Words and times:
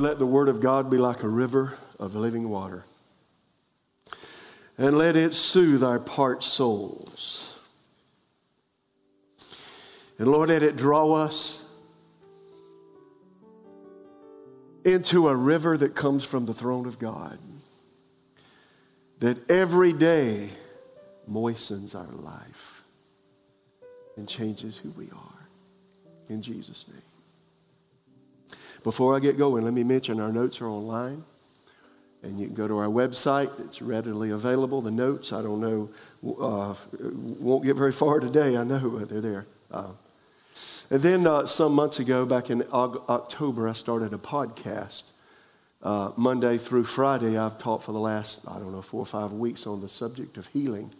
Lord, 0.00 0.12
let 0.12 0.18
the 0.18 0.24
word 0.24 0.48
of 0.48 0.62
God 0.62 0.88
be 0.90 0.96
like 0.96 1.22
a 1.22 1.28
river 1.28 1.74
of 1.98 2.14
living 2.14 2.48
water. 2.48 2.84
And 4.78 4.96
let 4.96 5.14
it 5.14 5.34
soothe 5.34 5.84
our 5.84 5.98
parched 5.98 6.48
souls. 6.48 7.58
And 10.18 10.26
Lord, 10.28 10.48
let 10.48 10.62
it 10.62 10.76
draw 10.76 11.12
us 11.12 11.68
into 14.86 15.28
a 15.28 15.36
river 15.36 15.76
that 15.76 15.94
comes 15.94 16.24
from 16.24 16.46
the 16.46 16.54
throne 16.54 16.86
of 16.86 16.98
God. 16.98 17.38
That 19.18 19.50
every 19.50 19.92
day 19.92 20.48
moistens 21.26 21.94
our 21.94 22.06
life 22.06 22.84
and 24.16 24.26
changes 24.26 24.78
who 24.78 24.92
we 24.92 25.10
are. 25.10 25.48
In 26.30 26.40
Jesus' 26.40 26.88
name. 26.88 27.09
Before 28.82 29.14
I 29.14 29.18
get 29.18 29.36
going, 29.36 29.64
let 29.64 29.74
me 29.74 29.84
mention 29.84 30.20
our 30.20 30.32
notes 30.32 30.60
are 30.60 30.68
online. 30.68 31.22
And 32.22 32.38
you 32.38 32.46
can 32.46 32.54
go 32.54 32.68
to 32.68 32.78
our 32.78 32.86
website. 32.86 33.50
It's 33.60 33.80
readily 33.80 34.30
available. 34.30 34.82
The 34.82 34.90
notes, 34.90 35.32
I 35.32 35.42
don't 35.42 35.60
know, 35.60 35.88
uh, 36.22 36.74
won't 37.40 37.64
get 37.64 37.76
very 37.76 37.92
far 37.92 38.20
today. 38.20 38.56
I 38.56 38.64
know, 38.64 38.90
but 38.90 39.08
they're 39.08 39.20
there. 39.20 39.46
Uh, 39.70 39.88
and 40.90 41.00
then 41.02 41.26
uh, 41.26 41.46
some 41.46 41.72
months 41.74 41.98
ago, 41.98 42.26
back 42.26 42.50
in 42.50 42.64
October, 42.72 43.68
I 43.68 43.72
started 43.72 44.12
a 44.12 44.18
podcast. 44.18 45.04
Uh, 45.82 46.12
Monday 46.16 46.58
through 46.58 46.84
Friday, 46.84 47.38
I've 47.38 47.56
taught 47.56 47.82
for 47.82 47.92
the 47.92 48.00
last, 48.00 48.46
I 48.48 48.58
don't 48.58 48.72
know, 48.72 48.82
four 48.82 49.00
or 49.00 49.06
five 49.06 49.32
weeks 49.32 49.66
on 49.66 49.80
the 49.80 49.88
subject 49.88 50.36
of 50.36 50.46
healing. 50.48 50.90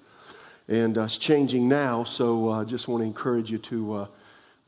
And 0.68 0.96
uh, 0.96 1.04
it's 1.04 1.18
changing 1.18 1.68
now, 1.68 2.04
so 2.04 2.48
I 2.48 2.60
uh, 2.60 2.64
just 2.64 2.88
want 2.88 3.02
to 3.02 3.06
encourage 3.06 3.50
you 3.50 3.58
to 3.58 4.06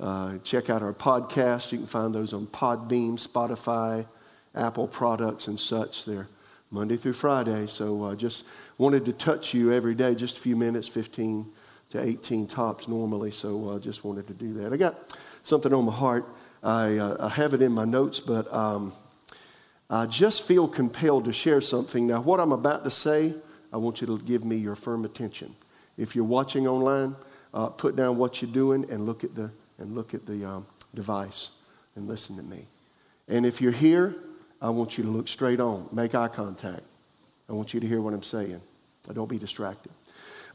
uh, 0.02 0.38
check 0.38 0.68
out 0.68 0.82
our 0.82 0.92
podcast. 0.92 1.70
You 1.70 1.78
can 1.78 1.86
find 1.86 2.12
those 2.12 2.32
on 2.32 2.48
Podbean, 2.48 3.12
Spotify, 3.12 4.04
Apple 4.52 4.88
products, 4.88 5.46
and 5.46 5.58
such. 5.58 6.04
They're 6.04 6.26
Monday 6.72 6.96
through 6.96 7.12
Friday. 7.12 7.66
So 7.66 8.02
uh, 8.02 8.16
just 8.16 8.44
wanted 8.78 9.04
to 9.04 9.12
touch 9.12 9.54
you 9.54 9.72
every 9.72 9.94
day, 9.94 10.16
just 10.16 10.38
a 10.38 10.40
few 10.40 10.56
minutes, 10.56 10.88
15 10.88 11.46
to 11.90 12.02
18 12.02 12.48
tops 12.48 12.88
normally. 12.88 13.30
So 13.30 13.68
uh, 13.68 13.78
just 13.78 14.04
wanted 14.04 14.26
to 14.26 14.34
do 14.34 14.54
that. 14.54 14.72
I 14.72 14.76
got 14.76 15.16
something 15.44 15.72
on 15.72 15.84
my 15.84 15.92
heart. 15.92 16.24
I, 16.64 16.96
uh, 16.98 17.26
I 17.26 17.28
have 17.28 17.54
it 17.54 17.62
in 17.62 17.70
my 17.70 17.84
notes, 17.84 18.18
but 18.18 18.52
um, 18.52 18.92
I 19.88 20.06
just 20.06 20.42
feel 20.42 20.66
compelled 20.66 21.26
to 21.26 21.32
share 21.32 21.60
something. 21.60 22.08
Now, 22.08 22.22
what 22.22 22.40
I'm 22.40 22.52
about 22.52 22.82
to 22.82 22.90
say, 22.90 23.34
I 23.72 23.76
want 23.76 24.00
you 24.00 24.08
to 24.08 24.18
give 24.18 24.44
me 24.44 24.56
your 24.56 24.74
firm 24.74 25.04
attention. 25.04 25.54
If 25.96 26.16
you're 26.16 26.24
watching 26.24 26.66
online, 26.66 27.14
uh, 27.54 27.68
put 27.68 27.94
down 27.94 28.16
what 28.16 28.42
you're 28.42 28.50
doing 28.50 28.90
and 28.90 29.06
look 29.06 29.22
at 29.22 29.36
the 29.36 29.52
and 29.82 29.94
look 29.94 30.14
at 30.14 30.24
the 30.24 30.44
um, 30.48 30.66
device 30.94 31.50
and 31.96 32.08
listen 32.08 32.36
to 32.36 32.42
me. 32.42 32.64
And 33.28 33.44
if 33.44 33.60
you're 33.60 33.72
here, 33.72 34.14
I 34.60 34.70
want 34.70 34.96
you 34.96 35.04
to 35.04 35.10
look 35.10 35.28
straight 35.28 35.60
on, 35.60 35.88
make 35.92 36.14
eye 36.14 36.28
contact. 36.28 36.82
I 37.48 37.52
want 37.52 37.74
you 37.74 37.80
to 37.80 37.86
hear 37.86 38.00
what 38.00 38.14
I'm 38.14 38.22
saying. 38.22 38.60
Don't 39.12 39.28
be 39.28 39.38
distracted. 39.38 39.92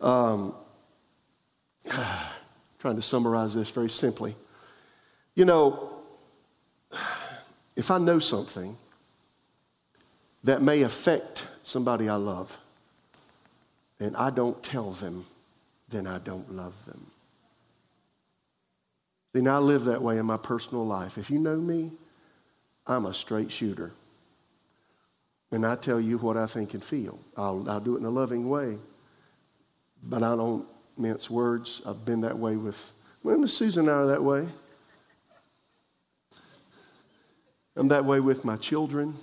Um, 0.02 0.55
trying 2.80 2.95
to 2.95 3.02
summarize 3.02 3.54
this 3.54 3.70
very 3.70 3.89
simply. 3.89 4.33
You 5.36 5.45
know, 5.45 5.94
if 7.76 7.92
I 7.92 7.98
know 7.98 8.20
something 8.20 8.77
that 10.44 10.61
may 10.61 10.83
affect 10.83 11.45
somebody 11.64 12.08
I 12.08 12.15
love, 12.15 12.58
and 13.99 14.15
I 14.15 14.30
don't 14.30 14.61
tell 14.64 14.92
them, 14.92 15.26
then 15.89 16.08
I 16.08 16.20
don't 16.20 16.52
love 16.54 16.86
them. 16.86 17.07
Now 19.42 19.58
I 19.58 19.59
live 19.59 19.86
that 19.86 20.02
way 20.02 20.17
in 20.17 20.25
my 20.25 20.37
personal 20.37 20.86
life. 20.86 21.17
If 21.17 21.30
you 21.30 21.39
know 21.39 21.58
me, 21.58 21.92
I'm 22.86 23.05
a 23.05 23.14
straight 23.14 23.52
shooter. 23.52 23.92
And 25.52 25.65
I 25.65 25.75
tell 25.75 25.99
you 25.99 26.17
what 26.17 26.37
I 26.37 26.45
think 26.45 26.73
and 26.73 26.83
feel. 26.83 27.20
I'll, 27.36 27.70
I'll 27.70 27.80
do 27.80 27.95
it 27.95 27.99
in 27.99 28.05
a 28.05 28.09
loving 28.09 28.49
way, 28.49 28.77
but 30.03 30.23
I 30.23 30.36
don't 30.36 30.67
mince 30.97 31.30
words. 31.30 31.81
I've 31.86 32.03
been 32.05 32.21
that 32.21 32.37
way 32.37 32.58
with, 32.58 32.92
well, 33.23 33.47
Susan 33.47 33.87
and 33.87 33.92
I 33.92 33.93
are 33.93 34.08
that 34.08 34.23
way. 34.23 34.45
I'm 37.76 37.89
that 37.89 38.05
way 38.05 38.20
with 38.20 38.43
my 38.43 38.55
children, 38.55 39.14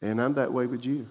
and 0.00 0.20
I'm 0.20 0.34
that 0.34 0.52
way 0.52 0.66
with 0.66 0.86
you. 0.86 1.06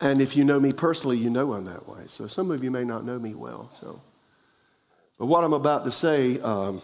And 0.00 0.20
if 0.20 0.36
you 0.36 0.44
know 0.44 0.60
me 0.60 0.72
personally, 0.72 1.18
you 1.18 1.30
know 1.30 1.52
I'm 1.52 1.64
that 1.64 1.88
way. 1.88 2.04
So 2.06 2.26
some 2.28 2.50
of 2.50 2.62
you 2.62 2.70
may 2.70 2.84
not 2.84 3.04
know 3.04 3.18
me 3.18 3.34
well. 3.34 3.70
So. 3.74 4.00
But 5.22 5.28
what 5.28 5.44
I'm 5.44 5.52
about 5.52 5.84
to 5.84 5.92
say, 5.92 6.40
um, 6.40 6.82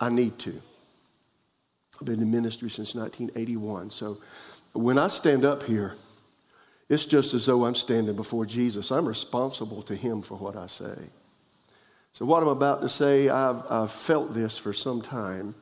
I 0.00 0.08
need 0.08 0.38
to. 0.38 0.62
I've 2.00 2.06
been 2.06 2.22
in 2.22 2.30
ministry 2.30 2.70
since 2.70 2.94
1981. 2.94 3.90
So 3.90 4.18
when 4.72 4.98
I 4.98 5.08
stand 5.08 5.44
up 5.44 5.64
here, 5.64 5.96
it's 6.88 7.06
just 7.06 7.34
as 7.34 7.46
though 7.46 7.64
I'm 7.64 7.74
standing 7.74 8.14
before 8.14 8.46
Jesus. 8.46 8.92
I'm 8.92 9.08
responsible 9.08 9.82
to 9.82 9.96
Him 9.96 10.22
for 10.22 10.36
what 10.36 10.54
I 10.54 10.68
say. 10.68 10.94
So, 12.12 12.24
what 12.24 12.40
I'm 12.40 12.48
about 12.50 12.82
to 12.82 12.88
say, 12.88 13.28
I've, 13.28 13.64
I've 13.68 13.90
felt 13.90 14.32
this 14.32 14.58
for 14.58 14.72
some 14.72 15.02
time. 15.02 15.56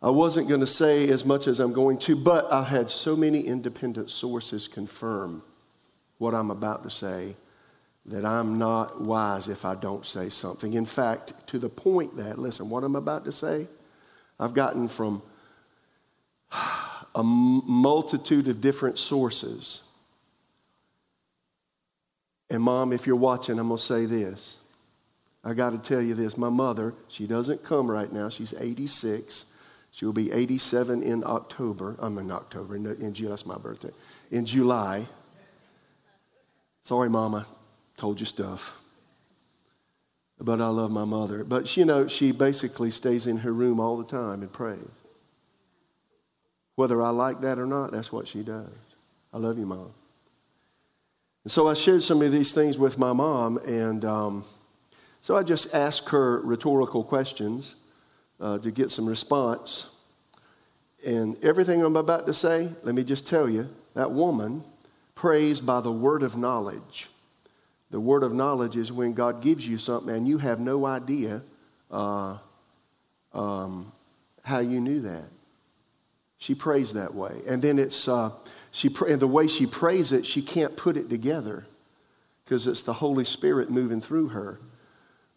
I 0.00 0.08
wasn't 0.08 0.48
going 0.48 0.60
to 0.60 0.66
say 0.66 1.10
as 1.10 1.26
much 1.26 1.46
as 1.46 1.60
I'm 1.60 1.74
going 1.74 1.98
to, 1.98 2.16
but 2.16 2.50
I 2.50 2.62
had 2.62 2.88
so 2.88 3.14
many 3.14 3.40
independent 3.40 4.08
sources 4.10 4.68
confirm 4.68 5.42
what 6.20 6.34
I'm 6.34 6.50
about 6.50 6.82
to 6.82 6.90
say 6.90 7.34
that 8.04 8.26
I'm 8.26 8.58
not 8.58 9.00
wise 9.00 9.48
if 9.48 9.64
I 9.64 9.74
don't 9.74 10.04
say 10.04 10.28
something. 10.28 10.74
In 10.74 10.84
fact, 10.84 11.32
to 11.48 11.58
the 11.58 11.70
point 11.70 12.18
that, 12.18 12.38
listen, 12.38 12.68
what 12.68 12.84
I'm 12.84 12.94
about 12.94 13.24
to 13.24 13.32
say, 13.32 13.66
I've 14.38 14.52
gotten 14.52 14.86
from 14.86 15.22
a 17.14 17.22
multitude 17.22 18.48
of 18.48 18.60
different 18.60 18.98
sources. 18.98 19.82
And, 22.50 22.62
Mom, 22.62 22.92
if 22.92 23.06
you're 23.06 23.16
watching, 23.16 23.58
I'm 23.58 23.68
going 23.68 23.78
to 23.78 23.82
say 23.82 24.04
this. 24.04 24.58
I 25.42 25.54
got 25.54 25.70
to 25.70 25.78
tell 25.78 26.02
you 26.02 26.14
this. 26.14 26.36
My 26.36 26.50
mother, 26.50 26.92
she 27.08 27.26
doesn't 27.26 27.64
come 27.64 27.90
right 27.90 28.12
now. 28.12 28.28
She's 28.28 28.52
86. 28.52 29.56
She'll 29.90 30.12
be 30.12 30.30
87 30.30 31.02
in 31.02 31.24
October. 31.24 31.96
I'm 31.98 32.18
in 32.18 32.30
October, 32.30 32.76
in 32.76 33.14
July. 33.14 33.30
That's 33.30 33.46
my 33.46 33.56
birthday. 33.56 33.90
In 34.30 34.44
July. 34.44 35.06
Sorry, 36.90 37.08
Mama, 37.08 37.46
told 37.96 38.18
you 38.18 38.26
stuff. 38.26 38.82
But 40.40 40.60
I 40.60 40.66
love 40.70 40.90
my 40.90 41.04
mother. 41.04 41.44
But, 41.44 41.76
you 41.76 41.84
know, 41.84 42.08
she 42.08 42.32
basically 42.32 42.90
stays 42.90 43.28
in 43.28 43.36
her 43.36 43.52
room 43.52 43.78
all 43.78 43.96
the 43.96 44.02
time 44.02 44.42
and 44.42 44.52
prays. 44.52 44.88
Whether 46.74 47.00
I 47.00 47.10
like 47.10 47.42
that 47.42 47.60
or 47.60 47.66
not, 47.66 47.92
that's 47.92 48.10
what 48.10 48.26
she 48.26 48.42
does. 48.42 48.72
I 49.32 49.38
love 49.38 49.56
you, 49.56 49.66
Mom. 49.66 49.92
And 51.44 51.52
so 51.52 51.68
I 51.68 51.74
shared 51.74 52.02
some 52.02 52.22
of 52.22 52.32
these 52.32 52.52
things 52.52 52.76
with 52.76 52.98
my 52.98 53.12
mom, 53.12 53.58
and 53.58 54.04
um, 54.04 54.44
so 55.20 55.36
I 55.36 55.44
just 55.44 55.72
asked 55.72 56.08
her 56.08 56.40
rhetorical 56.40 57.04
questions 57.04 57.76
uh, 58.40 58.58
to 58.58 58.72
get 58.72 58.90
some 58.90 59.06
response. 59.06 59.94
And 61.06 61.36
everything 61.44 61.84
I'm 61.84 61.94
about 61.94 62.26
to 62.26 62.34
say, 62.34 62.68
let 62.82 62.96
me 62.96 63.04
just 63.04 63.28
tell 63.28 63.48
you 63.48 63.68
that 63.94 64.10
woman 64.10 64.64
prays 65.20 65.60
by 65.60 65.82
the 65.82 65.92
word 65.92 66.22
of 66.22 66.34
knowledge. 66.34 67.06
The 67.90 68.00
word 68.00 68.22
of 68.22 68.32
knowledge 68.32 68.74
is 68.74 68.90
when 68.90 69.12
God 69.12 69.42
gives 69.42 69.68
you 69.68 69.76
something 69.76 70.14
and 70.16 70.26
you 70.26 70.38
have 70.38 70.58
no 70.58 70.86
idea 70.86 71.42
uh, 71.90 72.38
um, 73.34 73.92
how 74.42 74.60
you 74.60 74.80
knew 74.80 75.00
that. 75.02 75.26
She 76.38 76.54
prays 76.54 76.94
that 76.94 77.14
way, 77.14 77.36
and 77.46 77.60
then 77.60 77.78
it's 77.78 78.08
uh, 78.08 78.30
she 78.70 78.88
and 79.06 79.20
the 79.20 79.26
way 79.26 79.46
she 79.46 79.66
prays 79.66 80.10
it, 80.10 80.24
she 80.24 80.40
can't 80.40 80.74
put 80.74 80.96
it 80.96 81.10
together 81.10 81.66
because 82.42 82.66
it's 82.66 82.80
the 82.80 82.94
Holy 82.94 83.24
Spirit 83.24 83.70
moving 83.70 84.00
through 84.00 84.28
her. 84.28 84.58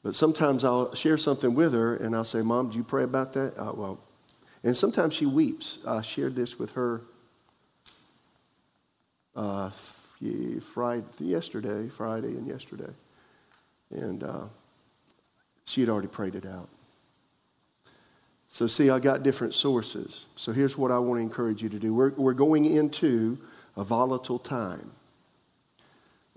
But 0.02 0.16
sometimes 0.16 0.64
I'll 0.64 0.96
share 0.96 1.18
something 1.18 1.56
with 1.56 1.74
her, 1.74 1.94
and 1.94 2.16
I'll 2.16 2.24
say, 2.24 2.42
"Mom, 2.42 2.70
do 2.70 2.78
you 2.78 2.86
pray 2.86 3.04
about 3.04 3.34
that?" 3.34 3.60
Uh, 3.60 3.74
well, 3.76 4.00
and 4.64 4.78
sometimes 4.78 5.14
she 5.14 5.26
weeps. 5.26 5.80
I 5.86 6.02
shared 6.02 6.38
this 6.38 6.58
with 6.58 6.72
her 6.76 7.02
uh, 9.36 9.70
Friday, 9.70 11.04
yesterday, 11.20 11.88
Friday 11.88 12.30
and 12.30 12.48
yesterday. 12.48 12.92
And 13.92 14.24
uh, 14.24 14.46
she 15.66 15.82
had 15.82 15.90
already 15.90 16.08
prayed 16.08 16.36
it 16.36 16.46
out. 16.46 16.70
So, 18.48 18.68
see, 18.68 18.90
I 18.90 19.00
got 19.00 19.24
different 19.24 19.54
sources. 19.54 20.28
So, 20.36 20.52
here's 20.52 20.78
what 20.78 20.92
I 20.92 21.00
want 21.00 21.18
to 21.18 21.24
encourage 21.24 21.64
you 21.64 21.70
to 21.70 21.80
do. 21.80 21.96
We're, 21.96 22.12
we're 22.12 22.34
going 22.34 22.66
into 22.66 23.38
a 23.76 23.84
volatile 23.84 24.40
time. 24.40 24.92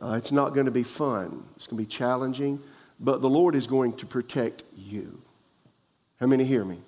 Uh, 0.03 0.15
it's 0.17 0.33
not 0.33 0.55
going 0.55 0.67
to 0.67 0.73
be 0.73 0.83
fun, 0.83 1.43
it's 1.57 1.67
going 1.67 1.83
to 1.83 1.89
be 1.89 1.91
challenging, 1.91 2.61
but 3.01 3.21
the 3.21 3.29
Lord 3.31 3.55
is 3.55 3.67
going 3.67 3.95
to 3.99 4.07
protect 4.07 4.63
you. 4.77 5.19
How 6.21 6.27
many 6.27 6.45
hear 6.45 6.65
me? 6.65 6.79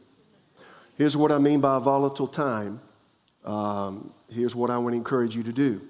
Here's 0.97 1.17
what 1.17 1.31
I 1.31 1.39
mean 1.39 1.61
by 1.61 1.77
a 1.77 1.81
volatile 1.81 2.27
time. 2.27 2.81
Um, 3.45 4.11
here's 4.31 4.57
what 4.57 4.71
I 4.71 4.79
want 4.79 4.95
to 4.95 4.97
encourage 4.97 5.37
you 5.37 5.43
to 5.43 5.53
do 5.53 5.81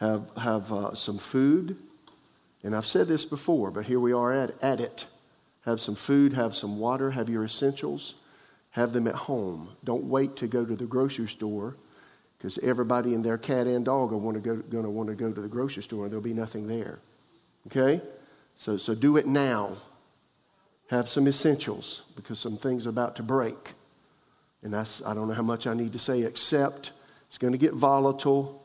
have, 0.00 0.30
have 0.36 0.72
uh, 0.72 0.94
some 0.94 1.18
food. 1.18 1.76
And 2.62 2.74
I've 2.74 2.86
said 2.86 3.06
this 3.06 3.24
before, 3.24 3.70
but 3.70 3.84
here 3.84 4.00
we 4.00 4.12
are 4.12 4.32
at, 4.32 4.52
at 4.62 4.80
it. 4.80 5.06
have 5.64 5.80
some 5.80 5.94
food, 5.94 6.32
have 6.32 6.54
some 6.54 6.78
water, 6.78 7.10
have 7.10 7.28
your 7.28 7.44
essentials, 7.44 8.14
have 8.70 8.92
them 8.92 9.06
at 9.06 9.14
home. 9.14 9.68
Don't 9.84 10.04
wait 10.04 10.36
to 10.36 10.46
go 10.46 10.64
to 10.64 10.74
the 10.74 10.86
grocery 10.86 11.26
store 11.26 11.76
because 12.38 12.58
everybody 12.58 13.14
and 13.14 13.24
their 13.24 13.38
cat 13.38 13.66
and 13.66 13.84
dog 13.84 14.12
are 14.12 14.18
going 14.18 14.42
to 14.70 14.90
want 14.90 15.08
to 15.08 15.14
go 15.14 15.32
to 15.32 15.40
the 15.40 15.48
grocery 15.48 15.82
store 15.82 16.04
and 16.04 16.10
there'll 16.10 16.24
be 16.24 16.32
nothing 16.32 16.66
there. 16.66 16.98
Okay? 17.66 18.00
So, 18.56 18.76
so 18.76 18.94
do 18.94 19.16
it 19.16 19.26
now. 19.26 19.76
Have 20.88 21.08
some 21.08 21.28
essentials 21.28 22.02
because 22.16 22.38
some 22.38 22.56
things 22.56 22.86
are 22.86 22.90
about 22.90 23.16
to 23.16 23.22
break. 23.22 23.72
And 24.62 24.74
I 24.74 24.84
don't 25.14 25.28
know 25.28 25.34
how 25.34 25.42
much 25.42 25.66
I 25.66 25.74
need 25.74 25.92
to 25.92 25.98
say, 25.98 26.22
except 26.22 26.92
it's 27.28 27.38
going 27.38 27.52
to 27.52 27.58
get 27.58 27.72
volatile 27.72 28.59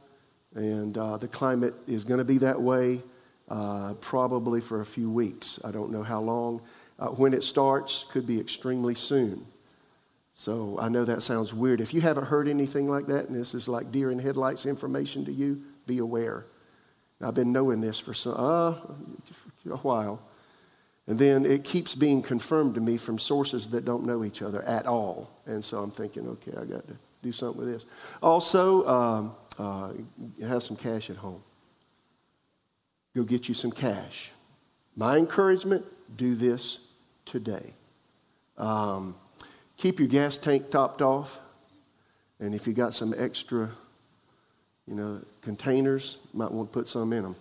and 0.56 0.98
uh, 0.98 1.18
the 1.18 1.28
climate 1.28 1.74
is 1.88 2.04
going 2.04 2.18
to 2.18 2.25
be 2.25 2.40
that 2.40 2.60
way 2.60 3.02
uh, 3.50 3.94
probably 4.02 4.62
for 4.62 4.81
a 4.81 4.86
few 4.86 5.12
weeks. 5.12 5.60
I 5.63 5.72
don't 5.72 5.92
know 5.92 6.04
how 6.04 6.22
long. 6.22 6.62
Uh, 6.98 7.07
when 7.07 7.34
it 7.34 7.44
starts, 7.44 8.06
could 8.06 8.25
be 8.25 8.40
extremely 8.40 8.96
soon. 8.96 9.46
So 10.34 10.78
I 10.80 10.90
know 10.90 11.06
that 11.06 11.24
sounds 11.24 11.54
weird. 11.54 11.81
If 11.81 11.94
you 11.94 12.02
haven't 12.02 12.25
heard 12.25 12.48
anything 12.48 12.90
like 12.90 13.07
that, 13.07 13.28
and 13.28 13.38
this 13.38 13.54
is 13.54 13.68
like 13.68 13.92
deer 13.92 14.12
in 14.12 14.19
headlights 14.19 14.66
information 14.66 15.25
to 15.25 15.31
you, 15.31 15.62
be 15.88 16.00
aware. 16.00 16.46
I've 17.22 17.34
been 17.34 17.54
knowing 17.54 17.81
this 17.81 18.00
for 18.00 18.13
some, 18.13 18.36
uh, 18.38 18.74
a 19.69 19.78
while. 19.78 20.22
And 21.07 21.19
then 21.19 21.46
it 21.46 21.63
keeps 21.63 21.96
being 21.96 22.22
confirmed 22.22 22.75
to 22.75 22.81
me 22.81 22.98
from 22.98 23.19
sources 23.19 23.68
that 23.69 23.86
don't 23.86 24.06
know 24.06 24.24
each 24.24 24.42
other 24.42 24.62
at 24.63 24.88
all. 24.88 25.30
And 25.46 25.63
so 25.63 25.81
I'm 25.81 25.92
thinking, 25.92 26.28
okay, 26.28 26.52
I 26.52 26.66
got 26.66 26.88
to 26.88 26.96
do 27.22 27.31
something 27.31 27.60
with 27.60 27.74
this. 27.74 27.86
Also, 28.22 28.88
um, 28.88 29.36
uh, 29.57 29.92
have 30.42 30.63
some 30.63 30.78
cash 30.78 31.10
at 31.10 31.18
home. 31.18 31.42
Go 33.16 33.24
get 33.24 33.48
you 33.48 33.54
some 33.54 33.72
cash. 33.72 34.31
My 34.96 35.18
encouragement 35.18 35.86
do 36.18 36.36
this 36.36 36.80
today. 37.25 37.74
Um, 38.57 39.16
Keep 39.78 40.00
your 40.00 40.07
gas 40.07 40.38
tank 40.38 40.72
topped 40.72 41.02
off. 41.02 41.40
And 42.40 42.54
if 42.54 42.68
you 42.68 42.74
got 42.74 42.94
some 42.94 43.13
extra, 43.18 43.69
you 44.88 44.96
know, 44.96 45.22
containers, 45.42 46.18
might 46.34 46.52
want 46.52 46.72
to 46.72 46.74
put 46.74 46.88
some 46.88 47.13
in 47.13 47.24
them. 47.24 47.36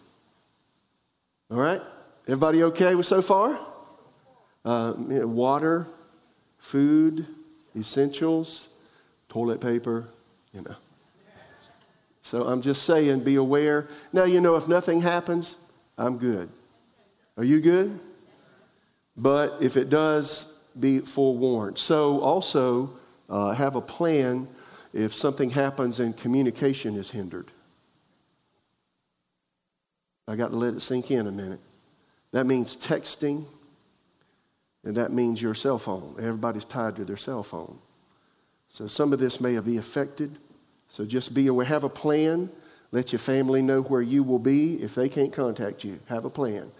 All 1.50 1.58
right? 1.58 1.80
Everybody 2.26 2.62
okay 2.64 2.94
with 2.94 3.06
so 3.06 3.22
far? 3.22 3.58
Uh, 4.64 4.94
you 5.08 5.20
know, 5.20 5.26
water, 5.26 5.86
food, 6.58 7.26
essentials, 7.76 8.68
toilet 9.28 9.60
paper, 9.60 10.08
you 10.52 10.62
know. 10.62 10.76
So 12.24 12.46
I'm 12.46 12.62
just 12.62 12.84
saying, 12.84 13.20
be 13.20 13.34
aware. 13.36 13.86
Now, 14.14 14.24
you 14.24 14.40
know, 14.40 14.56
if 14.56 14.66
nothing 14.66 15.02
happens, 15.02 15.58
I'm 15.98 16.16
good. 16.16 16.48
Are 17.36 17.44
you 17.44 17.60
good? 17.60 18.00
But 19.14 19.62
if 19.62 19.76
it 19.76 19.90
does, 19.90 20.64
be 20.80 21.00
forewarned. 21.00 21.76
So, 21.76 22.22
also 22.22 22.88
uh, 23.28 23.52
have 23.52 23.76
a 23.76 23.82
plan 23.82 24.48
if 24.94 25.14
something 25.14 25.50
happens 25.50 26.00
and 26.00 26.16
communication 26.16 26.96
is 26.96 27.10
hindered. 27.10 27.48
I 30.26 30.34
got 30.34 30.50
to 30.50 30.56
let 30.56 30.72
it 30.72 30.80
sink 30.80 31.10
in 31.10 31.26
a 31.26 31.32
minute. 31.32 31.60
That 32.32 32.46
means 32.46 32.74
texting, 32.74 33.44
and 34.82 34.94
that 34.96 35.12
means 35.12 35.42
your 35.42 35.54
cell 35.54 35.78
phone. 35.78 36.14
Everybody's 36.18 36.64
tied 36.64 36.96
to 36.96 37.04
their 37.04 37.18
cell 37.18 37.42
phone. 37.42 37.78
So, 38.70 38.86
some 38.86 39.12
of 39.12 39.18
this 39.18 39.42
may 39.42 39.58
be 39.60 39.76
affected. 39.76 40.38
So, 40.88 41.04
just 41.04 41.34
be 41.34 41.46
aware. 41.48 41.66
Have 41.66 41.84
a 41.84 41.88
plan. 41.88 42.50
Let 42.92 43.12
your 43.12 43.18
family 43.18 43.60
know 43.60 43.82
where 43.82 44.02
you 44.02 44.22
will 44.22 44.38
be 44.38 44.74
if 44.74 44.94
they 44.94 45.08
can't 45.08 45.32
contact 45.32 45.82
you. 45.82 45.98
Have 46.08 46.24
a 46.24 46.30
plan. 46.30 46.70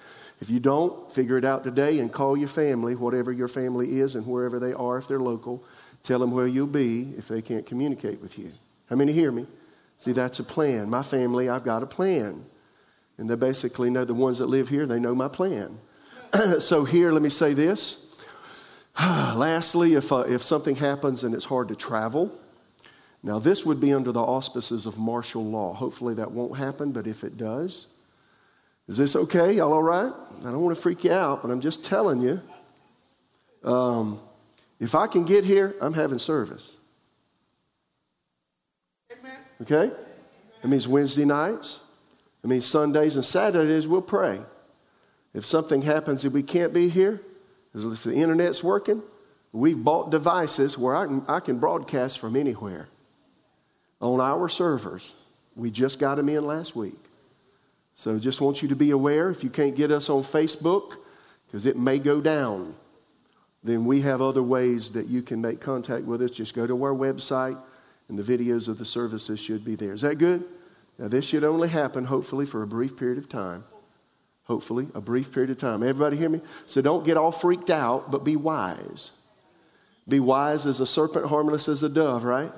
If 0.41 0.51
you 0.51 0.61
don't, 0.61 1.11
figure 1.11 1.39
it 1.39 1.45
out 1.45 1.65
today 1.65 1.99
and 2.01 2.13
call 2.13 2.37
your 2.37 2.49
family, 2.49 2.95
whatever 2.95 3.33
your 3.33 3.49
family 3.49 4.01
is 4.01 4.15
and 4.15 4.27
wherever 4.27 4.59
they 4.59 4.73
are, 4.73 4.99
if 4.99 5.09
they're 5.09 5.19
local. 5.19 5.65
Tell 6.03 6.19
them 6.19 6.33
where 6.33 6.47
you'll 6.47 6.67
be 6.67 7.15
if 7.17 7.29
they 7.29 7.41
can't 7.41 7.65
communicate 7.65 8.21
with 8.21 8.39
you. 8.39 8.53
How 8.91 8.97
many 8.97 9.13
hear 9.13 9.33
me? 9.33 9.47
See, 9.99 10.13
that's 10.13 10.39
a 10.39 10.45
plan. 10.45 10.91
My 10.91 11.03
family, 11.03 11.49
I've 11.49 11.65
got 11.65 11.83
a 11.83 11.87
plan. 11.87 12.45
And 13.17 13.31
they 13.31 13.37
basically 13.37 13.91
know 13.91 14.05
the 14.05 14.15
ones 14.15 14.39
that 14.39 14.47
live 14.47 14.69
here, 14.69 14.87
they 14.87 15.01
know 15.01 15.15
my 15.15 15.29
plan. 15.29 15.79
so, 16.59 16.85
here, 16.85 17.11
let 17.11 17.23
me 17.23 17.31
say 17.31 17.55
this. 17.55 18.25
Lastly, 19.01 19.95
if, 19.95 20.13
uh, 20.13 20.25
if 20.29 20.43
something 20.43 20.77
happens 20.77 21.25
and 21.25 21.35
it's 21.35 21.45
hard 21.45 21.69
to 21.69 21.77
travel, 21.77 22.31
now 23.25 23.39
this 23.39 23.65
would 23.65 23.81
be 23.81 23.95
under 23.95 24.13
the 24.13 24.21
auspices 24.21 24.85
of 24.85 24.99
martial 24.99 25.43
law. 25.43 25.73
Hopefully 25.73 26.13
that 26.15 26.31
won't 26.31 26.59
happen, 26.59 26.93
but 26.93 27.07
if 27.07 27.25
it 27.25 27.39
does, 27.39 27.87
is 28.87 28.99
this 28.99 29.17
okay? 29.17 29.53
Y'all 29.53 29.73
all 29.73 29.83
right? 29.83 30.13
I 30.41 30.43
don't 30.43 30.61
want 30.61 30.77
to 30.77 30.83
freak 30.83 31.05
you 31.05 31.13
out, 31.13 31.41
but 31.41 31.51
I'm 31.51 31.63
just 31.63 31.87
telling 31.87 32.21
you. 32.21 32.41
Um, 33.65 34.19
if 34.79 34.95
I 34.95 35.07
can 35.07 35.25
get 35.25 35.43
here, 35.43 35.75
I'm 35.81 35.95
having 35.95 36.19
service. 36.19 36.77
Okay? 39.63 39.91
That 40.61 40.69
means 40.69 40.87
Wednesday 40.87 41.25
nights. 41.25 41.81
That 42.43 42.49
means 42.49 42.67
Sundays 42.67 43.17
and 43.17 43.25
Saturdays 43.25 43.89
we'll 43.89 44.03
pray. 44.03 44.39
If 45.33 45.47
something 45.47 45.81
happens 45.81 46.27
and 46.27 46.35
we 46.35 46.43
can't 46.43 46.75
be 46.75 46.91
here, 46.91 47.23
if 47.75 48.03
the 48.03 48.13
internet's 48.13 48.63
working, 48.63 49.03
we've 49.51 49.83
bought 49.83 50.11
devices 50.11 50.77
where 50.77 50.95
I 50.95 51.07
can, 51.07 51.25
I 51.27 51.41
can 51.41 51.59
broadcast 51.59 52.19
from 52.19 52.37
anywhere 52.37 52.89
on 54.01 54.21
our 54.21 54.49
servers. 54.49 55.15
We 55.57 55.71
just 55.71 55.99
got 55.99 56.17
them 56.17 56.29
in 56.29 56.47
last 56.47 56.75
week. 56.75 56.99
So 57.95 58.19
just 58.19 58.41
want 58.41 58.63
you 58.63 58.69
to 58.69 58.77
be 58.77 58.91
aware 58.91 59.31
if 59.31 59.45
you 59.45 59.51
can't 59.51 59.77
get 59.77 59.91
us 59.91 60.11
on 60.11 60.23
Facebook, 60.23 60.97
because 61.47 61.67
it 61.67 61.77
may 61.77 61.99
go 61.99 62.21
down, 62.21 62.75
then 63.63 63.85
we 63.85 64.01
have 64.01 64.21
other 64.21 64.43
ways 64.43 64.91
that 64.93 65.07
you 65.07 65.23
can 65.23 65.41
make 65.41 65.61
contact 65.61 66.05
with 66.05 66.21
us. 66.23 66.33
Just 66.33 66.55
go 66.55 66.67
to 66.67 66.83
our 66.83 66.93
website, 66.93 67.57
and 68.09 68.19
the 68.19 68.23
videos 68.23 68.69
of 68.69 68.79
the 68.79 68.85
services 68.85 69.41
should 69.41 69.65
be 69.65 69.77
there. 69.77 69.93
Is 69.93 70.03
that 70.03 70.17
good? 70.17 70.45
Now, 70.99 71.09
this 71.09 71.27
should 71.27 71.45
only 71.45 71.69
happen, 71.69 72.05
hopefully, 72.05 72.47
for 72.47 72.63
a 72.63 72.67
brief 72.67 72.97
period 72.97 73.19
of 73.19 73.29
time. 73.29 73.65
Hopefully, 74.45 74.89
a 74.95 75.01
brief 75.01 75.33
period 75.33 75.51
of 75.51 75.59
time. 75.59 75.83
Everybody 75.83 76.17
hear 76.17 76.29
me? 76.29 76.41
So 76.67 76.83
don't 76.83 77.07
get 77.07 77.17
all 77.17 77.33
freaked 77.33 77.71
out, 77.71 78.11
but 78.11 78.25
be 78.25 78.37
wise. 78.37 79.13
Be 80.07 80.21
wise 80.21 80.67
as 80.67 80.81
a 80.81 80.87
serpent, 80.87 81.27
harmless 81.27 81.69
as 81.69 81.83
a 81.83 81.89
dove, 81.89 82.25
right? 82.25 82.51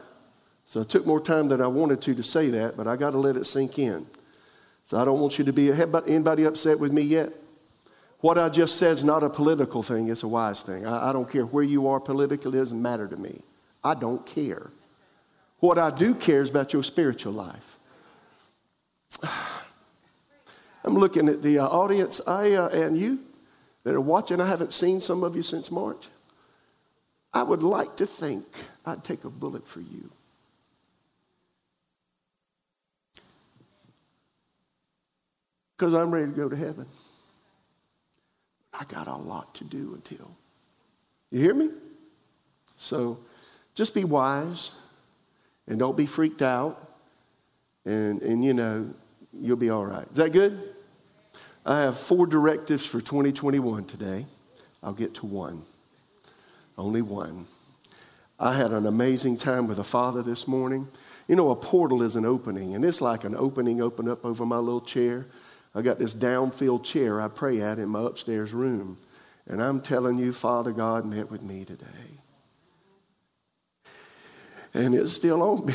So 0.66 0.80
it 0.80 0.88
took 0.88 1.06
more 1.06 1.20
time 1.20 1.48
than 1.48 1.60
I 1.60 1.68
wanted 1.68 2.02
to 2.02 2.14
to 2.14 2.22
say 2.22 2.50
that, 2.50 2.76
but 2.76 2.86
I 2.88 2.96
got 2.96 3.12
to 3.12 3.18
let 3.18 3.36
it 3.36 3.46
sink 3.46 3.78
in. 3.78 4.04
So 4.82 4.98
I 4.98 5.04
don't 5.04 5.20
want 5.20 5.38
you 5.38 5.44
to 5.44 5.52
be 5.52 5.70
anybody 5.72 6.44
upset 6.44 6.78
with 6.78 6.92
me 6.92 7.02
yet. 7.02 7.32
What 8.20 8.36
I 8.38 8.48
just 8.48 8.76
said 8.76 8.92
is 8.92 9.04
not 9.04 9.22
a 9.22 9.30
political 9.30 9.82
thing, 9.82 10.08
it's 10.08 10.24
a 10.24 10.28
wise 10.28 10.62
thing. 10.62 10.86
I, 10.86 11.10
I 11.10 11.12
don't 11.12 11.30
care 11.30 11.44
where 11.44 11.62
you 11.62 11.88
are 11.88 12.00
politically, 12.00 12.58
it 12.58 12.60
doesn't 12.60 12.82
matter 12.82 13.06
to 13.06 13.16
me. 13.16 13.40
I 13.84 13.94
don't 13.94 14.26
care. 14.26 14.70
What 15.60 15.78
I 15.78 15.90
do 15.90 16.14
care 16.14 16.42
is 16.42 16.50
about 16.50 16.72
your 16.72 16.82
spiritual 16.82 17.32
life. 17.32 17.78
I'm 20.84 20.94
looking 20.94 21.28
at 21.28 21.42
the 21.42 21.60
uh, 21.60 21.66
audience, 21.66 22.20
I 22.26 22.52
uh, 22.52 22.68
and 22.68 22.96
you 22.96 23.20
that 23.84 23.94
are 23.94 24.00
watching. 24.00 24.40
I 24.40 24.48
haven't 24.48 24.72
seen 24.72 25.00
some 25.00 25.22
of 25.22 25.36
you 25.36 25.42
since 25.42 25.70
March. 25.70 26.08
I 27.32 27.42
would 27.42 27.62
like 27.62 27.96
to 27.96 28.06
think 28.06 28.46
I'd 28.84 29.04
take 29.04 29.24
a 29.24 29.30
bullet 29.30 29.66
for 29.66 29.80
you. 29.80 30.10
Because 35.76 35.94
I'm 35.94 36.10
ready 36.10 36.26
to 36.26 36.32
go 36.32 36.48
to 36.48 36.56
heaven. 36.56 36.86
I 38.72 38.84
got 38.84 39.06
a 39.06 39.14
lot 39.14 39.54
to 39.56 39.64
do 39.64 39.94
until. 39.94 40.30
You 41.30 41.40
hear 41.40 41.54
me? 41.54 41.70
So 42.76 43.18
just 43.74 43.94
be 43.94 44.04
wise 44.04 44.74
and 45.66 45.78
don't 45.78 45.96
be 45.96 46.06
freaked 46.06 46.42
out. 46.42 46.82
And, 47.84 48.20
and 48.22 48.44
you 48.44 48.54
know, 48.54 48.88
you'll 49.32 49.56
be 49.56 49.70
all 49.70 49.84
right. 49.84 50.06
Is 50.10 50.16
that 50.16 50.32
good? 50.32 50.58
I 51.64 51.80
have 51.80 51.98
four 51.98 52.26
directives 52.26 52.86
for 52.86 53.00
2021 53.00 53.84
today. 53.84 54.24
I'll 54.82 54.92
get 54.92 55.16
to 55.16 55.26
one. 55.26 55.62
Only 56.78 57.02
one. 57.02 57.46
I 58.38 58.54
had 58.54 58.72
an 58.72 58.86
amazing 58.86 59.38
time 59.38 59.66
with 59.66 59.78
a 59.78 59.84
father 59.84 60.22
this 60.22 60.46
morning. 60.46 60.86
You 61.26 61.34
know, 61.34 61.50
a 61.50 61.56
portal 61.56 62.02
is 62.02 62.14
an 62.14 62.24
opening, 62.24 62.74
and 62.74 62.84
it's 62.84 63.00
like 63.00 63.24
an 63.24 63.34
opening 63.34 63.80
open 63.80 64.08
up 64.08 64.24
over 64.24 64.44
my 64.46 64.58
little 64.58 64.80
chair. 64.80 65.26
I 65.76 65.82
got 65.82 65.98
this 65.98 66.14
downfield 66.14 66.84
chair 66.84 67.20
I 67.20 67.28
pray 67.28 67.60
at 67.60 67.78
in 67.78 67.90
my 67.90 68.00
upstairs 68.00 68.54
room. 68.54 68.96
And 69.46 69.62
I'm 69.62 69.82
telling 69.82 70.16
you, 70.16 70.32
Father 70.32 70.72
God 70.72 71.04
met 71.04 71.30
with 71.30 71.42
me 71.42 71.66
today. 71.66 71.86
And 74.72 74.94
it's 74.94 75.12
still 75.12 75.42
on 75.42 75.66
me. 75.66 75.74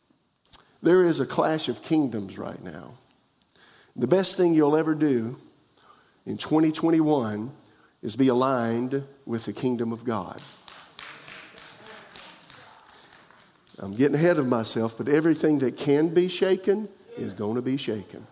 there 0.82 1.04
is 1.04 1.20
a 1.20 1.26
clash 1.26 1.68
of 1.68 1.80
kingdoms 1.80 2.38
right 2.38 2.60
now. 2.62 2.94
The 3.94 4.08
best 4.08 4.36
thing 4.36 4.52
you'll 4.52 4.76
ever 4.76 4.96
do 4.96 5.36
in 6.26 6.36
2021 6.36 7.52
is 8.02 8.16
be 8.16 8.28
aligned 8.28 9.04
with 9.24 9.44
the 9.44 9.52
kingdom 9.52 9.92
of 9.92 10.04
God. 10.04 10.42
I'm 13.78 13.94
getting 13.94 14.16
ahead 14.16 14.38
of 14.38 14.48
myself, 14.48 14.98
but 14.98 15.06
everything 15.06 15.60
that 15.60 15.76
can 15.76 16.08
be 16.12 16.26
shaken 16.26 16.88
is 17.16 17.32
going 17.32 17.54
to 17.54 17.62
be 17.62 17.76
shaken. 17.76 18.26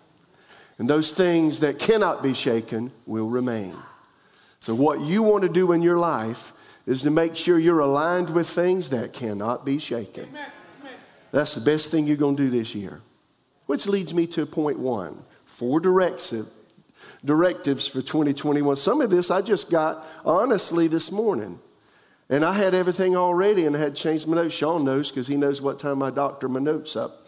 And 0.78 0.88
those 0.88 1.12
things 1.12 1.61
that 1.61 1.78
cannot 1.78 2.23
be 2.23 2.35
shaken 2.35 2.90
will 3.06 3.28
remain. 3.28 3.75
So, 4.61 4.75
what 4.75 5.00
you 5.00 5.23
want 5.23 5.42
to 5.42 5.49
do 5.49 5.73
in 5.73 5.83
your 5.83 5.99
life 5.99 6.52
is 6.87 7.02
to 7.02 7.11
make 7.11 7.37
sure 7.37 7.59
you're 7.59 7.80
aligned 7.80 8.30
with 8.30 8.49
things 8.49 8.90
that 8.90 9.12
cannot 9.12 9.64
be 9.64 9.78
shaken. 9.78 10.28
That's 11.33 11.54
the 11.54 11.61
best 11.61 11.90
thing 11.90 12.06
you're 12.06 12.16
going 12.16 12.37
to 12.37 12.42
do 12.45 12.50
this 12.50 12.75
year. 12.75 13.00
Which 13.66 13.87
leads 13.87 14.14
me 14.14 14.26
to 14.28 14.47
point 14.47 14.78
one 14.78 15.18
four 15.45 15.80
directive, 15.80 16.47
directives 17.25 17.88
for 17.88 18.02
2021. 18.02 18.76
Some 18.76 19.00
of 19.00 19.11
this 19.11 19.30
I 19.30 19.40
just 19.40 19.71
got 19.71 20.06
honestly 20.25 20.87
this 20.87 21.11
morning. 21.11 21.59
And 22.28 22.45
I 22.45 22.54
had 22.54 22.75
everything 22.75 23.16
already 23.16 23.66
and 23.66 23.76
I 23.76 23.78
had 23.78 23.95
changed 23.95 24.26
my 24.26 24.37
notes. 24.37 24.54
Sean 24.54 24.85
knows 24.85 25.11
because 25.11 25.28
he 25.28 25.37
knows 25.37 25.62
what 25.62 25.78
time 25.78 26.02
I 26.02 26.11
doctor 26.11 26.49
my 26.49 26.61
notes 26.61 26.97
up. 26.97 27.25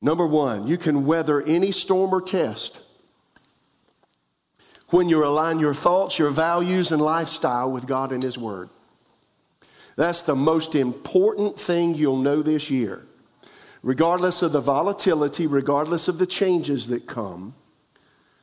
Number 0.00 0.26
one, 0.26 0.66
you 0.66 0.78
can 0.78 1.06
weather 1.06 1.42
any 1.42 1.72
storm 1.72 2.12
or 2.12 2.20
test 2.20 2.80
when 4.90 5.08
you 5.08 5.24
align 5.24 5.58
your 5.58 5.74
thoughts, 5.74 6.18
your 6.18 6.30
values, 6.30 6.92
and 6.92 7.02
lifestyle 7.02 7.70
with 7.70 7.86
God 7.86 8.12
and 8.12 8.22
His 8.22 8.38
Word. 8.38 8.70
That's 9.96 10.22
the 10.22 10.36
most 10.36 10.74
important 10.74 11.58
thing 11.58 11.94
you'll 11.94 12.18
know 12.18 12.42
this 12.42 12.70
year. 12.70 13.02
Regardless 13.82 14.42
of 14.42 14.52
the 14.52 14.60
volatility, 14.60 15.46
regardless 15.46 16.08
of 16.08 16.18
the 16.18 16.26
changes 16.26 16.88
that 16.88 17.06
come, 17.06 17.54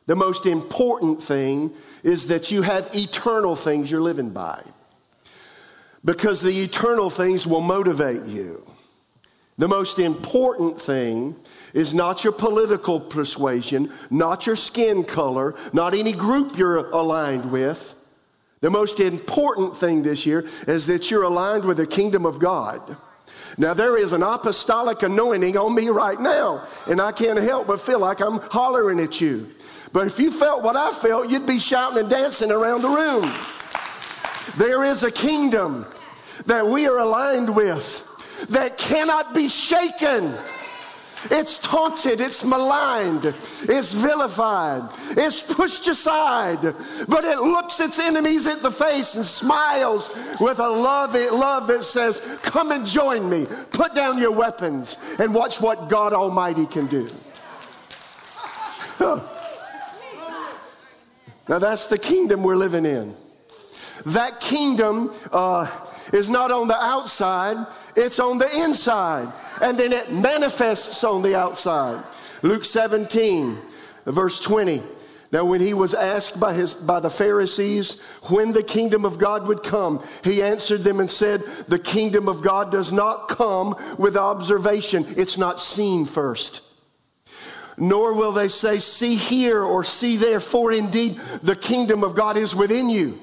the 0.05 0.15
most 0.15 0.45
important 0.45 1.23
thing 1.23 1.71
is 2.03 2.27
that 2.27 2.51
you 2.51 2.61
have 2.61 2.89
eternal 2.93 3.55
things 3.55 3.89
you're 3.89 4.01
living 4.01 4.29
by. 4.29 4.61
Because 6.03 6.41
the 6.41 6.51
eternal 6.51 7.09
things 7.09 7.47
will 7.47 7.61
motivate 7.61 8.23
you. 8.23 8.63
The 9.57 9.67
most 9.67 9.99
important 9.99 10.79
thing 10.79 11.35
is 11.73 11.93
not 11.93 12.23
your 12.23 12.33
political 12.33 12.99
persuasion, 12.99 13.91
not 14.09 14.45
your 14.45 14.57
skin 14.57 15.03
color, 15.03 15.55
not 15.71 15.93
any 15.93 16.11
group 16.11 16.57
you're 16.57 16.89
aligned 16.89 17.51
with. 17.51 17.95
The 18.59 18.69
most 18.69 18.99
important 18.99 19.77
thing 19.77 20.03
this 20.03 20.25
year 20.25 20.45
is 20.67 20.87
that 20.87 21.09
you're 21.09 21.23
aligned 21.23 21.63
with 21.63 21.77
the 21.77 21.87
kingdom 21.87 22.25
of 22.25 22.39
God. 22.39 22.81
Now, 23.57 23.73
there 23.73 23.97
is 23.97 24.11
an 24.11 24.23
apostolic 24.23 25.03
anointing 25.03 25.55
on 25.57 25.73
me 25.73 25.87
right 25.87 26.19
now, 26.19 26.67
and 26.87 26.99
I 26.99 27.13
can't 27.13 27.39
help 27.39 27.67
but 27.67 27.79
feel 27.79 27.99
like 27.99 28.19
I'm 28.19 28.39
hollering 28.39 28.99
at 28.99 29.21
you. 29.21 29.47
But 29.93 30.07
if 30.07 30.19
you 30.19 30.31
felt 30.31 30.63
what 30.63 30.75
I 30.75 30.91
felt, 30.91 31.29
you'd 31.29 31.45
be 31.45 31.59
shouting 31.59 31.99
and 31.99 32.09
dancing 32.09 32.51
around 32.51 32.81
the 32.81 32.89
room. 32.89 33.31
There 34.57 34.83
is 34.83 35.03
a 35.03 35.11
kingdom 35.11 35.85
that 36.47 36.65
we 36.65 36.87
are 36.87 36.97
aligned 36.97 37.55
with 37.55 38.11
that 38.49 38.77
cannot 38.77 39.33
be 39.33 39.47
shaken. 39.49 40.33
It's 41.31 41.57
taunted, 41.57 42.19
it's 42.21 42.45
maligned, 42.45 43.25
it's 43.25 43.93
vilified, 43.93 44.83
it's 45.17 45.41
pushed 45.55 45.87
aside, 45.87 46.61
but 46.61 47.23
it 47.23 47.39
looks 47.39 47.79
its 47.79 47.99
enemies 47.99 48.45
in 48.45 48.61
the 48.61 48.69
face 48.69 49.15
and 49.15 49.25
smiles 49.25 50.09
with 50.39 50.59
a 50.59 50.69
love, 50.69 51.15
love 51.31 51.67
that 51.67 51.83
says, 51.83 52.39
Come 52.43 52.71
and 52.71 52.85
join 52.85 53.27
me. 53.27 53.47
Put 53.71 53.95
down 53.95 54.19
your 54.19 54.31
weapons 54.31 54.97
and 55.19 55.33
watch 55.33 55.59
what 55.59 55.89
God 55.89 56.13
Almighty 56.13 56.67
can 56.67 56.85
do. 56.85 57.07
now, 58.99 59.19
that's 61.47 61.87
the 61.87 61.97
kingdom 61.97 62.43
we're 62.43 62.55
living 62.55 62.85
in. 62.85 63.15
That 64.05 64.39
kingdom 64.39 65.11
uh, 65.31 65.67
is 66.13 66.29
not 66.29 66.51
on 66.51 66.67
the 66.67 66.77
outside, 66.77 67.65
it's 67.95 68.19
on 68.19 68.37
the 68.37 68.49
inside. 68.63 69.31
And 69.61 69.77
then 69.77 69.91
it 69.91 70.11
manifests 70.11 71.03
on 71.03 71.21
the 71.21 71.35
outside. 71.35 72.03
Luke 72.41 72.65
17, 72.65 73.57
verse 74.05 74.39
20. 74.39 74.81
Now, 75.31 75.43
when 75.43 75.59
he 75.59 75.73
was 75.73 75.93
asked 75.93 76.39
by, 76.39 76.53
his, 76.53 76.75
by 76.75 76.99
the 76.99 77.09
Pharisees 77.09 78.01
when 78.29 78.53
the 78.53 78.63
kingdom 78.63 79.03
of 79.05 79.17
God 79.17 79.47
would 79.47 79.63
come, 79.63 80.01
he 80.23 80.41
answered 80.41 80.81
them 80.81 80.99
and 80.99 81.09
said, 81.09 81.41
The 81.67 81.79
kingdom 81.79 82.29
of 82.29 82.41
God 82.41 82.71
does 82.71 82.93
not 82.93 83.27
come 83.27 83.75
with 83.97 84.15
observation, 84.15 85.05
it's 85.17 85.37
not 85.37 85.59
seen 85.59 86.05
first. 86.05 86.61
Nor 87.77 88.15
will 88.15 88.31
they 88.31 88.47
say, 88.47 88.79
See 88.79 89.15
here 89.15 89.61
or 89.61 89.83
see 89.83 90.15
there, 90.15 90.39
for 90.39 90.71
indeed 90.71 91.15
the 91.43 91.55
kingdom 91.55 92.03
of 92.03 92.15
God 92.15 92.37
is 92.37 92.55
within 92.55 92.89
you. 92.89 93.19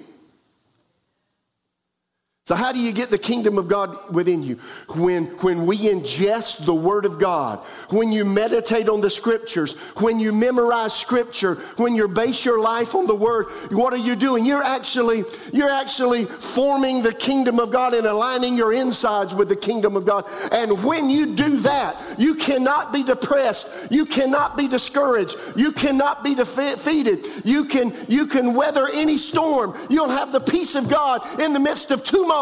So, 2.52 2.56
how 2.56 2.70
do 2.70 2.78
you 2.78 2.92
get 2.92 3.08
the 3.08 3.16
kingdom 3.16 3.56
of 3.56 3.66
God 3.66 3.96
within 4.12 4.42
you? 4.42 4.56
When, 4.94 5.24
when 5.40 5.64
we 5.64 5.78
ingest 5.78 6.66
the 6.66 6.74
Word 6.74 7.06
of 7.06 7.18
God, 7.18 7.60
when 7.88 8.12
you 8.12 8.26
meditate 8.26 8.90
on 8.90 9.00
the 9.00 9.08
Scriptures, 9.08 9.74
when 10.02 10.18
you 10.18 10.34
memorize 10.34 10.92
Scripture, 10.92 11.54
when 11.78 11.94
you 11.94 12.08
base 12.08 12.44
your 12.44 12.60
life 12.60 12.94
on 12.94 13.06
the 13.06 13.14
Word, 13.14 13.46
what 13.70 13.94
are 13.94 13.96
you 13.96 14.16
doing? 14.16 14.44
You're 14.44 14.62
actually, 14.62 15.22
you're 15.54 15.70
actually 15.70 16.26
forming 16.26 17.02
the 17.02 17.14
kingdom 17.14 17.58
of 17.58 17.70
God 17.70 17.94
and 17.94 18.06
aligning 18.06 18.54
your 18.54 18.74
insides 18.74 19.34
with 19.34 19.48
the 19.48 19.56
kingdom 19.56 19.96
of 19.96 20.04
God. 20.04 20.26
And 20.52 20.84
when 20.84 21.08
you 21.08 21.34
do 21.34 21.56
that, 21.60 21.96
you 22.18 22.34
cannot 22.34 22.92
be 22.92 23.02
depressed. 23.02 23.90
You 23.90 24.04
cannot 24.04 24.58
be 24.58 24.68
discouraged. 24.68 25.36
You 25.56 25.72
cannot 25.72 26.22
be 26.22 26.34
defeated. 26.34 27.24
You 27.46 27.64
can, 27.64 27.94
you 28.08 28.26
can 28.26 28.52
weather 28.52 28.88
any 28.92 29.16
storm. 29.16 29.74
You'll 29.88 30.10
have 30.10 30.32
the 30.32 30.40
peace 30.40 30.74
of 30.74 30.90
God 30.90 31.22
in 31.40 31.54
the 31.54 31.60
midst 31.60 31.92
of 31.92 32.04
tumult 32.04 32.41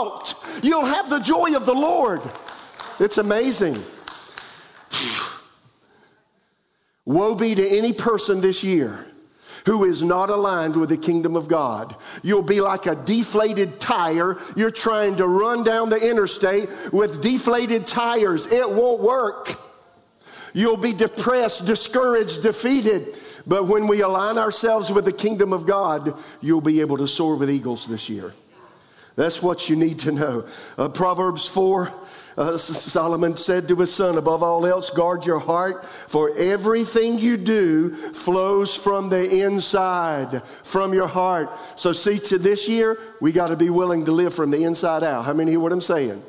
You'll 0.63 0.85
have 0.85 1.11
the 1.11 1.21
joy 1.21 1.55
of 1.57 1.67
the 1.67 1.75
Lord. 1.75 2.21
It's 2.99 3.19
amazing. 3.19 3.77
Woe 7.05 7.35
be 7.35 7.55
to 7.55 7.69
any 7.79 7.93
person 7.93 8.41
this 8.41 8.63
year 8.63 9.07
who 9.67 9.85
is 9.85 10.03
not 10.03 10.31
aligned 10.31 10.77
with 10.77 10.89
the 10.89 10.97
kingdom 10.97 11.37
of 11.37 11.49
God. 11.49 11.95
You'll 12.23 12.43
be 12.43 12.61
like 12.61 12.87
a 12.87 12.95
deflated 12.95 13.81
tire. 13.81 14.39
You're 14.57 14.71
trying 14.71 15.17
to 15.17 15.27
run 15.27 15.65
down 15.65 15.91
the 15.91 15.97
interstate 15.97 16.69
with 16.93 17.23
deflated 17.23 17.87
tires. 17.87 18.47
It 18.53 18.69
won't 18.69 19.01
work. 19.01 19.55
You'll 20.55 20.77
be 20.77 20.93
depressed, 20.93 21.67
discouraged, 21.67 22.43
defeated. 22.43 23.15
But 23.47 23.67
when 23.67 23.87
we 23.87 24.03
align 24.03 24.39
ourselves 24.39 24.91
with 24.91 25.05
the 25.05 25.13
kingdom 25.13 25.53
of 25.53 25.67
God, 25.67 26.19
you'll 26.41 26.61
be 26.61 26.81
able 26.81 26.99
to 26.99 27.09
soar 27.09 27.37
with 27.37 27.51
eagles 27.51 27.87
this 27.87 28.09
year. 28.09 28.33
That's 29.21 29.43
what 29.43 29.69
you 29.69 29.77
need 29.77 29.99
to 29.99 30.13
know. 30.13 30.47
Uh, 30.79 30.89
Proverbs 30.89 31.47
4 31.47 31.93
uh, 32.39 32.57
Solomon 32.57 33.37
said 33.37 33.69
to 33.69 33.77
his 33.77 33.93
son, 33.93 34.17
above 34.17 34.43
all 34.43 34.65
else, 34.65 34.89
guard 34.89 35.27
your 35.27 35.39
heart, 35.39 35.87
for 35.87 36.33
everything 36.39 37.19
you 37.19 37.37
do 37.37 37.91
flows 37.91 38.75
from 38.75 39.11
the 39.11 39.43
inside, 39.43 40.43
from 40.43 40.95
your 40.95 41.07
heart. 41.07 41.51
So, 41.77 41.93
see, 41.93 42.19
to 42.19 42.39
this 42.39 42.67
year, 42.67 42.97
we 43.21 43.33
got 43.33 43.49
to 43.49 43.57
be 43.57 43.69
willing 43.69 44.07
to 44.07 44.13
live 44.13 44.33
from 44.33 44.51
the 44.51 44.65
inside 44.65 45.03
out. 45.03 45.27
How 45.27 45.35
many 45.35 45.51
hear 45.51 45.61
what 45.61 45.73
I'm 45.73 45.83
saying? 45.83 46.23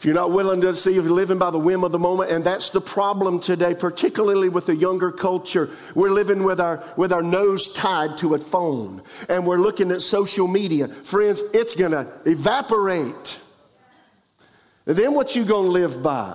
If 0.00 0.06
you're 0.06 0.14
not 0.14 0.30
willing 0.30 0.62
to 0.62 0.74
see 0.74 0.96
if 0.96 1.04
you're 1.04 1.12
living 1.12 1.36
by 1.36 1.50
the 1.50 1.58
whim 1.58 1.84
of 1.84 1.92
the 1.92 1.98
moment, 1.98 2.30
and 2.30 2.42
that's 2.42 2.70
the 2.70 2.80
problem 2.80 3.38
today, 3.38 3.74
particularly 3.74 4.48
with 4.48 4.64
the 4.64 4.74
younger 4.74 5.12
culture. 5.12 5.68
We're 5.94 6.08
living 6.08 6.42
with 6.42 6.58
our, 6.58 6.82
with 6.96 7.12
our 7.12 7.20
nose 7.22 7.70
tied 7.74 8.16
to 8.16 8.34
a 8.34 8.38
phone, 8.38 9.02
and 9.28 9.46
we're 9.46 9.58
looking 9.58 9.90
at 9.90 10.00
social 10.00 10.48
media. 10.48 10.88
Friends, 10.88 11.42
it's 11.52 11.74
to 11.90 12.08
evaporate. 12.24 13.40
And 14.86 14.96
then 14.96 15.12
what 15.12 15.36
you 15.36 15.44
to 15.44 15.68
live 15.68 16.02
by? 16.02 16.34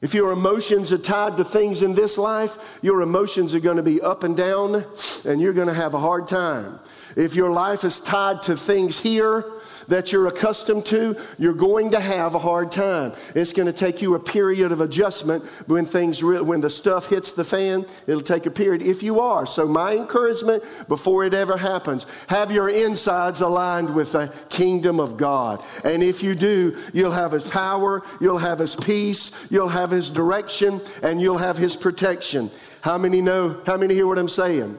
If 0.00 0.14
your 0.14 0.32
emotions 0.32 0.90
are 0.90 0.96
tied 0.96 1.36
to 1.36 1.44
things 1.44 1.82
in 1.82 1.94
this 1.94 2.16
life, 2.16 2.78
your 2.80 3.02
emotions 3.02 3.54
are 3.54 3.60
going 3.60 3.76
to 3.76 3.82
be 3.82 4.00
up 4.00 4.22
and 4.22 4.34
down, 4.34 4.82
and 5.26 5.42
you're 5.42 5.52
going 5.52 5.68
to 5.68 5.74
have 5.74 5.92
a 5.92 5.98
hard 5.98 6.26
time. 6.26 6.78
If 7.18 7.34
your 7.34 7.50
life 7.50 7.84
is 7.84 8.00
tied 8.00 8.44
to 8.44 8.56
things 8.56 8.98
here, 8.98 9.44
that 9.88 10.12
you're 10.12 10.26
accustomed 10.26 10.86
to, 10.86 11.16
you're 11.38 11.54
going 11.54 11.90
to 11.90 12.00
have 12.00 12.34
a 12.34 12.38
hard 12.38 12.70
time. 12.70 13.12
It's 13.34 13.52
going 13.52 13.66
to 13.66 13.72
take 13.72 14.00
you 14.00 14.14
a 14.14 14.20
period 14.20 14.72
of 14.72 14.80
adjustment 14.80 15.44
when 15.66 15.84
things, 15.84 16.22
when 16.22 16.60
the 16.60 16.70
stuff 16.70 17.08
hits 17.08 17.32
the 17.32 17.44
fan, 17.44 17.84
it'll 18.06 18.20
take 18.22 18.46
a 18.46 18.50
period 18.50 18.82
if 18.82 19.02
you 19.02 19.20
are. 19.20 19.46
So 19.46 19.66
my 19.66 19.94
encouragement 19.94 20.62
before 20.88 21.24
it 21.24 21.34
ever 21.34 21.56
happens, 21.56 22.06
have 22.28 22.52
your 22.52 22.68
insides 22.68 23.40
aligned 23.40 23.94
with 23.94 24.12
the 24.12 24.32
kingdom 24.48 25.00
of 25.00 25.16
God. 25.16 25.62
And 25.84 26.02
if 26.02 26.22
you 26.22 26.34
do, 26.34 26.76
you'll 26.92 27.12
have 27.12 27.32
his 27.32 27.48
power, 27.50 28.02
you'll 28.20 28.38
have 28.38 28.58
his 28.58 28.76
peace, 28.76 29.50
you'll 29.50 29.68
have 29.68 29.90
his 29.90 30.10
direction, 30.10 30.80
and 31.02 31.20
you'll 31.20 31.38
have 31.38 31.56
his 31.56 31.76
protection. 31.76 32.50
How 32.80 32.98
many 32.98 33.20
know, 33.20 33.60
how 33.66 33.76
many 33.76 33.94
hear 33.94 34.06
what 34.06 34.18
I'm 34.18 34.28
saying? 34.28 34.78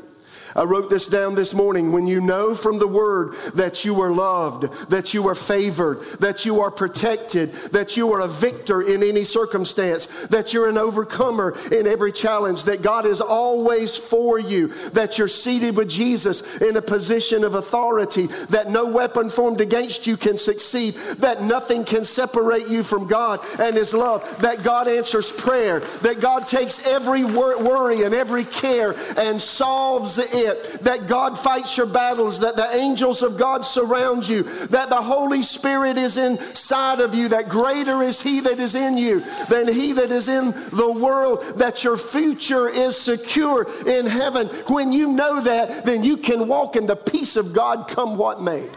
I 0.56 0.64
wrote 0.64 0.90
this 0.90 1.08
down 1.08 1.36
this 1.36 1.54
morning. 1.54 1.92
When 1.92 2.08
you 2.08 2.22
know 2.22 2.56
from 2.56 2.80
the 2.80 2.88
word 2.88 3.34
that 3.56 3.86
you 3.86 4.02
are 4.02 4.12
loved, 4.12 4.90
that 4.90 5.14
you 5.14 5.28
are 5.28 5.36
favored, 5.36 6.02
that 6.20 6.46
you 6.46 6.62
are 6.62 6.72
protected, 6.72 7.52
that 7.72 7.96
you 7.98 8.12
are 8.14 8.22
a 8.22 8.28
victor 8.28 8.82
in 8.82 9.04
any 9.04 9.24
circumstance, 9.24 10.28
that 10.28 10.54
you're 10.54 10.70
an 10.70 10.78
overcomer 10.78 11.56
in 11.72 11.86
every 11.86 12.12
challenge, 12.12 12.64
that 12.66 12.82
God 12.82 13.06
is 13.06 13.22
always 13.22 13.98
for 13.98 14.40
you, 14.40 14.68
that 14.90 15.18
you're 15.18 15.28
seated 15.28 15.78
with 15.78 15.90
Jesus 15.90 16.62
in 16.62 16.78
a 16.78 16.82
position 16.82 17.44
of 17.44 17.56
authority, 17.56 18.28
that 18.50 18.70
no 18.70 18.86
weapon 18.86 19.30
formed 19.30 19.62
against 19.62 20.08
you 20.08 20.18
can 20.18 20.38
succeed, 20.38 20.96
that 21.20 21.44
nothing 21.44 21.84
can 21.84 22.04
separate 22.04 22.68
you 22.68 22.84
from 22.84 23.08
God 23.08 23.40
and 23.60 23.76
His 23.76 23.94
love, 23.94 24.24
that 24.42 24.64
God 24.64 24.88
answers 24.88 25.32
prayer, 25.32 25.80
that 25.80 26.22
God 26.22 26.48
takes 26.48 26.88
every 26.88 27.24
worry 27.24 28.04
and 28.04 28.14
every 28.14 28.46
care 28.46 28.96
and 29.18 29.42
solves 29.42 30.18
it 30.18 30.39
that 30.46 31.06
God 31.08 31.38
fights 31.38 31.78
your 31.78 31.86
battles, 31.86 32.40
that 32.40 32.56
the 32.56 32.70
angels 32.76 33.22
of 33.22 33.38
God 33.38 33.66
surround 33.66 34.28
you, 34.28 34.44
that 34.68 34.90
the 34.90 35.02
Holy 35.02 35.42
Spirit 35.42 35.98
is 35.98 36.18
inside 36.18 37.00
of 37.00 37.16
you, 37.16 37.30
that 37.30 37.50
greater 37.50 38.02
is 38.02 38.22
He 38.22 38.40
that 38.42 38.60
is 38.60 38.76
in 38.76 38.98
you 38.98 39.22
than 39.50 39.68
He 39.68 39.94
that 39.94 40.12
is 40.12 40.28
in 40.28 40.46
the 40.46 40.92
world, 41.00 41.44
that 41.58 41.84
your 41.84 41.98
future 41.98 42.70
is 42.70 43.00
secure 43.00 43.68
in 43.88 44.06
heaven. 44.06 44.48
When 44.68 44.92
you 44.92 45.14
know 45.14 45.42
that, 45.42 45.86
then 45.86 46.04
you 46.04 46.18
can 46.18 46.48
walk 46.48 46.76
in 46.76 46.86
the 46.86 46.96
peace 46.96 47.36
of 47.36 47.54
God 47.54 47.88
come 47.88 48.18
what 48.18 48.42
may. 48.42 48.68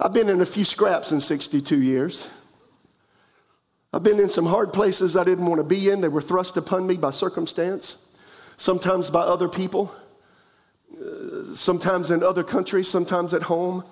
I've 0.00 0.12
been 0.12 0.28
in 0.28 0.40
a 0.40 0.46
few 0.46 0.64
scraps 0.64 1.10
in 1.10 1.20
62 1.20 1.82
years. 1.82 2.30
I've 3.92 4.02
been 4.02 4.20
in 4.20 4.28
some 4.28 4.46
hard 4.46 4.72
places 4.72 5.16
I 5.16 5.24
didn't 5.24 5.46
want 5.46 5.60
to 5.60 5.64
be 5.64 5.88
in. 5.88 6.02
They 6.02 6.08
were 6.08 6.20
thrust 6.20 6.56
upon 6.56 6.86
me 6.86 6.96
by 6.96 7.10
circumstance, 7.10 8.06
sometimes 8.56 9.10
by 9.10 9.20
other 9.20 9.48
people, 9.48 9.94
uh, 10.92 11.54
sometimes 11.54 12.10
in 12.10 12.22
other 12.22 12.44
countries, 12.44 12.88
sometimes 12.88 13.32
at 13.32 13.42
home, 13.42 13.82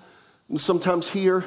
and 0.49 0.61
sometimes 0.61 1.09
here. 1.09 1.45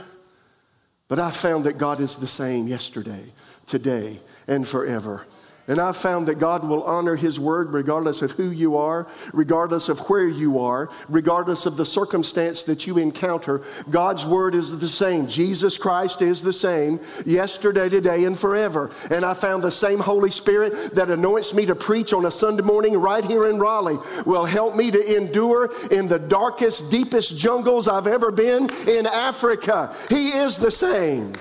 But 1.06 1.20
I 1.20 1.30
found 1.30 1.64
that 1.64 1.78
God 1.78 2.00
is 2.00 2.16
the 2.16 2.26
same 2.26 2.66
yesterday, 2.66 3.32
today, 3.66 4.18
and 4.48 4.66
forever. 4.66 5.26
And 5.68 5.78
I've 5.78 5.96
found 5.96 6.26
that 6.28 6.38
God 6.38 6.66
will 6.66 6.82
honor 6.82 7.16
His 7.16 7.38
word 7.38 7.72
regardless 7.72 8.22
of 8.22 8.32
who 8.32 8.50
you 8.50 8.76
are, 8.76 9.06
regardless 9.32 9.88
of 9.88 10.00
where 10.08 10.26
you 10.26 10.58
are, 10.58 10.88
regardless 11.08 11.66
of 11.66 11.76
the 11.76 11.84
circumstance 11.84 12.64
that 12.64 12.86
you 12.86 12.98
encounter. 12.98 13.62
God's 13.88 14.26
word 14.26 14.54
is 14.54 14.78
the 14.80 14.88
same. 14.88 15.28
Jesus 15.28 15.78
Christ 15.78 16.22
is 16.22 16.42
the 16.42 16.52
same 16.52 16.98
yesterday, 17.24 17.88
today, 17.88 18.24
and 18.24 18.38
forever. 18.38 18.90
And 19.10 19.24
I 19.24 19.34
found 19.34 19.62
the 19.62 19.70
same 19.70 20.00
Holy 20.00 20.30
Spirit 20.30 20.94
that 20.94 21.10
anoints 21.10 21.54
me 21.54 21.66
to 21.66 21.74
preach 21.74 22.12
on 22.12 22.24
a 22.24 22.30
Sunday 22.30 22.62
morning 22.62 22.96
right 22.96 23.24
here 23.24 23.46
in 23.48 23.58
Raleigh 23.58 23.98
will 24.26 24.44
help 24.44 24.74
me 24.74 24.90
to 24.90 25.16
endure 25.16 25.70
in 25.90 26.08
the 26.08 26.18
darkest, 26.18 26.90
deepest 26.90 27.36
jungles 27.38 27.86
I've 27.86 28.06
ever 28.06 28.32
been 28.32 28.68
in 28.88 29.06
Africa. 29.06 29.94
He 30.08 30.28
is 30.28 30.58
the 30.58 30.70
same. 30.70 31.32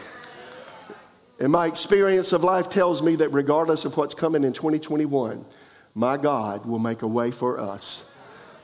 And 1.40 1.52
my 1.52 1.68
experience 1.68 2.34
of 2.34 2.44
life 2.44 2.70
tells 2.70 3.02
me 3.02 3.16
that 3.16 3.30
regardless 3.30 3.86
of 3.86 3.96
what's 3.96 4.14
coming 4.14 4.44
in 4.44 4.54
2021, 4.54 5.46
my 5.96 6.18
God 6.18 6.66
will 6.66 6.80
make 6.80 7.02
a 7.02 7.08
way 7.08 7.32
for 7.32 7.60
us. 7.60 8.06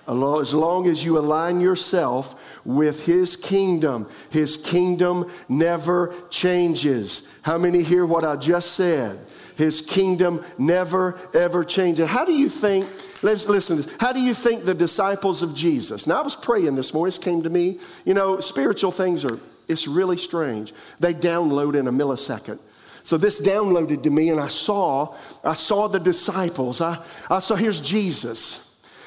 As 0.07 0.53
long 0.53 0.87
as 0.87 1.03
you 1.03 1.17
align 1.17 1.61
yourself 1.61 2.63
with 2.65 3.05
His 3.05 3.35
kingdom, 3.35 4.07
His 4.29 4.55
kingdom 4.57 5.31
never 5.49 6.13
changes. 6.29 7.39
How 7.41 7.57
many 7.57 7.81
hear 7.81 8.05
what 8.05 8.23
I 8.23 8.35
just 8.35 8.73
said? 8.73 9.17
His 9.57 9.81
kingdom 9.81 10.43
never, 10.59 11.17
ever 11.33 11.63
changes. 11.63 12.07
How 12.07 12.25
do 12.25 12.33
you 12.33 12.49
think, 12.49 12.87
let's 13.23 13.47
listen 13.47 13.89
how 13.99 14.11
do 14.11 14.21
you 14.21 14.33
think 14.33 14.65
the 14.65 14.73
disciples 14.73 15.41
of 15.41 15.55
Jesus, 15.55 16.05
now 16.05 16.19
I 16.19 16.23
was 16.23 16.35
praying 16.35 16.75
this 16.75 16.93
morning, 16.93 17.07
this 17.07 17.17
came 17.17 17.41
to 17.43 17.49
me, 17.49 17.79
you 18.03 18.13
know, 18.13 18.41
spiritual 18.41 18.91
things 18.91 19.23
are 19.25 19.39
it's 19.67 19.87
really 19.87 20.17
strange. 20.17 20.73
They 20.99 21.13
download 21.13 21.75
in 21.75 21.87
a 21.87 21.91
millisecond. 21.91 22.59
So 23.03 23.17
this 23.17 23.39
downloaded 23.39 24.01
to 24.03 24.09
me, 24.09 24.29
and 24.29 24.41
I 24.41 24.47
saw, 24.47 25.15
I 25.43 25.53
saw 25.53 25.87
the 25.87 25.99
disciples. 25.99 26.81
I, 26.81 27.03
I 27.29 27.37
saw 27.37 27.55
here's 27.55 27.79
Jesus. 27.79 28.64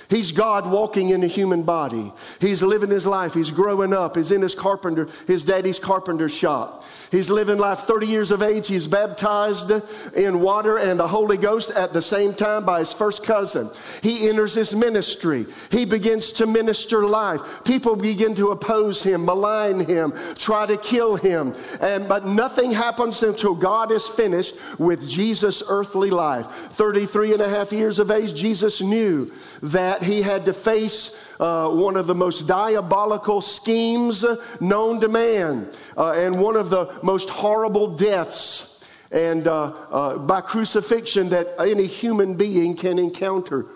He's 0.08 0.32
God 0.32 0.70
walking 0.70 1.10
in 1.10 1.22
a 1.22 1.26
human 1.26 1.64
body. 1.64 2.12
He's 2.40 2.62
living 2.62 2.90
his 2.90 3.06
life. 3.06 3.34
He's 3.34 3.50
growing 3.50 3.92
up. 3.92 4.16
He's 4.16 4.30
in 4.30 4.40
his 4.40 4.54
carpenter, 4.54 5.08
his 5.26 5.44
daddy's 5.44 5.78
carpenter 5.78 6.28
shop. 6.28 6.84
He's 7.10 7.30
living 7.30 7.58
life 7.58 7.80
30 7.80 8.06
years 8.06 8.30
of 8.30 8.42
age. 8.42 8.68
He's 8.68 8.86
baptized 8.86 9.70
in 10.14 10.40
water 10.40 10.78
and 10.78 10.98
the 10.98 11.08
Holy 11.08 11.36
Ghost 11.36 11.70
at 11.70 11.92
the 11.92 12.02
same 12.02 12.34
time 12.34 12.64
by 12.64 12.80
his 12.80 12.92
first 12.92 13.24
cousin. 13.24 13.70
He 14.02 14.28
enters 14.28 14.54
his 14.54 14.74
ministry. 14.74 15.46
He 15.70 15.84
begins 15.84 16.32
to 16.32 16.46
minister 16.46 17.06
life. 17.06 17.64
People 17.64 17.96
begin 17.96 18.34
to 18.36 18.48
oppose 18.48 19.02
him, 19.02 19.24
malign 19.24 19.80
him, 19.80 20.12
try 20.36 20.66
to 20.66 20.76
kill 20.76 21.16
him. 21.16 21.54
And, 21.80 22.08
but 22.08 22.26
nothing 22.26 22.72
happens 22.72 23.22
until 23.22 23.54
God 23.54 23.90
is 23.90 24.08
finished 24.08 24.56
with 24.78 25.08
Jesus' 25.08 25.62
earthly 25.68 26.10
life. 26.10 26.46
33 26.46 27.34
and 27.34 27.42
a 27.42 27.48
half 27.48 27.72
years 27.72 27.98
of 27.98 28.10
age, 28.10 28.34
Jesus 28.34 28.80
knew 28.80 29.30
that 29.62 29.97
he 30.02 30.22
had 30.22 30.44
to 30.46 30.52
face 30.52 31.34
uh, 31.40 31.68
one 31.70 31.96
of 31.96 32.06
the 32.06 32.14
most 32.14 32.48
diabolical 32.48 33.40
schemes 33.40 34.24
known 34.60 35.00
to 35.00 35.08
man 35.08 35.68
uh, 35.96 36.12
and 36.12 36.40
one 36.40 36.56
of 36.56 36.70
the 36.70 36.98
most 37.02 37.28
horrible 37.28 37.96
deaths 37.96 38.84
and 39.10 39.46
uh, 39.46 39.72
uh, 39.90 40.18
by 40.18 40.40
crucifixion 40.40 41.30
that 41.30 41.46
any 41.58 41.86
human 41.86 42.34
being 42.34 42.76
can 42.76 42.98
encounter. 42.98 43.66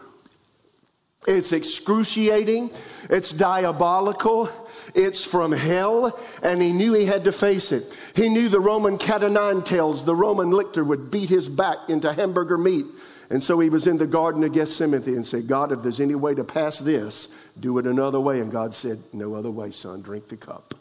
It's 1.26 1.52
excruciating, 1.52 2.70
it's 3.08 3.32
diabolical, 3.32 4.50
it's 4.94 5.24
from 5.24 5.52
hell, 5.52 6.18
and 6.42 6.60
he 6.60 6.72
knew 6.72 6.94
he 6.94 7.06
had 7.06 7.24
to 7.24 7.32
face 7.32 7.70
it. 7.70 7.84
He 8.16 8.28
knew 8.28 8.48
the 8.48 8.58
Roman 8.58 8.98
cat 8.98 9.22
o' 9.22 9.28
nine 9.28 9.62
tails, 9.62 10.04
the 10.04 10.16
Roman 10.16 10.50
lictor, 10.50 10.84
would 10.84 11.12
beat 11.12 11.28
his 11.28 11.48
back 11.48 11.76
into 11.88 12.12
hamburger 12.12 12.58
meat 12.58 12.86
and 13.32 13.42
so 13.42 13.58
he 13.60 13.70
was 13.70 13.86
in 13.86 13.96
the 13.96 14.06
Garden 14.06 14.44
of 14.44 14.52
Gethsemane 14.52 15.02
and 15.06 15.26
said, 15.26 15.48
God, 15.48 15.72
if 15.72 15.82
there's 15.82 16.00
any 16.00 16.14
way 16.14 16.34
to 16.34 16.44
pass 16.44 16.80
this, 16.80 17.48
do 17.58 17.78
it 17.78 17.86
another 17.86 18.20
way. 18.20 18.40
And 18.40 18.52
God 18.52 18.74
said, 18.74 18.98
No 19.14 19.34
other 19.34 19.50
way, 19.50 19.70
son, 19.70 20.02
drink 20.02 20.28
the 20.28 20.36
cup. 20.36 20.74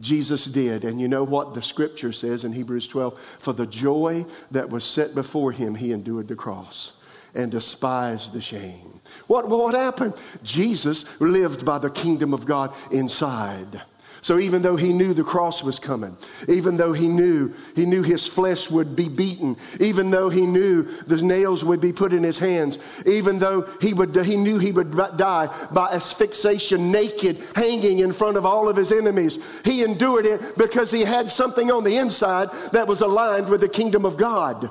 Jesus 0.00 0.44
did. 0.46 0.84
And 0.84 1.00
you 1.00 1.06
know 1.06 1.22
what 1.22 1.54
the 1.54 1.62
scripture 1.62 2.10
says 2.10 2.44
in 2.44 2.52
Hebrews 2.52 2.88
12? 2.88 3.16
For 3.38 3.52
the 3.52 3.68
joy 3.68 4.26
that 4.50 4.70
was 4.70 4.82
set 4.82 5.14
before 5.14 5.52
him, 5.52 5.76
he 5.76 5.92
endured 5.92 6.26
the 6.26 6.34
cross 6.34 7.00
and 7.32 7.52
despised 7.52 8.32
the 8.32 8.40
shame. 8.40 9.00
What, 9.28 9.48
what 9.48 9.76
happened? 9.76 10.20
Jesus 10.42 11.20
lived 11.20 11.64
by 11.64 11.78
the 11.78 11.90
kingdom 11.90 12.34
of 12.34 12.44
God 12.44 12.74
inside. 12.90 13.82
So 14.22 14.38
even 14.38 14.62
though 14.62 14.76
he 14.76 14.92
knew 14.92 15.14
the 15.14 15.24
cross 15.24 15.64
was 15.64 15.80
coming, 15.80 16.16
even 16.48 16.76
though 16.76 16.92
he 16.92 17.08
knew 17.08 17.52
he 17.74 17.84
knew 17.84 18.04
his 18.04 18.24
flesh 18.24 18.70
would 18.70 18.94
be 18.94 19.08
beaten, 19.08 19.56
even 19.80 20.12
though 20.12 20.30
he 20.30 20.46
knew 20.46 20.84
the 20.84 21.20
nails 21.20 21.64
would 21.64 21.80
be 21.80 21.92
put 21.92 22.12
in 22.12 22.22
his 22.22 22.38
hands, 22.38 22.78
even 23.04 23.40
though 23.40 23.62
he 23.80 23.92
would 23.92 24.14
he 24.24 24.36
knew 24.36 24.60
he 24.60 24.70
would 24.70 24.96
die 25.16 25.48
by 25.72 25.88
asphyxiation 25.92 26.92
naked 26.92 27.36
hanging 27.56 27.98
in 27.98 28.12
front 28.12 28.36
of 28.36 28.46
all 28.46 28.68
of 28.68 28.76
his 28.76 28.92
enemies, 28.92 29.60
he 29.64 29.82
endured 29.82 30.24
it 30.24 30.40
because 30.56 30.92
he 30.92 31.02
had 31.02 31.28
something 31.28 31.72
on 31.72 31.82
the 31.82 31.96
inside 31.96 32.52
that 32.70 32.86
was 32.86 33.00
aligned 33.00 33.48
with 33.48 33.60
the 33.60 33.68
kingdom 33.68 34.04
of 34.04 34.16
God. 34.16 34.70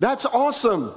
That's 0.00 0.26
awesome. 0.26 0.92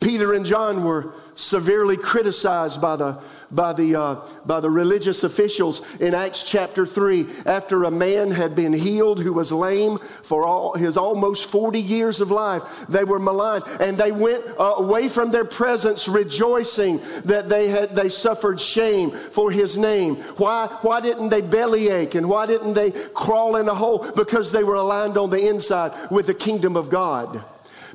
Peter 0.00 0.32
and 0.32 0.46
John 0.46 0.84
were 0.84 1.12
severely 1.36 1.96
criticized 1.96 2.80
by 2.80 2.96
the, 2.96 3.20
by 3.50 3.72
the, 3.72 3.94
uh, 3.94 4.26
by 4.44 4.58
the 4.58 4.70
religious 4.70 5.22
officials 5.22 6.00
in 6.00 6.14
Acts 6.14 6.50
chapter 6.50 6.84
3 6.84 7.26
after 7.44 7.84
a 7.84 7.90
man 7.90 8.30
had 8.30 8.56
been 8.56 8.72
healed 8.72 9.20
who 9.20 9.32
was 9.32 9.52
lame 9.52 9.98
for 9.98 10.44
all, 10.44 10.74
his 10.74 10.96
almost 10.96 11.46
40 11.46 11.78
years 11.78 12.20
of 12.20 12.30
life. 12.30 12.86
They 12.88 13.04
were 13.04 13.18
maligned 13.18 13.64
and 13.80 13.96
they 13.96 14.12
went 14.12 14.42
uh, 14.58 14.74
away 14.78 15.08
from 15.08 15.30
their 15.30 15.44
presence 15.44 16.08
rejoicing 16.08 16.98
that 17.26 17.48
they 17.48 17.68
had, 17.68 17.90
they 17.90 18.08
suffered 18.08 18.58
shame 18.58 19.10
for 19.10 19.50
his 19.50 19.76
name. 19.76 20.16
Why, 20.38 20.66
why 20.80 21.00
didn't 21.00 21.28
they 21.28 21.42
bellyache 21.42 22.14
and 22.14 22.28
why 22.28 22.46
didn't 22.46 22.74
they 22.74 22.90
crawl 22.90 23.56
in 23.56 23.68
a 23.68 23.74
hole? 23.74 24.06
Because 24.16 24.52
they 24.52 24.64
were 24.64 24.74
aligned 24.74 25.18
on 25.18 25.30
the 25.30 25.48
inside 25.48 25.92
with 26.10 26.26
the 26.26 26.34
kingdom 26.34 26.76
of 26.76 26.88
God. 26.88 27.44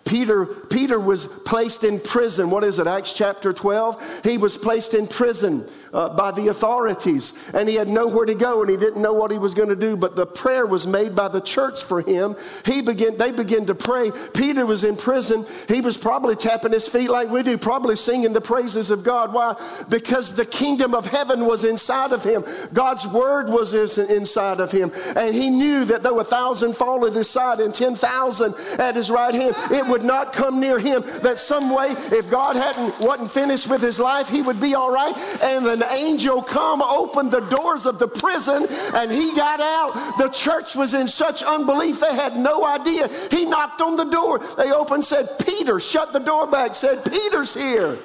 Peter, 0.06 0.46
Peter 0.46 1.00
was 1.00 1.28
placed 1.28 1.84
in 1.84 2.00
prison. 2.00 2.50
What 2.50 2.64
is 2.64 2.80
it, 2.80 2.88
Acts 2.88 3.14
chapter 3.14 3.54
12? 3.54 4.22
He 4.24 4.38
was 4.38 4.58
placed 4.58 4.94
in 4.94 5.08
prison 5.08 5.66
uh, 5.94 6.10
by 6.16 6.32
the 6.32 6.48
authorities 6.48 7.52
and 7.54 7.68
he 7.68 7.76
had 7.76 7.88
nowhere 7.88 8.26
to 8.26 8.36
go 8.36 8.62
and 8.62 8.70
he 8.70 8.78
didn't 8.78 9.02
know 9.02 9.14
what 9.14 9.32
he 9.32 9.38
was 9.38 9.54
going 9.54 9.70
to 9.70 9.76
do. 9.76 9.96
But 9.96 10.16
the 10.16 10.26
prayer 10.26 10.66
was 10.66 10.88
made 10.88 11.16
by 11.16 11.28
the 11.28 11.42
church 11.42 11.84
for 11.84 12.02
him. 12.02 12.36
He 12.66 12.82
began, 12.82 13.18
they 13.18 13.32
began 13.32 13.66
to 13.68 13.76
pray. 13.76 14.12
Peter 14.34 14.66
was 14.66 14.84
in 14.84 14.96
prison. 14.96 15.46
He 15.68 15.82
was 15.82 15.98
probably 15.98 16.36
tapping 16.36 16.72
his 16.72 16.88
feet 16.88 17.10
like 17.10 17.30
we 17.30 17.44
do, 17.44 17.58
probably 17.58 17.96
singing 17.96 18.34
the 18.34 18.42
praises 18.42 18.92
of 18.92 19.04
God. 19.04 19.34
Why? 19.34 19.56
Because 19.90 20.36
the 20.36 20.46
kingdom 20.46 20.94
of 20.94 21.06
heaven 21.06 21.46
was 21.46 21.64
inside 21.64 22.12
of 22.12 22.24
him. 22.24 22.44
God's 22.74 23.08
word 23.08 23.50
was 23.50 23.74
inside 23.98 24.60
of 24.60 24.72
him. 24.72 24.92
And 25.16 25.36
he 25.36 25.50
knew 25.50 25.86
that 25.86 26.04
though 26.04 26.20
a 26.20 26.24
thousand 26.24 26.76
fall 26.76 27.06
at 27.06 27.14
his 27.14 27.30
side 27.30 27.60
and 27.60 27.74
10,000 27.74 28.56
at 28.80 28.96
his 28.96 29.12
right 29.12 29.34
hand, 29.34 29.56
it 29.72 29.91
would 29.92 30.04
not 30.04 30.34
come 30.34 30.60
near 30.60 30.80
him. 30.80 31.04
That 31.22 31.38
some 31.38 31.70
way, 31.70 31.88
if 31.90 32.32
God 32.32 32.56
hadn't 32.56 33.00
wasn't 33.00 33.32
finished 33.32 33.70
with 33.70 33.82
his 33.82 34.00
life, 34.00 34.30
he 34.30 34.42
would 34.42 34.60
be 34.60 34.74
all 34.74 34.92
right. 34.92 35.16
And 35.44 35.68
an 35.68 35.84
angel 35.94 36.42
come, 36.42 36.82
opened 36.82 37.32
the 37.32 37.42
doors 37.42 37.86
of 37.86 38.00
the 38.00 38.08
prison, 38.08 38.66
and 38.96 39.12
he 39.12 39.36
got 39.36 39.60
out. 39.60 40.18
The 40.18 40.30
church 40.30 40.76
was 40.76 40.94
in 40.94 41.08
such 41.08 41.44
unbelief 41.44 42.00
they 42.00 42.16
had 42.16 42.38
no 42.38 42.66
idea. 42.66 43.08
He 43.30 43.46
knocked 43.46 43.82
on 43.82 43.98
the 43.98 44.06
door. 44.06 44.40
They 44.58 44.72
opened, 44.72 45.04
said, 45.04 45.28
Peter, 45.46 45.80
shut 45.80 46.14
the 46.14 46.20
door 46.20 46.48
back, 46.48 46.74
said, 46.74 47.04
Peter's 47.04 47.54
here. 47.54 47.98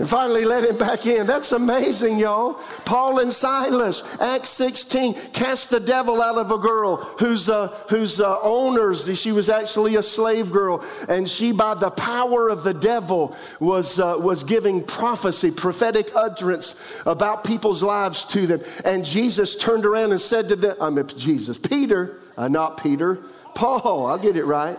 And 0.00 0.08
finally 0.08 0.46
let 0.46 0.64
him 0.64 0.78
back 0.78 1.04
in. 1.04 1.26
That's 1.26 1.52
amazing, 1.52 2.18
y'all. 2.18 2.54
Paul 2.86 3.18
and 3.18 3.30
Silas, 3.30 4.18
Acts 4.18 4.48
16, 4.48 5.12
cast 5.34 5.68
the 5.68 5.78
devil 5.78 6.22
out 6.22 6.38
of 6.38 6.50
a 6.50 6.56
girl 6.56 6.96
whose, 6.96 7.50
uh, 7.50 7.68
whose 7.90 8.18
uh, 8.18 8.40
owners, 8.40 9.20
she 9.20 9.30
was 9.30 9.50
actually 9.50 9.96
a 9.96 10.02
slave 10.02 10.52
girl, 10.52 10.82
and 11.10 11.28
she, 11.28 11.52
by 11.52 11.74
the 11.74 11.90
power 11.90 12.48
of 12.48 12.64
the 12.64 12.72
devil, 12.72 13.36
was, 13.60 14.00
uh, 14.00 14.16
was 14.18 14.42
giving 14.42 14.82
prophecy, 14.82 15.50
prophetic 15.50 16.06
utterance 16.16 17.02
about 17.04 17.44
people's 17.44 17.82
lives 17.82 18.24
to 18.24 18.46
them. 18.46 18.60
And 18.86 19.04
Jesus 19.04 19.54
turned 19.54 19.84
around 19.84 20.12
and 20.12 20.20
said 20.20 20.48
to 20.48 20.56
them, 20.56 20.76
I 20.80 20.88
mean, 20.88 21.08
Jesus, 21.08 21.58
Peter, 21.58 22.16
uh, 22.38 22.48
not 22.48 22.82
Peter, 22.82 23.16
Paul, 23.54 24.06
I'll 24.06 24.16
get 24.16 24.36
it 24.36 24.46
right 24.46 24.78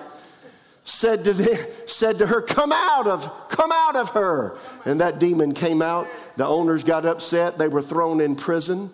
said 0.84 1.24
to, 1.26 1.34
the, 1.34 1.56
said 1.86 2.20
to 2.20 2.28
her, 2.28 2.42
Come 2.42 2.72
out 2.72 3.08
of, 3.08 3.50
come 3.50 3.72
out 3.72 3.96
of 3.96 4.12
her. 4.12 4.58
And 4.86 5.02
that 5.02 5.20
demon 5.20 5.54
came 5.54 5.82
out. 5.82 6.08
The 6.38 6.46
owners 6.46 6.84
got 6.84 7.06
upset. 7.06 7.58
They 7.58 7.68
were 7.68 7.82
thrown 7.82 8.22
in 8.22 8.36
prison. 8.36 8.90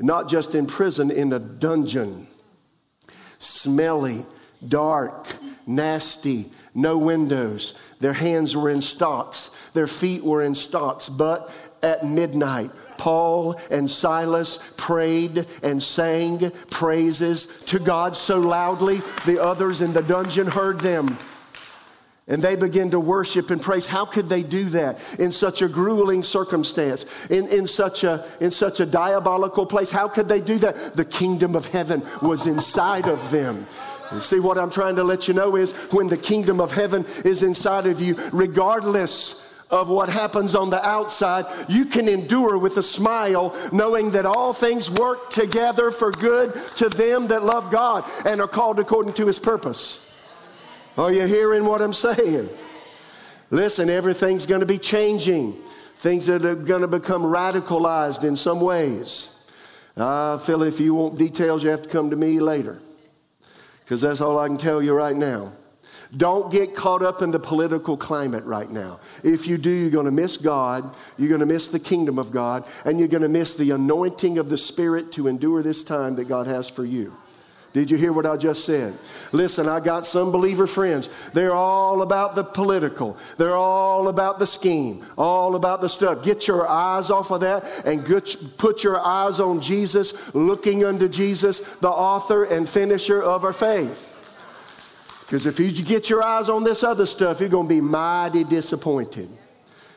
Not 0.00 0.28
just 0.28 0.54
in 0.54 0.66
prison, 0.66 1.10
in 1.10 1.32
a 1.32 1.38
dungeon. 1.38 2.26
Smelly, 3.38 4.26
dark, 4.66 5.28
nasty, 5.66 6.46
no 6.74 6.98
windows. 6.98 7.78
Their 8.00 8.12
hands 8.12 8.56
were 8.56 8.70
in 8.70 8.80
stocks, 8.80 9.48
their 9.74 9.86
feet 9.86 10.24
were 10.24 10.42
in 10.42 10.54
stocks. 10.54 11.08
But 11.08 11.52
at 11.82 12.06
midnight, 12.06 12.70
Paul 13.02 13.58
and 13.68 13.90
Silas 13.90 14.72
prayed 14.76 15.44
and 15.64 15.82
sang 15.82 16.52
praises 16.70 17.64
to 17.64 17.80
God 17.80 18.14
so 18.14 18.38
loudly 18.38 19.00
the 19.26 19.42
others 19.42 19.80
in 19.80 19.92
the 19.92 20.04
dungeon 20.04 20.46
heard 20.46 20.78
them. 20.78 21.18
And 22.28 22.40
they 22.40 22.54
began 22.54 22.92
to 22.92 23.00
worship 23.00 23.50
and 23.50 23.60
praise. 23.60 23.86
How 23.86 24.04
could 24.04 24.28
they 24.28 24.44
do 24.44 24.66
that 24.66 25.18
in 25.18 25.32
such 25.32 25.62
a 25.62 25.68
grueling 25.68 26.22
circumstance, 26.22 27.28
in, 27.28 27.48
in, 27.48 27.66
such 27.66 28.04
a, 28.04 28.24
in 28.40 28.52
such 28.52 28.78
a 28.78 28.86
diabolical 28.86 29.66
place? 29.66 29.90
How 29.90 30.06
could 30.06 30.28
they 30.28 30.40
do 30.40 30.58
that? 30.58 30.94
The 30.94 31.04
kingdom 31.04 31.56
of 31.56 31.66
heaven 31.66 32.04
was 32.22 32.46
inside 32.46 33.08
of 33.08 33.32
them. 33.32 33.66
And 34.12 34.22
see, 34.22 34.38
what 34.38 34.58
I'm 34.58 34.70
trying 34.70 34.94
to 34.94 35.02
let 35.02 35.26
you 35.26 35.34
know 35.34 35.56
is 35.56 35.72
when 35.90 36.06
the 36.06 36.16
kingdom 36.16 36.60
of 36.60 36.70
heaven 36.70 37.04
is 37.24 37.42
inside 37.42 37.86
of 37.86 38.00
you, 38.00 38.14
regardless 38.32 39.51
of 39.72 39.88
what 39.88 40.10
happens 40.10 40.54
on 40.54 40.70
the 40.70 40.86
outside, 40.86 41.46
you 41.68 41.86
can 41.86 42.06
endure 42.06 42.58
with 42.58 42.76
a 42.76 42.82
smile, 42.82 43.56
knowing 43.72 44.10
that 44.10 44.26
all 44.26 44.52
things 44.52 44.90
work 44.90 45.30
together 45.30 45.90
for 45.90 46.12
good 46.12 46.54
to 46.76 46.90
them 46.90 47.26
that 47.28 47.42
love 47.42 47.70
God 47.70 48.04
and 48.26 48.40
are 48.40 48.46
called 48.46 48.78
according 48.78 49.14
to 49.14 49.26
his 49.26 49.38
purpose. 49.38 50.12
Are 50.98 51.10
you 51.10 51.26
hearing 51.26 51.64
what 51.64 51.80
I'm 51.80 51.94
saying? 51.94 52.50
Listen, 53.50 53.88
everything's 53.88 54.44
going 54.44 54.60
to 54.60 54.66
be 54.66 54.78
changing. 54.78 55.54
Things 55.96 56.28
are 56.28 56.38
going 56.38 56.82
to 56.82 56.88
become 56.88 57.22
radicalized 57.22 58.24
in 58.24 58.36
some 58.36 58.60
ways. 58.60 59.38
I 59.96 60.38
feel 60.38 60.62
if 60.62 60.80
you 60.80 60.94
want 60.94 61.18
details, 61.18 61.64
you 61.64 61.70
have 61.70 61.82
to 61.82 61.88
come 61.88 62.10
to 62.10 62.16
me 62.16 62.40
later. 62.40 62.78
Because 63.84 64.02
that's 64.02 64.20
all 64.20 64.38
I 64.38 64.48
can 64.48 64.58
tell 64.58 64.82
you 64.82 64.94
right 64.94 65.16
now. 65.16 65.52
Don't 66.14 66.52
get 66.52 66.74
caught 66.74 67.02
up 67.02 67.22
in 67.22 67.30
the 67.30 67.38
political 67.38 67.96
climate 67.96 68.44
right 68.44 68.70
now. 68.70 69.00
If 69.24 69.46
you 69.46 69.56
do, 69.56 69.70
you're 69.70 69.90
going 69.90 70.04
to 70.04 70.10
miss 70.10 70.36
God, 70.36 70.94
you're 71.16 71.30
going 71.30 71.40
to 71.40 71.46
miss 71.46 71.68
the 71.68 71.80
kingdom 71.80 72.18
of 72.18 72.30
God, 72.30 72.64
and 72.84 72.98
you're 72.98 73.08
going 73.08 73.22
to 73.22 73.30
miss 73.30 73.54
the 73.54 73.70
anointing 73.70 74.38
of 74.38 74.50
the 74.50 74.58
Spirit 74.58 75.12
to 75.12 75.26
endure 75.26 75.62
this 75.62 75.82
time 75.82 76.16
that 76.16 76.28
God 76.28 76.46
has 76.46 76.68
for 76.68 76.84
you. 76.84 77.16
Did 77.72 77.90
you 77.90 77.96
hear 77.96 78.12
what 78.12 78.26
I 78.26 78.36
just 78.36 78.66
said? 78.66 78.92
Listen, 79.32 79.66
I 79.66 79.80
got 79.80 80.04
some 80.04 80.30
believer 80.30 80.66
friends. 80.66 81.08
They're 81.30 81.54
all 81.54 82.02
about 82.02 82.34
the 82.34 82.44
political. 82.44 83.16
They're 83.38 83.56
all 83.56 84.08
about 84.08 84.38
the 84.38 84.46
scheme, 84.46 85.06
all 85.16 85.54
about 85.54 85.80
the 85.80 85.88
stuff. 85.88 86.22
Get 86.22 86.46
your 86.46 86.68
eyes 86.68 87.10
off 87.10 87.30
of 87.30 87.40
that 87.40 87.86
and 87.86 88.06
get, 88.06 88.36
put 88.58 88.84
your 88.84 89.00
eyes 89.00 89.40
on 89.40 89.62
Jesus, 89.62 90.34
looking 90.34 90.84
unto 90.84 91.08
Jesus, 91.08 91.76
the 91.76 91.88
author 91.88 92.44
and 92.44 92.68
finisher 92.68 93.22
of 93.22 93.44
our 93.44 93.54
faith. 93.54 94.11
Because 95.32 95.46
if 95.46 95.58
you 95.58 95.72
get 95.82 96.10
your 96.10 96.22
eyes 96.22 96.50
on 96.50 96.62
this 96.62 96.84
other 96.84 97.06
stuff, 97.06 97.40
you're 97.40 97.48
going 97.48 97.66
to 97.66 97.74
be 97.74 97.80
mighty 97.80 98.44
disappointed. 98.44 99.30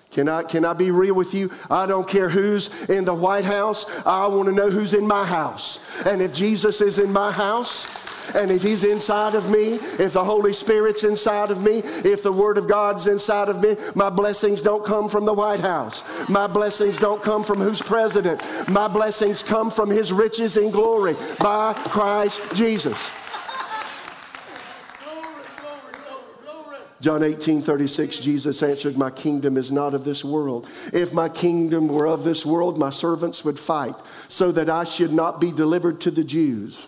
Can 0.09 0.29
I, 0.29 0.43
can 0.43 0.63
I 0.63 0.71
be 0.71 0.91
real 0.91 1.13
with 1.13 1.33
you? 1.33 1.51
I 1.69 1.87
don't 1.87 2.07
care 2.07 2.29
who's 2.29 2.89
in 2.89 3.03
the 3.03 3.13
White 3.13 3.43
House. 3.43 3.85
I 4.05 4.27
want 4.27 4.47
to 4.47 4.55
know 4.55 4.69
who's 4.69 4.93
in 4.93 5.05
my 5.05 5.25
house. 5.25 6.05
And 6.05 6.21
if 6.21 6.33
Jesus 6.33 6.79
is 6.79 6.99
in 6.99 7.11
my 7.11 7.33
house, 7.33 8.33
and 8.33 8.49
if 8.49 8.63
He's 8.63 8.85
inside 8.85 9.35
of 9.35 9.51
me, 9.51 9.73
if 9.73 10.13
the 10.13 10.23
Holy 10.23 10.53
Spirit's 10.53 11.03
inside 11.03 11.51
of 11.51 11.61
me, 11.61 11.79
if 11.79 12.23
the 12.23 12.31
Word 12.31 12.57
of 12.57 12.69
God's 12.69 13.05
inside 13.05 13.49
of 13.49 13.61
me, 13.61 13.75
my 13.93 14.09
blessings 14.09 14.61
don't 14.61 14.85
come 14.85 15.09
from 15.09 15.25
the 15.25 15.33
White 15.33 15.59
House. 15.59 16.29
My 16.29 16.47
blessings 16.47 16.97
don't 16.97 17.21
come 17.21 17.43
from 17.43 17.59
who's 17.59 17.81
president. 17.81 18.41
My 18.69 18.87
blessings 18.87 19.43
come 19.43 19.69
from 19.69 19.89
His 19.89 20.13
riches 20.13 20.55
and 20.55 20.71
glory 20.71 21.15
by 21.41 21.73
Christ 21.73 22.55
Jesus. 22.55 23.11
John 27.05 27.21
18, 27.21 27.61
36, 27.61 28.17
Jesus 28.17 28.63
answered, 28.63 28.97
My 28.97 29.11
kingdom 29.11 29.57
is 29.57 29.71
not 29.71 29.93
of 29.93 30.05
this 30.05 30.25
world. 30.25 30.67
If 30.91 31.13
my 31.13 31.29
kingdom 31.29 31.87
were 31.87 32.07
of 32.07 32.23
this 32.23 32.43
world, 32.43 32.79
my 32.79 32.89
servants 32.89 33.45
would 33.45 33.59
fight, 33.59 33.93
so 34.27 34.51
that 34.53 34.71
I 34.71 34.85
should 34.85 35.13
not 35.13 35.39
be 35.39 35.51
delivered 35.51 36.01
to 36.01 36.09
the 36.09 36.23
Jews. 36.23 36.87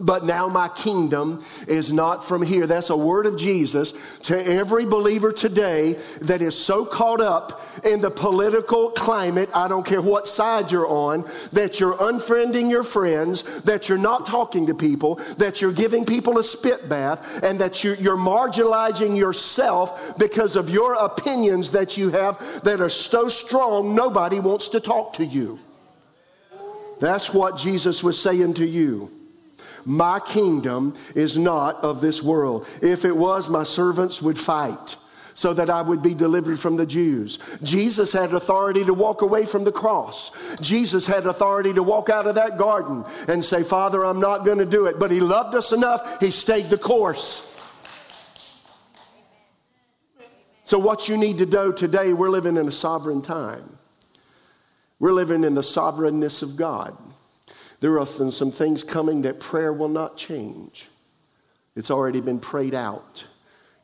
But 0.00 0.24
now 0.24 0.48
my 0.48 0.68
kingdom 0.68 1.42
is 1.68 1.92
not 1.92 2.24
from 2.24 2.42
here. 2.42 2.66
That's 2.66 2.90
a 2.90 2.96
word 2.96 3.26
of 3.26 3.38
Jesus 3.38 4.18
to 4.20 4.36
every 4.36 4.84
believer 4.84 5.32
today 5.32 5.94
that 6.22 6.42
is 6.42 6.58
so 6.58 6.84
caught 6.84 7.20
up 7.20 7.60
in 7.84 8.00
the 8.00 8.10
political 8.10 8.90
climate, 8.90 9.48
I 9.54 9.68
don't 9.68 9.86
care 9.86 10.02
what 10.02 10.26
side 10.26 10.70
you're 10.70 10.86
on, 10.86 11.22
that 11.52 11.80
you're 11.80 11.94
unfriending 11.94 12.70
your 12.70 12.82
friends, 12.82 13.62
that 13.62 13.88
you're 13.88 13.98
not 13.98 14.26
talking 14.26 14.66
to 14.66 14.74
people, 14.74 15.16
that 15.38 15.60
you're 15.60 15.72
giving 15.72 16.04
people 16.04 16.38
a 16.38 16.42
spit 16.42 16.88
bath, 16.88 17.42
and 17.42 17.58
that 17.60 17.82
you're, 17.84 17.94
you're 17.96 18.16
marginalizing 18.16 19.16
yourself 19.16 20.18
because 20.18 20.56
of 20.56 20.70
your 20.70 20.94
opinions 20.94 21.70
that 21.70 21.96
you 21.96 22.10
have 22.10 22.38
that 22.64 22.80
are 22.80 22.88
so 22.88 23.28
strong, 23.28 23.94
nobody 23.94 24.40
wants 24.40 24.68
to 24.68 24.80
talk 24.80 25.14
to 25.14 25.24
you. 25.24 25.58
That's 26.98 27.32
what 27.32 27.58
Jesus 27.58 28.02
was 28.02 28.20
saying 28.20 28.54
to 28.54 28.66
you. 28.66 29.15
My 29.86 30.20
kingdom 30.20 30.94
is 31.14 31.38
not 31.38 31.76
of 31.76 32.00
this 32.00 32.22
world. 32.22 32.68
If 32.82 33.04
it 33.04 33.16
was, 33.16 33.48
my 33.48 33.62
servants 33.62 34.20
would 34.20 34.38
fight 34.38 34.96
so 35.36 35.52
that 35.52 35.68
I 35.68 35.82
would 35.82 36.02
be 36.02 36.14
delivered 36.14 36.58
from 36.58 36.76
the 36.76 36.86
Jews. 36.86 37.38
Jesus 37.62 38.12
had 38.12 38.32
authority 38.32 38.84
to 38.84 38.94
walk 38.94 39.20
away 39.20 39.44
from 39.44 39.64
the 39.64 39.72
cross. 39.72 40.56
Jesus 40.60 41.06
had 41.06 41.26
authority 41.26 41.74
to 41.74 41.82
walk 41.82 42.08
out 42.08 42.26
of 42.26 42.36
that 42.36 42.56
garden 42.56 43.04
and 43.28 43.44
say, 43.44 43.62
Father, 43.62 44.04
I'm 44.04 44.18
not 44.18 44.46
going 44.46 44.58
to 44.58 44.66
do 44.66 44.86
it. 44.86 44.98
But 44.98 45.10
he 45.10 45.20
loved 45.20 45.54
us 45.54 45.72
enough, 45.72 46.20
he 46.20 46.30
stayed 46.30 46.66
the 46.66 46.78
course. 46.78 47.52
So, 50.64 50.80
what 50.80 51.08
you 51.08 51.16
need 51.16 51.38
to 51.38 51.46
do 51.46 51.72
today, 51.72 52.12
we're 52.12 52.30
living 52.30 52.56
in 52.56 52.66
a 52.66 52.72
sovereign 52.72 53.22
time. 53.22 53.78
We're 54.98 55.12
living 55.12 55.44
in 55.44 55.54
the 55.54 55.62
sovereignness 55.62 56.42
of 56.42 56.56
God. 56.56 56.96
There 57.80 57.98
are 57.98 58.06
some 58.06 58.50
things 58.50 58.82
coming 58.82 59.22
that 59.22 59.40
prayer 59.40 59.72
will 59.72 59.88
not 59.88 60.16
change. 60.16 60.88
It's 61.74 61.90
already 61.90 62.20
been 62.20 62.38
prayed 62.38 62.74
out. 62.74 63.26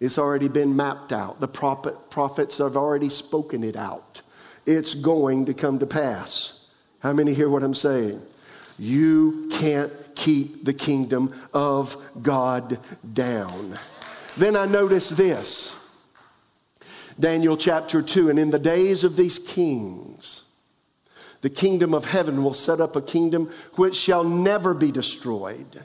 It's 0.01 0.19
already 0.19 0.49
been 0.49 0.75
mapped 0.75 1.13
out. 1.13 1.41
The 1.41 1.49
prophet, 1.49 1.95
prophets 2.11 2.59
have 2.59 2.77
already 2.77 3.09
spoken 3.09 3.63
it 3.63 3.77
out. 3.77 4.23
It's 4.67 4.95
going 4.95 5.47
to 5.47 5.55
come 5.55 5.79
to 5.79 5.87
pass. 5.87 6.67
How 7.01 7.13
many 7.13 7.35
hear 7.35 7.51
what 7.51 7.63
I'm 7.63 7.75
saying? 7.75 8.21
You 8.79 9.49
can't 9.53 9.93
keep 10.15 10.65
the 10.65 10.73
kingdom 10.73 11.35
of 11.53 11.97
God 12.23 12.79
down. 13.13 13.79
Then 14.37 14.57
I 14.57 14.67
notice 14.67 15.11
this 15.11 15.79
Daniel 17.21 17.57
chapter 17.57 18.01
2 18.01 18.31
and 18.31 18.39
in 18.39 18.51
the 18.51 18.59
days 18.59 19.05
of 19.05 19.17
these 19.17 19.39
kings, 19.39 20.42
the 21.43 21.51
kingdom 21.51 21.93
of 21.93 22.07
heaven 22.07 22.43
will 22.43 22.55
set 22.55 22.81
up 22.81 22.97
a 22.97 23.03
kingdom 23.03 23.51
which 23.75 23.95
shall 23.95 24.25
never 24.25 24.73
be 24.73 24.91
destroyed 24.91 25.85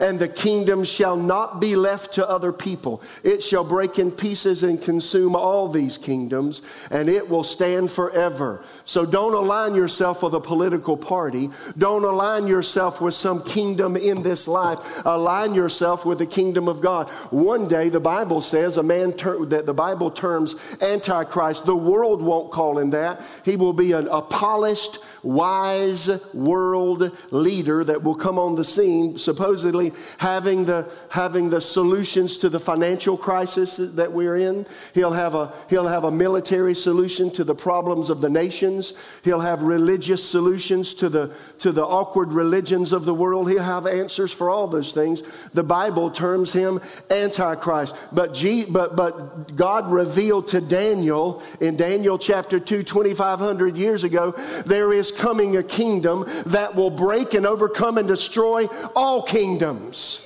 and 0.00 0.18
the 0.18 0.28
kingdom 0.28 0.84
shall 0.84 1.16
not 1.16 1.60
be 1.60 1.76
left 1.76 2.14
to 2.14 2.28
other 2.28 2.52
people. 2.52 3.02
It 3.22 3.42
shall 3.42 3.64
break 3.64 3.98
in 3.98 4.10
pieces 4.10 4.62
and 4.62 4.80
consume 4.80 5.36
all 5.36 5.68
these 5.68 5.98
kingdoms, 5.98 6.62
and 6.90 7.08
it 7.08 7.28
will 7.28 7.44
stand 7.44 7.90
forever. 7.90 8.62
So 8.84 9.06
don't 9.06 9.34
align 9.34 9.74
yourself 9.74 10.22
with 10.22 10.34
a 10.34 10.40
political 10.40 10.96
party. 10.96 11.48
Don't 11.76 12.04
align 12.04 12.46
yourself 12.46 13.00
with 13.00 13.14
some 13.14 13.42
kingdom 13.42 13.96
in 13.96 14.22
this 14.22 14.48
life. 14.48 15.04
Align 15.04 15.54
yourself 15.54 16.04
with 16.04 16.18
the 16.18 16.26
kingdom 16.26 16.68
of 16.68 16.80
God. 16.80 17.08
One 17.30 17.68
day, 17.68 17.88
the 17.88 18.00
Bible 18.00 18.42
says, 18.42 18.76
a 18.76 18.82
man 18.82 19.12
ter- 19.12 19.44
that 19.46 19.66
the 19.66 19.74
Bible 19.74 20.10
terms 20.10 20.54
Antichrist. 20.80 21.66
The 21.66 21.76
world 21.76 22.22
won't 22.22 22.50
call 22.50 22.78
him 22.78 22.90
that. 22.90 23.22
He 23.44 23.56
will 23.56 23.72
be 23.72 23.92
an, 23.92 24.08
a 24.08 24.22
polished, 24.22 24.98
wise 25.24 26.10
world 26.32 27.10
leader 27.30 27.82
that 27.84 28.02
will 28.02 28.14
come 28.14 28.38
on 28.38 28.54
the 28.54 28.64
scene, 28.64 29.18
supposedly 29.18 29.92
having 30.18 30.64
the, 30.64 30.88
having 31.10 31.50
the 31.50 31.60
solutions 31.60 32.38
to 32.38 32.48
the 32.48 32.60
financial 32.60 33.16
crisis 33.16 33.76
that 33.76 34.12
we're 34.12 34.36
in. 34.36 34.66
He'll 34.94 35.12
have, 35.12 35.34
a, 35.34 35.52
he'll 35.68 35.88
have 35.88 36.04
a 36.04 36.10
military 36.10 36.74
solution 36.74 37.30
to 37.32 37.44
the 37.44 37.54
problems 37.54 38.10
of 38.10 38.20
the 38.20 38.30
nations. 38.30 38.92
He'll 39.24 39.40
have 39.40 39.62
religious 39.62 40.22
solutions 40.22 40.94
to 40.94 41.08
the, 41.08 41.34
to 41.60 41.72
the 41.72 41.84
awkward 41.84 42.32
religions 42.32 42.92
of 42.92 43.04
the 43.04 43.14
world. 43.14 43.50
He'll 43.50 43.62
have 43.62 43.86
answers 43.86 44.32
for 44.32 44.50
all 44.50 44.68
those 44.68 44.92
things. 44.92 45.48
The 45.50 45.64
Bible 45.64 46.10
terms 46.10 46.52
him 46.52 46.80
Antichrist. 47.10 47.96
But, 48.12 48.34
G, 48.34 48.66
but, 48.68 48.96
but 48.96 49.56
God 49.56 49.90
revealed 49.90 50.48
to 50.48 50.60
Daniel 50.60 51.42
in 51.60 51.76
Daniel 51.76 52.18
chapter 52.18 52.60
2, 52.60 52.82
2,500 52.82 53.76
years 53.76 54.04
ago, 54.04 54.32
there 54.66 54.92
is 54.92 55.13
coming 55.16 55.56
a 55.56 55.62
kingdom 55.62 56.24
that 56.46 56.74
will 56.74 56.90
break 56.90 57.34
and 57.34 57.46
overcome 57.46 57.98
and 57.98 58.08
destroy 58.08 58.66
all 58.94 59.22
kingdoms. 59.22 60.20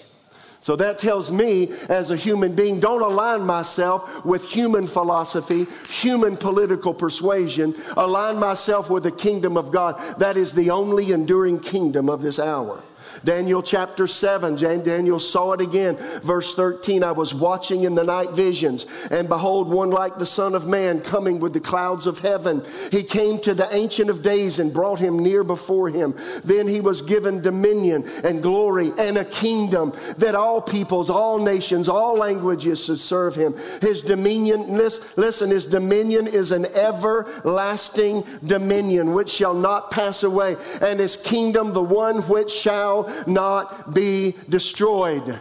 So 0.60 0.76
that 0.76 0.98
tells 0.98 1.32
me, 1.32 1.70
as 1.88 2.10
a 2.10 2.16
human 2.16 2.54
being, 2.54 2.78
don't 2.80 3.00
align 3.00 3.42
myself 3.46 4.24
with 4.24 4.46
human 4.50 4.86
philosophy, 4.86 5.66
human 5.88 6.36
political 6.36 6.92
persuasion. 6.92 7.74
Align 7.96 8.38
myself 8.38 8.90
with 8.90 9.04
the 9.04 9.12
kingdom 9.12 9.56
of 9.56 9.70
God. 9.70 9.98
That 10.18 10.36
is 10.36 10.52
the 10.52 10.70
only 10.70 11.12
enduring 11.12 11.60
kingdom 11.60 12.10
of 12.10 12.20
this 12.20 12.38
hour. 12.38 12.82
Daniel 13.24 13.62
chapter 13.62 14.06
7, 14.06 14.56
Daniel 14.56 15.20
saw 15.20 15.52
it 15.52 15.60
again. 15.60 15.96
Verse 16.22 16.54
13, 16.54 17.02
I 17.02 17.12
was 17.12 17.34
watching 17.34 17.84
in 17.84 17.94
the 17.94 18.04
night 18.04 18.30
visions, 18.30 19.08
and 19.10 19.28
behold, 19.28 19.68
one 19.68 19.90
like 19.90 20.16
the 20.18 20.26
Son 20.26 20.54
of 20.54 20.66
Man 20.66 21.00
coming 21.00 21.40
with 21.40 21.52
the 21.52 21.60
clouds 21.60 22.06
of 22.06 22.18
heaven. 22.20 22.62
He 22.90 23.02
came 23.02 23.38
to 23.40 23.54
the 23.54 23.68
Ancient 23.74 24.10
of 24.10 24.22
Days 24.22 24.58
and 24.58 24.72
brought 24.72 24.98
him 24.98 25.18
near 25.18 25.44
before 25.44 25.88
him. 25.88 26.14
Then 26.44 26.66
he 26.68 26.80
was 26.80 27.02
given 27.02 27.40
dominion 27.40 28.04
and 28.24 28.42
glory 28.42 28.92
and 28.98 29.18
a 29.18 29.24
kingdom 29.24 29.92
that 30.18 30.34
all 30.34 30.60
peoples, 30.60 31.10
all 31.10 31.38
nations, 31.38 31.88
all 31.88 32.16
languages 32.16 32.84
should 32.84 33.00
serve 33.00 33.34
him. 33.34 33.54
His 33.80 34.02
dominion, 34.02 34.68
listen, 34.68 35.50
his 35.50 35.66
dominion 35.66 36.26
is 36.26 36.52
an 36.52 36.66
everlasting 36.74 38.24
dominion 38.44 39.12
which 39.12 39.30
shall 39.30 39.54
not 39.54 39.90
pass 39.90 40.22
away, 40.22 40.56
and 40.80 41.00
his 41.00 41.16
kingdom 41.16 41.72
the 41.72 41.82
one 41.82 42.22
which 42.22 42.50
shall 42.50 43.07
not 43.26 43.94
be 43.94 44.34
destroyed. 44.48 45.40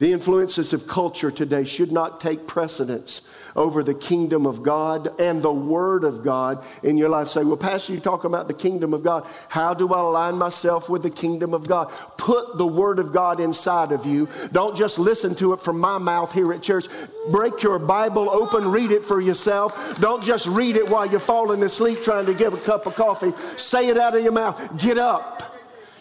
The 0.00 0.12
influences 0.12 0.72
of 0.72 0.86
culture 0.86 1.32
today 1.32 1.64
should 1.64 1.90
not 1.90 2.20
take 2.20 2.46
precedence 2.46 3.28
over 3.56 3.82
the 3.82 3.94
kingdom 3.94 4.46
of 4.46 4.62
God 4.62 5.08
and 5.20 5.42
the 5.42 5.52
Word 5.52 6.04
of 6.04 6.22
God 6.22 6.64
in 6.84 6.96
your 6.96 7.08
life. 7.08 7.26
Say, 7.26 7.42
well, 7.42 7.56
Pastor, 7.56 7.94
you 7.94 7.98
talk 7.98 8.22
about 8.22 8.46
the 8.46 8.54
kingdom 8.54 8.94
of 8.94 9.02
God. 9.02 9.26
How 9.48 9.74
do 9.74 9.92
I 9.92 9.98
align 9.98 10.36
myself 10.36 10.88
with 10.88 11.02
the 11.02 11.10
kingdom 11.10 11.52
of 11.52 11.66
God? 11.66 11.90
Put 12.16 12.58
the 12.58 12.66
Word 12.66 13.00
of 13.00 13.12
God 13.12 13.40
inside 13.40 13.90
of 13.90 14.06
you. 14.06 14.28
Don't 14.52 14.76
just 14.76 15.00
listen 15.00 15.34
to 15.34 15.52
it 15.52 15.60
from 15.60 15.80
my 15.80 15.98
mouth 15.98 16.32
here 16.32 16.52
at 16.52 16.62
church. 16.62 16.86
Break 17.32 17.60
your 17.64 17.80
Bible 17.80 18.30
open, 18.30 18.70
read 18.70 18.92
it 18.92 19.04
for 19.04 19.20
yourself. 19.20 19.98
Don't 19.98 20.22
just 20.22 20.46
read 20.46 20.76
it 20.76 20.88
while 20.88 21.06
you're 21.06 21.18
falling 21.18 21.60
asleep 21.64 22.02
trying 22.02 22.26
to 22.26 22.34
get 22.34 22.52
a 22.52 22.58
cup 22.58 22.86
of 22.86 22.94
coffee. 22.94 23.32
Say 23.56 23.88
it 23.88 23.98
out 23.98 24.14
of 24.14 24.22
your 24.22 24.30
mouth. 24.30 24.80
Get 24.80 24.96
up 24.96 25.57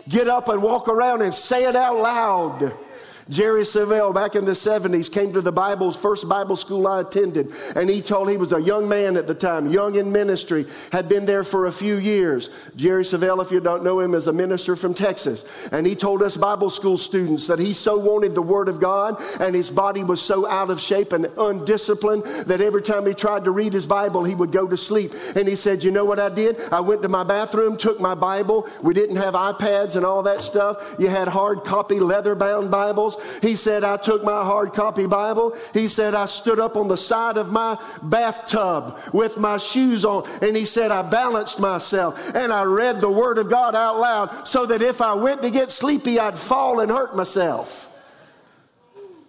get 0.10 0.28
up 0.28 0.48
and 0.50 0.62
walk 0.62 0.88
around 0.88 1.22
and 1.22 1.34
say 1.34 1.65
it 1.65 1.76
out 1.76 1.98
loud. 1.98 2.74
Jerry 3.30 3.62
Savelle, 3.62 4.13
back 4.13 4.36
in 4.36 4.46
the 4.46 4.52
70s, 4.52 5.12
came 5.12 5.34
to 5.34 5.42
the 5.42 5.52
Bible's 5.52 5.98
first 5.98 6.30
Bible 6.30 6.56
school 6.56 6.88
I 6.88 7.02
attended, 7.02 7.52
and 7.76 7.90
he 7.90 8.02
told 8.02 8.30
he 8.30 8.38
was 8.38 8.54
a 8.54 8.62
young 8.62 8.88
man 8.88 9.18
at 9.18 9.28
the 9.28 9.36
time, 9.36 9.68
young 9.68 9.96
in 9.96 10.12
ministry, 10.12 10.66
had 10.92 11.10
been 11.10 11.26
there 11.26 11.44
for 11.44 11.66
a 11.66 11.72
few 11.72 11.98
years. 11.98 12.50
Jerry 12.76 13.04
Savelle, 13.04 13.42
if 13.42 13.52
you 13.52 13.60
don't 13.60 13.84
know 13.84 14.00
him, 14.00 14.13
is 14.13 14.28
a 14.28 14.34
minister 14.34 14.76
from 14.76 14.94
Texas. 14.94 15.68
And 15.72 15.86
he 15.86 15.96
told 15.96 16.24
us 16.24 16.38
Bible 16.38 16.70
school 16.70 16.98
students 16.98 17.48
that 17.48 17.60
he 17.60 17.74
so 17.74 17.98
wanted 17.98 18.34
the 18.34 18.42
Word 18.42 18.70
of 18.70 18.80
God, 18.80 19.22
and 19.40 19.54
his 19.54 19.70
body 19.70 20.04
was 20.04 20.22
so 20.22 20.48
out 20.48 20.70
of 20.70 20.80
shape 20.80 21.12
and 21.12 21.28
undisciplined 21.38 22.24
that 22.48 22.62
every 22.62 22.82
time 22.82 23.06
he 23.06 23.13
tried 23.13 23.44
to 23.44 23.52
read 23.52 23.74
his 23.74 23.86
Bible, 23.86 24.24
he 24.24 24.36
would 24.36 24.52
go 24.52 24.68
to 24.68 24.78
sleep. 24.78 25.12
And 25.36 25.48
he 25.48 25.56
said, 25.56 25.84
You 25.84 25.92
know 25.92 26.06
what 26.06 26.20
I 26.20 26.30
did? 26.30 26.58
I 26.72 26.80
went 26.80 27.02
to 27.02 27.10
my 27.10 27.24
bathroom, 27.24 27.78
took 27.78 28.00
my 28.00 28.16
Bible. 28.16 28.68
We 28.82 28.94
didn't 28.94 29.18
have 29.18 29.34
iPads 29.34 29.96
and 29.96 30.06
all 30.06 30.24
that 30.24 30.42
stuff. 30.42 30.96
You 30.98 31.08
had 31.08 31.28
hard 31.28 31.63
copy, 31.63 32.00
leather 32.00 32.36
bound 32.36 32.72
Bibles. 32.72 33.16
He 33.41 33.56
said, 33.56 33.84
I 33.84 33.97
took 33.97 34.23
my 34.23 34.43
hard 34.43 34.73
copy 34.73 35.08
Bible. 35.08 35.56
He 35.73 35.88
said, 35.88 36.15
I 36.15 36.25
stood 36.25 36.60
up 36.60 36.75
on 36.75 36.88
the 36.88 36.97
side 36.97 37.38
of 37.38 37.51
my 37.51 37.82
bathtub 38.03 38.99
with 39.13 39.38
my 39.38 39.58
shoes 39.58 40.06
on. 40.06 40.23
And 40.41 40.56
he 40.56 40.65
said, 40.65 40.91
I 40.91 41.01
balanced 41.01 41.60
myself 41.60 42.36
and 42.36 42.51
I 42.51 42.63
read 42.63 43.01
the 43.01 43.12
Word 43.12 43.38
of 43.38 43.49
God 43.49 43.75
out 43.75 43.99
loud 43.99 44.47
so 44.47 44.65
that 44.65 44.82
if 44.82 45.01
I 45.01 45.13
went 45.13 45.41
to 45.41 45.51
get 45.51 45.71
sleepy, 45.71 46.19
I'd 46.19 46.38
fall 46.38 46.80
and 46.80 46.91
hurt 46.91 47.15
myself. 47.15 47.84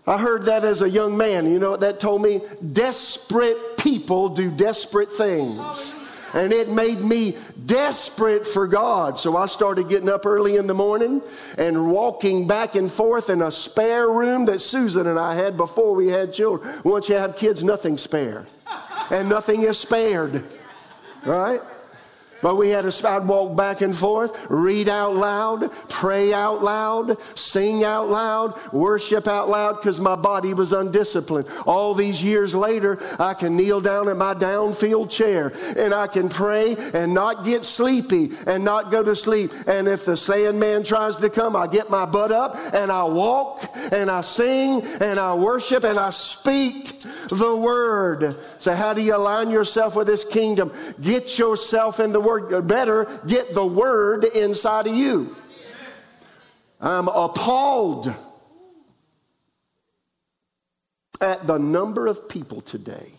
I 0.06 0.16
heard 0.16 0.44
that 0.46 0.64
as 0.64 0.80
a 0.80 0.88
young 0.88 1.18
man. 1.18 1.50
You 1.50 1.58
know 1.58 1.70
what 1.70 1.80
that 1.80 2.00
told 2.00 2.22
me? 2.22 2.40
Desperate 2.72 3.76
people 3.76 4.30
do 4.30 4.50
desperate 4.50 5.12
things 5.12 5.92
and 6.34 6.52
it 6.52 6.68
made 6.68 7.00
me 7.00 7.36
desperate 7.64 8.46
for 8.46 8.66
God. 8.66 9.18
So 9.18 9.36
I 9.36 9.46
started 9.46 9.88
getting 9.88 10.08
up 10.08 10.26
early 10.26 10.56
in 10.56 10.66
the 10.66 10.74
morning 10.74 11.22
and 11.56 11.90
walking 11.90 12.46
back 12.46 12.74
and 12.74 12.90
forth 12.90 13.30
in 13.30 13.42
a 13.42 13.50
spare 13.50 14.08
room 14.08 14.46
that 14.46 14.60
Susan 14.60 15.06
and 15.06 15.18
I 15.18 15.34
had 15.34 15.56
before 15.56 15.94
we 15.94 16.08
had 16.08 16.32
children. 16.32 16.68
Once 16.84 17.08
you 17.08 17.16
have 17.16 17.36
kids, 17.36 17.64
nothing's 17.64 18.02
spare, 18.02 18.46
and 19.10 19.28
nothing 19.28 19.62
is 19.62 19.78
spared, 19.78 20.44
right? 21.24 21.60
But 22.40 22.56
we 22.56 22.68
had 22.70 22.90
to, 22.90 23.08
I'd 23.08 23.26
walk 23.26 23.56
back 23.56 23.80
and 23.80 23.96
forth, 23.96 24.46
read 24.48 24.88
out 24.88 25.16
loud, 25.16 25.72
pray 25.88 26.32
out 26.32 26.62
loud, 26.62 27.20
sing 27.36 27.82
out 27.82 28.08
loud, 28.08 28.56
worship 28.72 29.26
out 29.26 29.48
loud 29.48 29.76
because 29.76 29.98
my 29.98 30.14
body 30.14 30.54
was 30.54 30.72
undisciplined. 30.72 31.48
All 31.66 31.94
these 31.94 32.22
years 32.22 32.54
later, 32.54 32.98
I 33.18 33.34
can 33.34 33.56
kneel 33.56 33.80
down 33.80 34.08
in 34.08 34.16
my 34.18 34.34
downfield 34.34 35.10
chair 35.10 35.52
and 35.76 35.92
I 35.92 36.06
can 36.06 36.28
pray 36.28 36.76
and 36.94 37.12
not 37.12 37.44
get 37.44 37.64
sleepy 37.64 38.30
and 38.46 38.64
not 38.64 38.92
go 38.92 39.02
to 39.02 39.16
sleep. 39.16 39.50
And 39.66 39.88
if 39.88 40.04
the 40.04 40.16
sandman 40.16 40.84
tries 40.84 41.16
to 41.16 41.30
come, 41.30 41.56
I 41.56 41.66
get 41.66 41.90
my 41.90 42.06
butt 42.06 42.30
up 42.30 42.56
and 42.72 42.92
I 42.92 43.04
walk 43.04 43.64
and 43.92 44.10
I 44.10 44.20
sing 44.20 44.82
and 45.00 45.18
I 45.18 45.34
worship 45.34 45.82
and 45.82 45.98
I 45.98 46.10
speak 46.10 47.00
the 47.28 47.56
word. 47.56 48.36
So 48.58 48.74
how 48.74 48.94
do 48.94 49.02
you 49.02 49.16
align 49.16 49.50
yourself 49.50 49.96
with 49.96 50.06
this 50.06 50.24
kingdom? 50.24 50.72
Get 51.00 51.38
yourself 51.38 51.98
in 51.98 52.12
the 52.12 52.27
word. 52.28 52.66
Better 52.66 53.06
get 53.26 53.54
the 53.54 53.66
word 53.66 54.24
inside 54.24 54.86
of 54.86 54.94
you. 54.94 55.34
I'm 56.80 57.08
appalled 57.08 58.14
at 61.20 61.46
the 61.46 61.58
number 61.58 62.06
of 62.06 62.28
people 62.28 62.60
today 62.60 63.10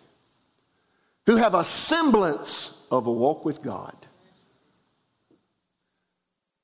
who 1.26 1.36
have 1.36 1.54
a 1.54 1.64
semblance 1.64 2.88
of 2.90 3.08
a 3.08 3.12
walk 3.12 3.44
with 3.46 3.62
God. 3.62 3.96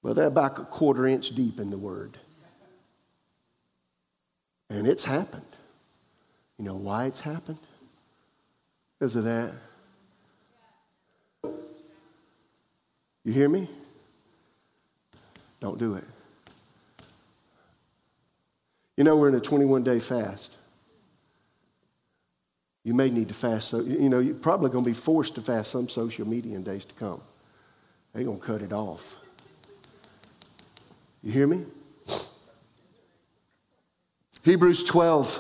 Well, 0.01 0.13
they're 0.13 0.27
about 0.27 0.59
a 0.59 0.63
quarter 0.65 1.07
inch 1.07 1.35
deep 1.35 1.59
in 1.59 1.71
the 1.71 1.79
Word. 1.79 2.17
And 4.69 4.87
it's 4.87 5.03
happened. 5.03 5.43
You 6.57 6.65
know 6.65 6.75
why 6.75 7.05
it's 7.05 7.21
happened? 7.21 7.57
Because 8.99 9.15
of 9.15 9.23
that. 9.23 9.51
You 13.25 13.33
hear 13.33 13.49
me? 13.49 13.67
Don't 15.59 15.79
do 15.79 15.95
it. 15.95 16.03
You 18.95 19.03
know, 19.03 19.17
we're 19.17 19.29
in 19.29 19.35
a 19.35 19.41
21 19.41 19.83
day 19.83 19.99
fast. 19.99 20.55
You 22.83 22.93
may 22.93 23.09
need 23.09 23.27
to 23.29 23.33
fast. 23.33 23.69
So, 23.69 23.79
you 23.79 24.09
know, 24.09 24.19
you're 24.19 24.35
probably 24.35 24.69
going 24.69 24.85
to 24.85 24.89
be 24.89 24.95
forced 24.95 25.35
to 25.35 25.41
fast 25.41 25.71
some 25.71 25.89
social 25.89 26.27
media 26.27 26.55
in 26.55 26.63
days 26.63 26.85
to 26.85 26.93
come. 26.93 27.19
They're 28.13 28.23
going 28.23 28.39
to 28.39 28.45
cut 28.45 28.61
it 28.61 28.71
off. 28.71 29.17
You 31.23 31.31
hear 31.31 31.47
me? 31.47 31.63
Hebrews 34.43 34.83
12. 34.83 35.39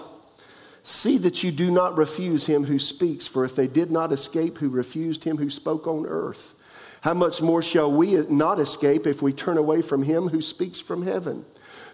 See 0.81 1.19
that 1.19 1.43
you 1.43 1.51
do 1.51 1.69
not 1.69 1.97
refuse 1.97 2.47
him 2.47 2.63
who 2.63 2.79
speaks, 2.79 3.27
for 3.27 3.45
if 3.45 3.55
they 3.55 3.67
did 3.67 3.91
not 3.91 4.11
escape 4.11 4.57
who 4.57 4.69
refused 4.69 5.23
him 5.23 5.37
who 5.37 5.51
spoke 5.51 5.85
on 5.85 6.07
earth, 6.07 6.55
how 7.05 7.13
much 7.13 7.39
more 7.39 7.61
shall 7.61 7.91
we 7.91 8.15
not 8.29 8.59
escape 8.59 9.05
if 9.05 9.21
we 9.21 9.31
turn 9.31 9.59
away 9.59 9.79
from 9.83 10.01
him 10.01 10.27
who 10.27 10.41
speaks 10.41 10.79
from 10.79 11.05
heaven? 11.05 11.45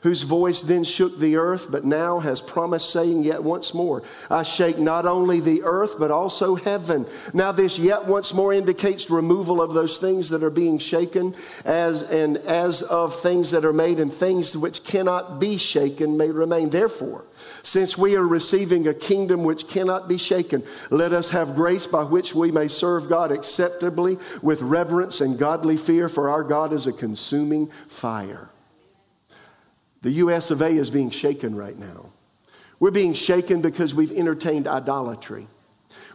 Whose 0.01 0.23
voice 0.23 0.61
then 0.61 0.83
shook 0.83 1.19
the 1.19 1.37
earth, 1.37 1.67
but 1.71 1.83
now 1.83 2.19
has 2.19 2.41
promised, 2.41 2.89
saying, 2.89 3.23
Yet 3.23 3.43
once 3.43 3.73
more, 3.73 4.03
I 4.29 4.43
shake 4.43 4.77
not 4.77 5.05
only 5.05 5.39
the 5.39 5.63
earth, 5.63 5.95
but 5.99 6.11
also 6.11 6.55
heaven. 6.55 7.05
Now, 7.33 7.51
this 7.51 7.77
yet 7.77 8.05
once 8.05 8.33
more 8.33 8.53
indicates 8.53 9.09
removal 9.09 9.61
of 9.61 9.73
those 9.73 9.97
things 9.97 10.29
that 10.29 10.43
are 10.43 10.49
being 10.49 10.79
shaken, 10.79 11.35
as 11.65 12.03
and 12.03 12.37
as 12.37 12.81
of 12.81 13.15
things 13.15 13.51
that 13.51 13.65
are 13.65 13.73
made, 13.73 13.99
and 13.99 14.11
things 14.11 14.57
which 14.57 14.83
cannot 14.83 15.39
be 15.39 15.57
shaken 15.57 16.17
may 16.17 16.31
remain. 16.31 16.69
Therefore, 16.69 17.23
since 17.63 17.97
we 17.97 18.15
are 18.15 18.27
receiving 18.27 18.87
a 18.87 18.93
kingdom 18.93 19.43
which 19.43 19.67
cannot 19.67 20.09
be 20.09 20.17
shaken, 20.17 20.63
let 20.89 21.13
us 21.13 21.29
have 21.29 21.55
grace 21.55 21.85
by 21.85 22.03
which 22.03 22.33
we 22.33 22.51
may 22.51 22.67
serve 22.67 23.07
God 23.07 23.31
acceptably 23.31 24.17
with 24.41 24.61
reverence 24.61 25.21
and 25.21 25.37
godly 25.37 25.77
fear, 25.77 26.07
for 26.07 26.29
our 26.29 26.43
God 26.43 26.73
is 26.73 26.87
a 26.87 26.93
consuming 26.93 27.67
fire. 27.67 28.49
The 30.01 30.11
US 30.11 30.51
of 30.51 30.61
A 30.61 30.69
is 30.69 30.89
being 30.89 31.09
shaken 31.09 31.55
right 31.55 31.77
now. 31.77 32.07
We're 32.79 32.91
being 32.91 33.13
shaken 33.13 33.61
because 33.61 33.93
we've 33.93 34.11
entertained 34.11 34.67
idolatry. 34.67 35.45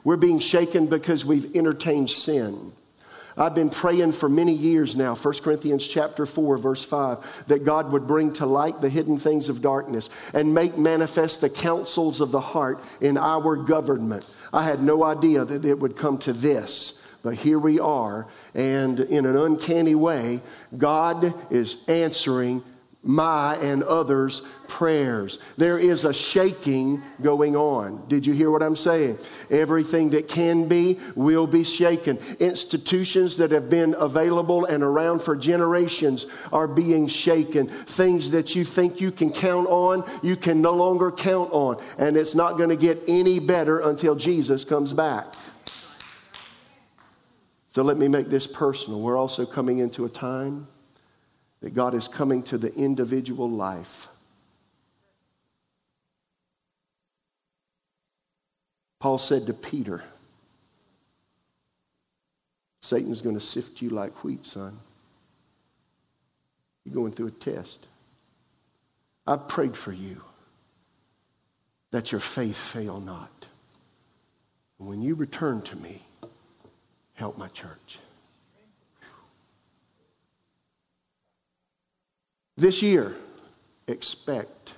We're 0.03 0.17
being 0.17 0.41
shaken 0.41 0.87
because 0.87 1.25
we've 1.25 1.55
entertained 1.55 2.11
sin. 2.11 2.73
I've 3.39 3.55
been 3.55 3.71
praying 3.71 4.13
for 4.13 4.31
many 4.31 4.55
years 4.55 4.97
now, 4.97 5.15
1 5.15 5.35
Corinthians 5.43 5.87
chapter 5.87 6.25
4 6.25 6.57
verse 6.57 6.85
5, 6.85 7.49
that 7.49 7.65
God 7.65 7.93
would 7.93 8.07
bring 8.07 8.33
to 8.35 8.47
light 8.47 8.81
the 8.81 8.89
hidden 8.89 9.19
things 9.19 9.51
of 9.51 9.61
darkness 9.61 10.31
and 10.33 10.55
make 10.55 10.79
manifest 10.79 11.43
the 11.43 11.51
counsels 11.51 12.21
of 12.21 12.33
the 12.33 12.41
heart 12.41 12.81
in 13.03 13.19
our 13.19 13.55
government. 13.57 14.27
I 14.53 14.65
had 14.65 14.83
no 14.83 15.05
idea 15.05 15.45
that 15.45 15.67
it 15.67 15.79
would 15.79 15.97
come 15.97 16.19
to 16.19 16.33
this. 16.33 17.03
But 17.23 17.35
here 17.35 17.59
we 17.59 17.81
are, 17.81 18.27
and 18.55 19.01
in 19.01 19.27
an 19.27 19.37
uncanny 19.37 19.97
way, 19.97 20.41
God 20.77 21.35
is 21.51 21.77
answering 21.89 22.63
my 23.07 23.57
and 23.57 23.83
others' 23.85 24.43
prayers. 24.69 25.39
There 25.57 25.79
is 25.79 26.05
a 26.05 26.13
shaking 26.13 27.03
going 27.23 27.57
on. 27.57 28.07
Did 28.09 28.27
you 28.27 28.35
hear 28.35 28.51
what 28.51 28.63
I'm 28.63 28.77
saying? 28.77 29.19
Everything 29.51 30.11
that 30.11 30.29
can 30.29 30.69
be 30.69 30.99
will 31.15 31.47
be 31.47 31.65
shaken. 31.65 32.19
Institutions 32.41 33.37
that 33.39 33.53
have 33.53 33.71
been 33.71 33.95
available 33.99 34.65
and 34.65 34.83
around 34.83 35.23
for 35.23 35.37
generations 35.37 36.27
are 36.53 36.69
being 36.69 37.07
shaken. 37.07 37.69
Things 37.69 38.33
that 38.33 38.55
you 38.55 38.65
think 38.65 39.01
you 39.01 39.11
can 39.11 39.33
count 39.33 39.69
on, 39.69 40.05
you 40.23 40.37
can 40.37 40.61
no 40.61 40.73
longer 40.73 41.11
count 41.11 41.53
on. 41.53 41.81
And 41.99 42.17
it's 42.17 42.35
not 42.35 42.59
going 42.59 42.71
to 42.71 42.77
get 42.77 42.99
any 43.07 43.39
better 43.39 43.79
until 43.79 44.17
Jesus 44.17 44.65
comes 44.65 44.93
back. 44.93 45.33
So 47.69 47.83
let 47.83 47.99
me 47.99 48.09
make 48.09 48.27
this 48.29 48.47
personal. 48.47 49.01
We're 49.01 49.19
also 49.19 49.45
coming 49.45 49.79
into 49.79 50.07
a 50.07 50.09
time 50.09 50.67
that 51.67 51.75
God 51.75 51.95
is 51.95 52.07
coming 52.07 52.45
to 52.45 52.59
the 52.59 52.73
individual 52.75 53.51
life. 53.51 54.07
Paul 59.01 59.19
said 59.19 59.49
to 59.49 59.53
Peter, 59.53 60.05
Satan's 62.83 63.21
going 63.21 63.35
to 63.35 63.41
sift 63.41 63.83
you 63.83 63.91
like 63.91 64.23
wheat, 64.23 64.47
son. 64.47 64.79
You're 66.85 66.95
going 66.95 67.11
through 67.11 67.27
a 67.27 67.31
test. 67.33 67.89
I've 69.27 69.49
prayed 69.49 69.77
for 69.77 69.91
you 69.91 70.23
that 71.91 72.13
your 72.13 72.21
faith 72.21 72.57
fail 72.57 73.01
not. 73.01 73.49
When 74.79 75.03
you 75.03 75.17
return 75.17 75.63
to 75.63 75.75
me, 75.75 76.01
help 77.15 77.37
my 77.37 77.49
church. 77.49 77.99
This 82.57 82.83
year, 82.83 83.15
expect 83.87 84.75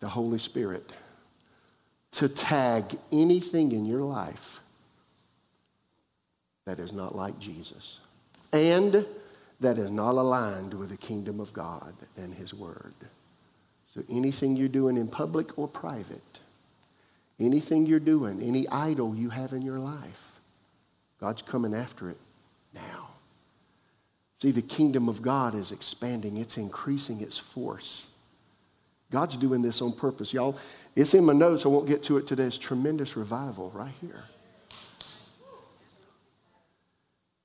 the 0.00 0.08
Holy 0.08 0.38
Spirit 0.38 0.92
to 2.12 2.28
tag 2.28 2.84
anything 3.12 3.72
in 3.72 3.86
your 3.86 4.00
life 4.00 4.60
that 6.64 6.78
is 6.78 6.92
not 6.92 7.14
like 7.14 7.38
Jesus 7.38 8.00
and 8.52 9.06
that 9.60 9.78
is 9.78 9.90
not 9.90 10.14
aligned 10.14 10.74
with 10.74 10.90
the 10.90 10.96
kingdom 10.96 11.40
of 11.40 11.52
God 11.52 11.94
and 12.16 12.34
His 12.34 12.52
Word. 12.52 12.94
So 13.86 14.02
anything 14.10 14.56
you're 14.56 14.68
doing 14.68 14.96
in 14.96 15.08
public 15.08 15.58
or 15.58 15.68
private, 15.68 16.40
anything 17.38 17.86
you're 17.86 18.00
doing, 18.00 18.42
any 18.42 18.68
idol 18.68 19.14
you 19.14 19.30
have 19.30 19.52
in 19.52 19.62
your 19.62 19.78
life, 19.78 20.40
God's 21.20 21.42
coming 21.42 21.74
after 21.74 22.10
it 22.10 22.18
now. 22.74 23.13
See, 24.44 24.50
the 24.50 24.60
kingdom 24.60 25.08
of 25.08 25.22
God 25.22 25.54
is 25.54 25.72
expanding, 25.72 26.36
it's 26.36 26.58
increasing 26.58 27.22
its 27.22 27.38
force. 27.38 28.10
God's 29.10 29.38
doing 29.38 29.62
this 29.62 29.80
on 29.80 29.92
purpose. 29.92 30.34
Y'all, 30.34 30.58
it's 30.94 31.14
in 31.14 31.24
my 31.24 31.32
notes. 31.32 31.64
I 31.64 31.70
won't 31.70 31.86
get 31.86 32.02
to 32.02 32.18
it 32.18 32.26
today. 32.26 32.42
It's 32.42 32.58
tremendous 32.58 33.16
revival 33.16 33.70
right 33.74 33.94
here. 34.02 34.22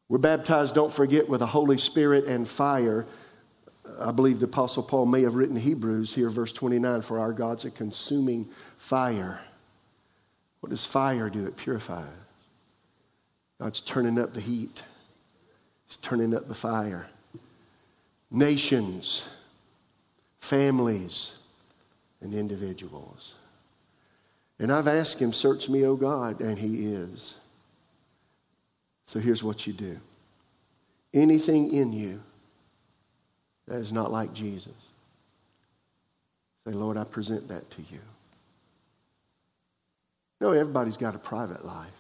We're 0.10 0.18
baptized, 0.18 0.76
don't 0.76 0.92
forget, 0.92 1.30
with 1.30 1.40
the 1.40 1.46
Holy 1.46 1.78
Spirit 1.78 2.26
and 2.26 2.46
fire. 2.46 3.06
I 4.02 4.12
believe 4.12 4.42
the 4.42 4.48
Apostle 4.48 4.84
Paul 4.84 5.06
may 5.06 5.22
have 5.22 5.36
written 5.36 5.56
Hebrews 5.56 6.14
here, 6.14 6.30
verse 6.30 6.52
29, 6.52 7.00
for 7.00 7.18
our 7.20 7.32
God's 7.32 7.64
a 7.64 7.72
consuming 7.72 8.44
fire. 8.76 9.40
What 10.60 10.72
does 10.72 10.86
fire 10.86 11.30
do? 11.30 11.48
It 11.48 11.56
purifies. 11.56 12.04
God's 13.62 13.80
turning 13.80 14.20
up 14.20 14.34
the 14.34 14.42
heat. 14.42 14.84
He's 15.90 15.98
turning 15.98 16.36
up 16.36 16.48
the 16.48 16.54
fire. 16.54 17.10
Nations, 18.30 19.28
families, 20.38 21.40
and 22.22 22.34
individuals. 22.34 23.34
And 24.60 24.72
I've 24.72 24.88
asked 24.88 25.20
him, 25.20 25.34
Search 25.34 25.68
me, 25.68 25.84
O 25.86 25.96
God, 25.96 26.42
and 26.42 26.58
he 26.60 26.94
is. 26.94 27.36
So 29.06 29.20
here's 29.20 29.44
what 29.44 29.66
you 29.66 29.74
do 29.74 29.98
anything 31.12 31.74
in 31.74 31.92
you 31.92 32.22
that 33.68 33.78
is 33.78 33.92
not 33.92 34.12
like 34.12 34.32
Jesus, 34.32 34.76
say, 36.64 36.72
Lord, 36.72 36.98
I 36.98 37.04
present 37.04 37.48
that 37.48 37.68
to 37.72 37.82
you. 37.82 38.00
No, 40.40 40.52
everybody's 40.52 40.98
got 40.98 41.16
a 41.16 41.20
private 41.20 41.66
life. 41.66 41.99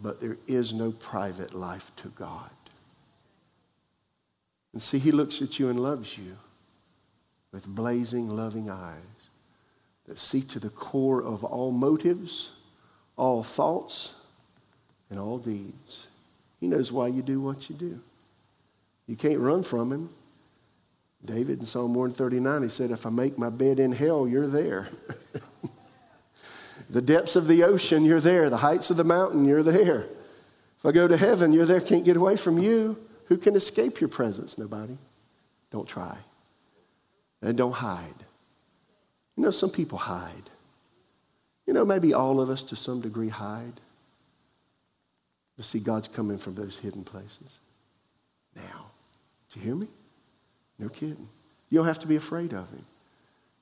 But 0.00 0.20
there 0.20 0.36
is 0.46 0.72
no 0.72 0.92
private 0.92 1.54
life 1.54 1.90
to 1.96 2.08
God. 2.08 2.50
And 4.72 4.82
see, 4.82 4.98
He 4.98 5.12
looks 5.12 5.40
at 5.40 5.58
you 5.58 5.68
and 5.68 5.78
loves 5.78 6.18
you 6.18 6.36
with 7.52 7.66
blazing, 7.66 8.28
loving 8.28 8.70
eyes 8.70 8.98
that 10.06 10.18
see 10.18 10.42
to 10.42 10.58
the 10.58 10.70
core 10.70 11.22
of 11.22 11.44
all 11.44 11.70
motives, 11.70 12.56
all 13.16 13.42
thoughts, 13.42 14.14
and 15.08 15.18
all 15.18 15.38
deeds. 15.38 16.08
He 16.60 16.66
knows 16.66 16.90
why 16.90 17.08
you 17.08 17.22
do 17.22 17.40
what 17.40 17.70
you 17.70 17.76
do. 17.76 18.00
You 19.06 19.16
can't 19.16 19.38
run 19.38 19.62
from 19.62 19.92
Him. 19.92 20.08
David 21.24 21.60
in 21.60 21.64
Psalm 21.64 21.94
139, 21.94 22.62
he 22.62 22.68
said, 22.68 22.90
If 22.90 23.06
I 23.06 23.10
make 23.10 23.38
my 23.38 23.48
bed 23.48 23.80
in 23.80 23.92
hell, 23.92 24.28
you're 24.28 24.46
there. 24.46 24.88
The 26.90 27.02
depths 27.02 27.36
of 27.36 27.48
the 27.48 27.64
ocean, 27.64 28.04
you're 28.04 28.20
there. 28.20 28.50
The 28.50 28.58
heights 28.58 28.90
of 28.90 28.96
the 28.96 29.04
mountain, 29.04 29.44
you're 29.44 29.62
there. 29.62 30.06
If 30.78 30.86
I 30.86 30.92
go 30.92 31.08
to 31.08 31.16
heaven, 31.16 31.52
you're 31.52 31.66
there. 31.66 31.80
Can't 31.80 32.04
get 32.04 32.16
away 32.16 32.36
from 32.36 32.58
you. 32.58 32.98
Who 33.26 33.38
can 33.38 33.56
escape 33.56 34.00
your 34.00 34.08
presence? 34.08 34.58
Nobody. 34.58 34.98
Don't 35.70 35.88
try. 35.88 36.16
And 37.40 37.56
don't 37.56 37.72
hide. 37.72 38.24
You 39.36 39.42
know, 39.42 39.50
some 39.50 39.70
people 39.70 39.98
hide. 39.98 40.50
You 41.66 41.72
know, 41.72 41.84
maybe 41.84 42.12
all 42.12 42.40
of 42.40 42.50
us 42.50 42.62
to 42.64 42.76
some 42.76 43.00
degree 43.00 43.30
hide. 43.30 43.80
But 45.56 45.64
see, 45.64 45.80
God's 45.80 46.08
coming 46.08 46.38
from 46.38 46.54
those 46.54 46.78
hidden 46.78 47.04
places 47.04 47.58
now. 48.54 48.86
Do 49.52 49.60
you 49.60 49.66
hear 49.66 49.74
me? 49.74 49.86
No 50.78 50.88
kidding. 50.88 51.28
You 51.70 51.78
don't 51.78 51.86
have 51.86 52.00
to 52.00 52.06
be 52.06 52.16
afraid 52.16 52.52
of 52.52 52.70
Him. 52.70 52.84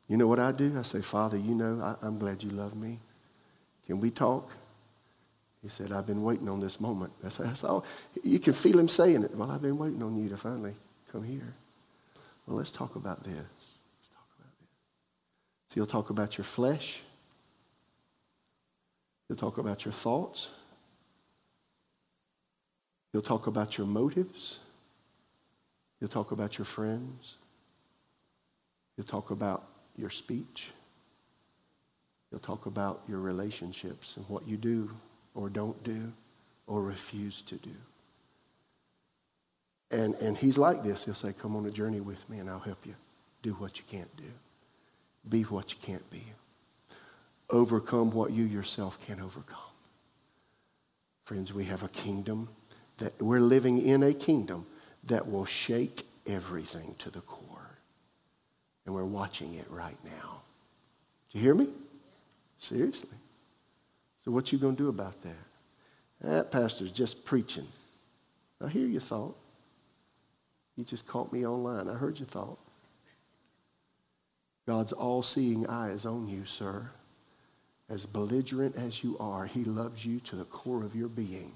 You 0.08 0.16
know 0.16 0.26
what 0.26 0.38
I 0.38 0.52
do? 0.52 0.78
I 0.78 0.82
say, 0.82 1.00
Father, 1.00 1.36
you 1.36 1.54
know, 1.54 1.96
I, 2.02 2.06
am 2.06 2.18
glad 2.18 2.42
you 2.42 2.50
love 2.50 2.74
me. 2.74 2.98
Can 3.86 4.00
we 4.00 4.10
talk? 4.10 4.50
He 5.62 5.68
said, 5.68 5.92
I've 5.92 6.06
been 6.06 6.22
waiting 6.22 6.48
on 6.48 6.60
this 6.60 6.80
moment. 6.80 7.12
That's, 7.22 7.36
that's 7.36 7.62
all. 7.62 7.84
You 8.24 8.38
can 8.38 8.52
feel 8.52 8.78
him 8.78 8.88
saying 8.88 9.22
it. 9.22 9.34
Well, 9.34 9.50
I've 9.50 9.62
been 9.62 9.78
waiting 9.78 10.02
on 10.02 10.20
you 10.20 10.28
to 10.28 10.36
finally 10.36 10.74
come 11.10 11.22
here. 11.22 11.54
Well, 12.46 12.56
let's 12.56 12.72
talk 12.72 12.96
about 12.96 13.22
this. 13.22 13.34
Let's 13.34 14.08
talk 14.10 14.26
about 14.38 14.50
this. 14.58 14.68
So 15.68 15.74
he'll 15.76 15.86
talk 15.86 16.10
about 16.10 16.36
your 16.36 16.44
flesh. 16.44 17.00
He'll 19.28 19.36
talk 19.36 19.58
about 19.58 19.84
your 19.84 19.92
thoughts. 19.92 20.50
He'll 23.12 23.22
talk 23.22 23.46
about 23.46 23.78
your 23.78 23.86
motives. 23.86 24.58
He'll 26.00 26.08
talk 26.08 26.32
about 26.32 26.58
your 26.58 26.64
friends. 26.64 27.36
He'll 28.96 29.04
talk 29.04 29.30
about 29.30 29.62
your 29.96 30.10
speech. 30.10 30.70
He'll 32.32 32.40
talk 32.40 32.64
about 32.64 33.02
your 33.06 33.18
relationships 33.18 34.16
and 34.16 34.26
what 34.26 34.48
you 34.48 34.56
do 34.56 34.90
or 35.34 35.50
don't 35.50 35.80
do 35.84 36.10
or 36.66 36.82
refuse 36.82 37.42
to 37.42 37.56
do. 37.56 37.70
And, 39.90 40.14
and 40.14 40.34
he's 40.34 40.56
like 40.56 40.82
this. 40.82 41.04
He'll 41.04 41.12
say, 41.12 41.34
Come 41.38 41.54
on 41.54 41.66
a 41.66 41.70
journey 41.70 42.00
with 42.00 42.28
me 42.30 42.38
and 42.38 42.48
I'll 42.48 42.58
help 42.58 42.86
you. 42.86 42.94
Do 43.42 43.52
what 43.52 43.78
you 43.78 43.84
can't 43.90 44.16
do, 44.16 44.30
be 45.28 45.42
what 45.42 45.72
you 45.72 45.78
can't 45.82 46.08
be, 46.10 46.22
overcome 47.50 48.10
what 48.10 48.30
you 48.30 48.44
yourself 48.44 49.04
can't 49.06 49.20
overcome. 49.20 49.58
Friends, 51.24 51.52
we 51.52 51.64
have 51.64 51.82
a 51.82 51.88
kingdom 51.88 52.48
that 52.96 53.20
we're 53.20 53.40
living 53.40 53.78
in 53.84 54.02
a 54.02 54.14
kingdom 54.14 54.64
that 55.04 55.30
will 55.30 55.44
shake 55.44 56.04
everything 56.26 56.94
to 57.00 57.10
the 57.10 57.20
core. 57.20 57.48
And 58.86 58.94
we're 58.94 59.04
watching 59.04 59.52
it 59.54 59.66
right 59.70 59.96
now. 60.04 60.40
Do 61.30 61.38
you 61.38 61.44
hear 61.44 61.54
me? 61.54 61.68
Seriously. 62.62 63.18
So 64.24 64.30
what 64.30 64.52
you 64.52 64.58
going 64.58 64.76
to 64.76 64.82
do 64.84 64.88
about 64.88 65.20
that? 65.22 65.34
That 66.20 66.52
pastor's 66.52 66.92
just 66.92 67.24
preaching. 67.24 67.66
I 68.64 68.68
hear 68.68 68.86
your 68.86 69.00
thought. 69.00 69.36
You 70.76 70.84
just 70.84 71.08
caught 71.08 71.32
me 71.32 71.44
online. 71.44 71.88
I 71.88 71.94
heard 71.94 72.20
your 72.20 72.28
thought. 72.28 72.60
God's 74.64 74.92
all 74.92 75.22
seeing 75.22 75.66
eye 75.66 75.90
is 75.90 76.06
on 76.06 76.28
you, 76.28 76.44
sir. 76.44 76.86
As 77.90 78.06
belligerent 78.06 78.76
as 78.76 79.02
you 79.02 79.16
are, 79.18 79.44
He 79.44 79.64
loves 79.64 80.06
you 80.06 80.20
to 80.20 80.36
the 80.36 80.44
core 80.44 80.84
of 80.84 80.94
your 80.94 81.08
being. 81.08 81.50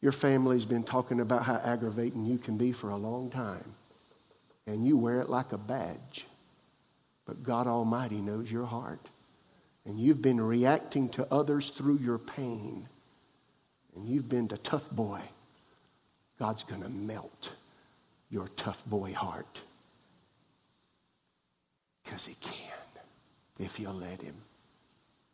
Your 0.00 0.10
family's 0.10 0.64
been 0.64 0.82
talking 0.82 1.20
about 1.20 1.44
how 1.44 1.60
aggravating 1.64 2.24
you 2.24 2.36
can 2.36 2.56
be 2.56 2.72
for 2.72 2.90
a 2.90 2.96
long 2.96 3.30
time, 3.30 3.76
and 4.66 4.84
you 4.84 4.98
wear 4.98 5.20
it 5.20 5.30
like 5.30 5.52
a 5.52 5.58
badge. 5.58 6.26
But 7.26 7.44
God 7.44 7.68
Almighty 7.68 8.16
knows 8.16 8.50
your 8.50 8.66
heart, 8.66 9.08
and 9.90 9.98
you've 9.98 10.22
been 10.22 10.40
reacting 10.40 11.08
to 11.08 11.26
others 11.32 11.70
through 11.70 11.98
your 11.98 12.16
pain, 12.16 12.86
and 13.96 14.06
you've 14.06 14.28
been 14.28 14.46
the 14.46 14.56
tough 14.58 14.88
boy. 14.88 15.20
God's 16.38 16.62
going 16.62 16.82
to 16.82 16.88
melt 16.88 17.54
your 18.30 18.46
tough 18.54 18.86
boy 18.86 19.12
heart 19.12 19.62
because 22.04 22.24
He 22.24 22.36
can 22.40 22.54
if 23.58 23.80
you'll 23.80 23.94
let 23.94 24.22
Him. 24.22 24.36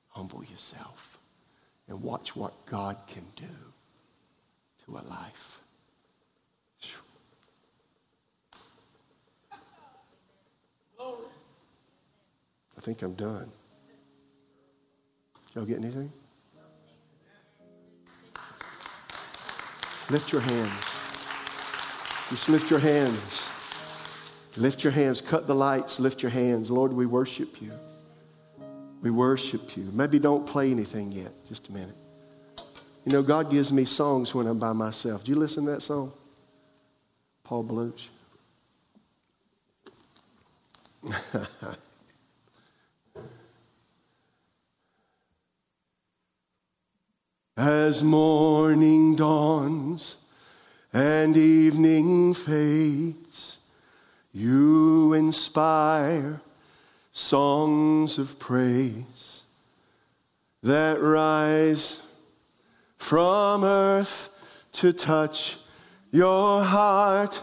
Humble 0.08 0.42
yourself 0.44 1.18
and 1.86 2.02
watch 2.02 2.34
what 2.34 2.54
God 2.64 2.96
can 3.08 3.24
do 3.36 3.44
to 4.86 4.92
a 4.92 5.04
life. 5.06 5.60
I 10.98 12.80
think 12.80 13.02
I'm 13.02 13.12
done. 13.12 13.50
Y'all 15.56 15.64
get 15.64 15.78
anything? 15.78 16.12
Lift 20.10 20.30
your 20.30 20.42
hands. 20.42 20.84
Just 22.28 22.50
lift 22.50 22.70
your 22.70 22.78
hands. 22.78 23.50
Lift 24.58 24.84
your 24.84 24.92
hands. 24.92 25.22
Cut 25.22 25.46
the 25.46 25.54
lights. 25.54 25.98
Lift 25.98 26.22
your 26.22 26.30
hands. 26.30 26.70
Lord, 26.70 26.92
we 26.92 27.06
worship 27.06 27.62
you. 27.62 27.72
We 29.00 29.10
worship 29.10 29.78
you. 29.78 29.84
Maybe 29.94 30.18
don't 30.18 30.46
play 30.46 30.70
anything 30.70 31.10
yet. 31.10 31.32
Just 31.48 31.70
a 31.70 31.72
minute. 31.72 31.96
You 33.06 33.12
know, 33.12 33.22
God 33.22 33.50
gives 33.50 33.72
me 33.72 33.84
songs 33.84 34.34
when 34.34 34.46
I'm 34.46 34.58
by 34.58 34.74
myself. 34.74 35.24
Do 35.24 35.32
you 35.32 35.38
listen 35.38 35.64
to 35.64 35.70
that 35.70 35.80
song? 35.80 36.12
Paul 37.44 37.64
Baloche. 37.64 38.08
As 47.58 48.04
morning 48.04 49.16
dawns 49.16 50.16
and 50.92 51.34
evening 51.38 52.34
fades, 52.34 53.58
you 54.30 55.14
inspire 55.14 56.42
songs 57.12 58.18
of 58.18 58.38
praise 58.38 59.44
that 60.62 61.00
rise 61.00 62.06
from 62.98 63.64
earth 63.64 64.68
to 64.74 64.92
touch 64.92 65.56
your 66.12 66.62
heart 66.62 67.42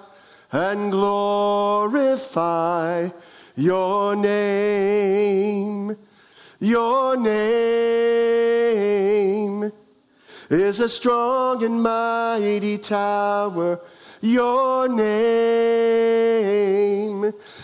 and 0.51 0.91
glorify 0.91 2.29
your 3.55 4.15
name. 4.15 5.97
Your 6.59 7.17
name 7.17 8.53
is 10.59 10.79
a 10.79 10.89
strong 10.89 11.63
and 11.63 11.81
mighty 11.81 12.77
tower. 12.77 13.79
Your 14.21 14.87
name 14.87 15.03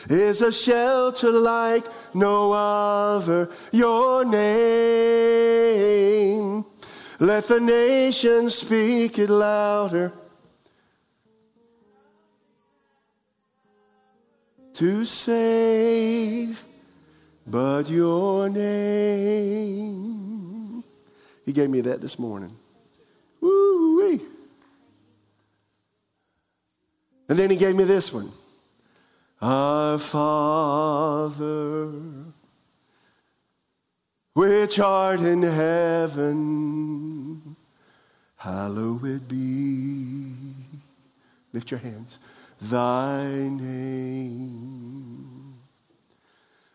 is 0.09 0.41
a 0.41 0.51
shelter 0.51 1.31
like 1.31 1.85
no 2.13 2.51
other. 2.51 3.49
Your 3.71 4.25
name. 4.25 5.39
Let 7.19 7.47
the 7.47 7.59
nations 7.59 8.55
speak 8.55 9.19
it 9.19 9.29
louder. 9.29 10.11
To 14.73 15.05
save 15.05 16.65
but 17.45 17.89
your 17.89 18.49
name. 18.49 19.99
He 21.45 21.51
gave 21.51 21.69
me 21.69 21.81
that 21.81 21.99
this 21.99 22.17
morning. 22.19 22.51
And 27.29 27.37
then 27.37 27.49
he 27.51 27.55
gave 27.55 27.75
me 27.75 27.83
this 27.83 28.11
one. 28.11 28.29
Our 29.39 29.99
Father, 29.99 31.91
which 34.33 34.79
art 34.79 35.21
in 35.21 35.43
heaven, 35.43 36.75
hallowed 38.35 39.27
be. 39.27 40.33
Lift 41.53 41.71
your 41.71 41.79
hands. 41.79 42.19
Thy 42.59 43.23
name, 43.31 44.79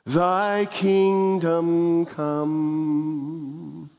thy 0.07 0.67
kingdom 0.71 2.07
come, 2.07 3.91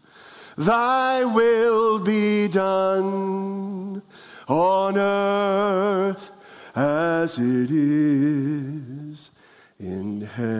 thy 0.57 1.25
will 1.25 1.99
be 1.99 2.47
done 2.47 4.01
on 4.47 4.97
earth 4.97 6.34
as 6.75 7.37
it 7.37 7.69
is 7.71 9.31
in 9.79 10.21
heaven. 10.21 10.51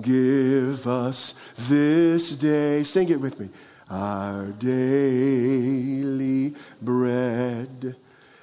Give 0.00 0.86
us 0.86 1.52
this 1.68 2.38
day, 2.38 2.84
sing 2.84 3.08
it 3.10 3.20
with 3.20 3.38
me, 3.40 3.50
our 3.90 4.46
daily 4.52 6.54
bread, 6.80 7.96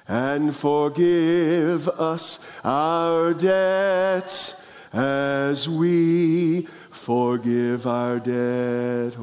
and 0.06 0.54
forgive 0.54 1.88
us 1.88 2.60
our 2.64 3.34
debts 3.34 4.64
as 4.92 5.68
we 5.68 6.62
forgive 6.90 7.86
our 7.86 8.20
debtors. 8.20 9.16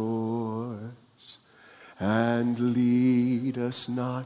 And 2.00 2.60
lead 2.60 3.58
us 3.58 3.88
not 3.88 4.26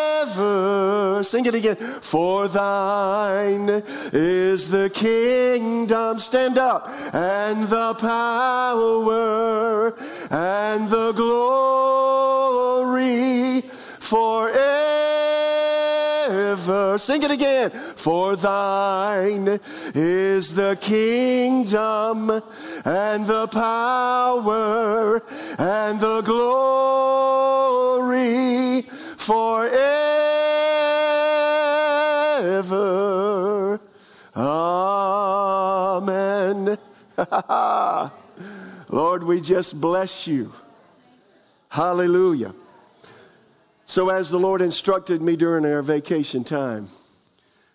Sing 1.23 1.45
it 1.45 1.55
again. 1.55 1.75
For 1.75 2.47
thine 2.47 3.83
is 4.13 4.69
the 4.69 4.89
kingdom. 4.89 6.17
Stand 6.19 6.57
up. 6.57 6.87
And 7.13 7.67
the 7.67 7.93
power 7.95 9.93
and 10.29 10.89
the 10.89 11.11
glory 11.13 12.11
forever. 13.61 14.51
Sing 16.97 17.23
it 17.23 17.31
again. 17.31 17.71
For 17.71 18.35
thine 18.35 19.59
is 19.95 20.55
the 20.55 20.77
kingdom 20.81 22.41
and 22.85 23.27
the 23.27 23.47
power 23.47 25.23
and 25.57 25.99
the 25.99 26.21
glory 26.21 26.61
forever. 29.21 29.71
Amen. 34.35 35.57
Lord, 38.89 39.23
we 39.23 39.41
just 39.41 39.79
bless 39.79 40.27
you. 40.27 40.51
Hallelujah. 41.69 42.53
So, 43.85 44.09
as 44.09 44.29
the 44.29 44.39
Lord 44.39 44.61
instructed 44.61 45.21
me 45.21 45.35
during 45.35 45.65
our 45.65 45.81
vacation 45.81 46.43
time, 46.43 46.87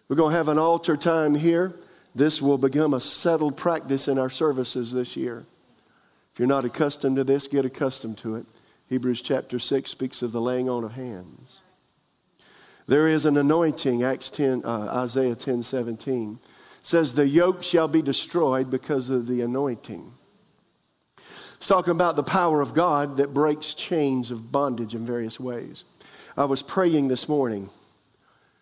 we're 0.08 0.16
going 0.16 0.32
to 0.32 0.36
have 0.36 0.48
an 0.48 0.58
altar 0.58 0.96
time 0.96 1.34
here. 1.34 1.74
This 2.14 2.40
will 2.40 2.58
become 2.58 2.94
a 2.94 3.00
settled 3.00 3.56
practice 3.56 4.08
in 4.08 4.18
our 4.18 4.30
services 4.30 4.92
this 4.92 5.16
year. 5.16 5.44
If 6.32 6.38
you're 6.38 6.48
not 6.48 6.64
accustomed 6.64 7.16
to 7.16 7.24
this, 7.24 7.48
get 7.48 7.64
accustomed 7.64 8.18
to 8.18 8.36
it. 8.36 8.46
Hebrews 8.88 9.20
chapter 9.20 9.58
6 9.58 9.90
speaks 9.90 10.22
of 10.22 10.32
the 10.32 10.40
laying 10.40 10.68
on 10.68 10.84
of 10.84 10.92
hands. 10.92 11.60
There 12.86 13.08
is 13.08 13.26
an 13.26 13.36
anointing, 13.36 14.04
Acts 14.04 14.30
10, 14.30 14.64
uh, 14.64 15.02
Isaiah 15.02 15.34
10 15.34 15.62
17 15.62 16.38
says, 16.82 17.12
The 17.12 17.26
yoke 17.26 17.62
shall 17.62 17.88
be 17.88 18.00
destroyed 18.00 18.70
because 18.70 19.10
of 19.10 19.26
the 19.26 19.42
anointing. 19.42 20.12
It's 21.56 21.66
talking 21.66 21.90
about 21.90 22.16
the 22.16 22.22
power 22.22 22.60
of 22.60 22.74
God 22.74 23.16
that 23.16 23.34
breaks 23.34 23.74
chains 23.74 24.30
of 24.30 24.52
bondage 24.52 24.94
in 24.94 25.04
various 25.04 25.40
ways. 25.40 25.84
I 26.36 26.44
was 26.44 26.62
praying 26.62 27.08
this 27.08 27.28
morning. 27.28 27.68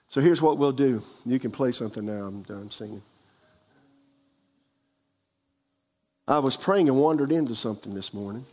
So 0.09 0.21
here's 0.21 0.41
what 0.41 0.59
we'll 0.59 0.73
do. 0.73 1.03
You 1.27 1.39
can 1.39 1.51
play 1.51 1.73
something 1.73 2.07
now. 2.07 2.25
I'm 2.25 2.43
done 2.43 2.71
singing. 2.71 3.03
I 6.27 6.39
was 6.39 6.57
praying 6.57 6.89
and 6.89 6.99
wandered 6.99 7.33
into 7.33 7.55
something 7.55 7.95
this 7.95 8.15
morning. 8.15 8.47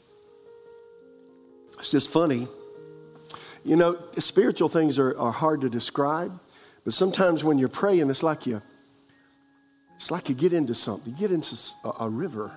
It's 1.79 1.91
just 1.91 2.09
funny. 2.09 2.47
You 3.63 3.75
know, 3.75 3.97
spiritual 4.17 4.69
things 4.69 4.97
are, 4.99 5.17
are 5.17 5.31
hard 5.31 5.61
to 5.61 5.69
describe, 5.69 6.31
but 6.83 6.93
sometimes 6.93 7.43
when 7.43 7.57
you're 7.57 7.69
praying, 7.69 8.09
it's 8.09 8.23
like 8.23 8.47
you 8.47 8.61
it's 10.01 10.09
like 10.09 10.29
you 10.29 10.35
get 10.35 10.51
into 10.51 10.73
something. 10.73 11.13
You 11.13 11.19
get 11.19 11.31
into 11.31 11.55
a, 11.83 12.05
a 12.05 12.09
river 12.09 12.51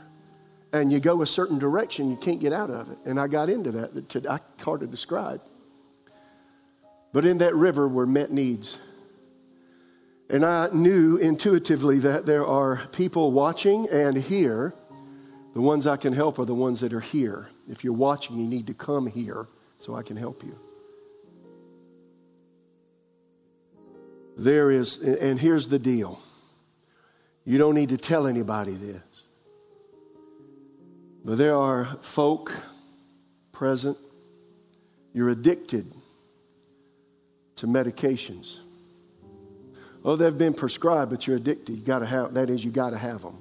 and 0.73 0.91
you 0.91 0.99
go 0.99 1.21
a 1.21 1.27
certain 1.27 1.59
direction, 1.59 2.09
you 2.09 2.17
can't 2.17 2.41
get 2.41 2.55
out 2.55 2.71
of 2.71 2.91
it. 2.91 2.97
And 3.05 3.21
I 3.21 3.29
got 3.29 3.51
into 3.51 3.71
that, 3.73 4.09
that 4.09 4.27
I 4.27 4.41
hard 4.63 4.81
to 4.81 4.87
describe. 4.87 5.43
But 7.13 7.27
in 7.27 7.39
that 7.39 7.55
river 7.55 7.87
were 7.87 8.07
met 8.07 8.33
needs. 8.33 8.79
And 10.31 10.43
I 10.43 10.71
knew 10.73 11.19
intuitively 11.19 11.99
that 11.99 12.25
there 12.25 12.47
are 12.47 12.79
people 12.93 13.31
watching 13.31 13.91
and 13.91 14.17
here. 14.17 14.73
The 15.53 15.61
ones 15.61 15.87
I 15.87 15.97
can 15.97 16.15
help 16.15 16.39
are 16.39 16.47
the 16.47 16.55
ones 16.55 16.81
that 16.81 16.95
are 16.95 17.01
here. 17.01 17.49
If 17.69 17.85
you're 17.85 17.95
watching, 17.95 18.39
you 18.39 18.47
need 18.47 18.67
to 18.67 18.75
come 18.75 19.07
here 19.07 19.47
so 19.79 19.95
I 19.95 20.03
can 20.03 20.17
help 20.17 20.43
you. 20.43 20.59
There 24.37 24.71
is, 24.71 25.03
and 25.03 25.39
here's 25.39 25.69
the 25.69 25.79
deal 25.79 26.19
you 27.45 27.59
don't 27.59 27.75
need 27.75 27.91
to 27.91 27.99
tell 27.99 28.27
anybody 28.27 28.73
this. 28.73 29.03
But 31.25 31.39
there 31.39 31.57
are 31.57 31.85
folk 32.03 32.53
present, 33.53 33.97
you're 35.13 35.31
addicted 35.31 35.87
to 37.57 37.67
medications. 37.67 38.59
Oh, 40.05 40.17
they've 40.17 40.37
been 40.37 40.53
prescribed, 40.53 41.11
but 41.11 41.27
you're 41.27 41.37
addicted. 41.37 41.79
You 41.79 41.85
got 41.85 42.01
to 42.01 42.07
have 42.07 42.35
that 42.35 42.51
is 42.51 42.63
you 42.65 42.71
got 42.71 42.91
to 42.91 42.99
have 42.99 43.23
them. 43.23 43.39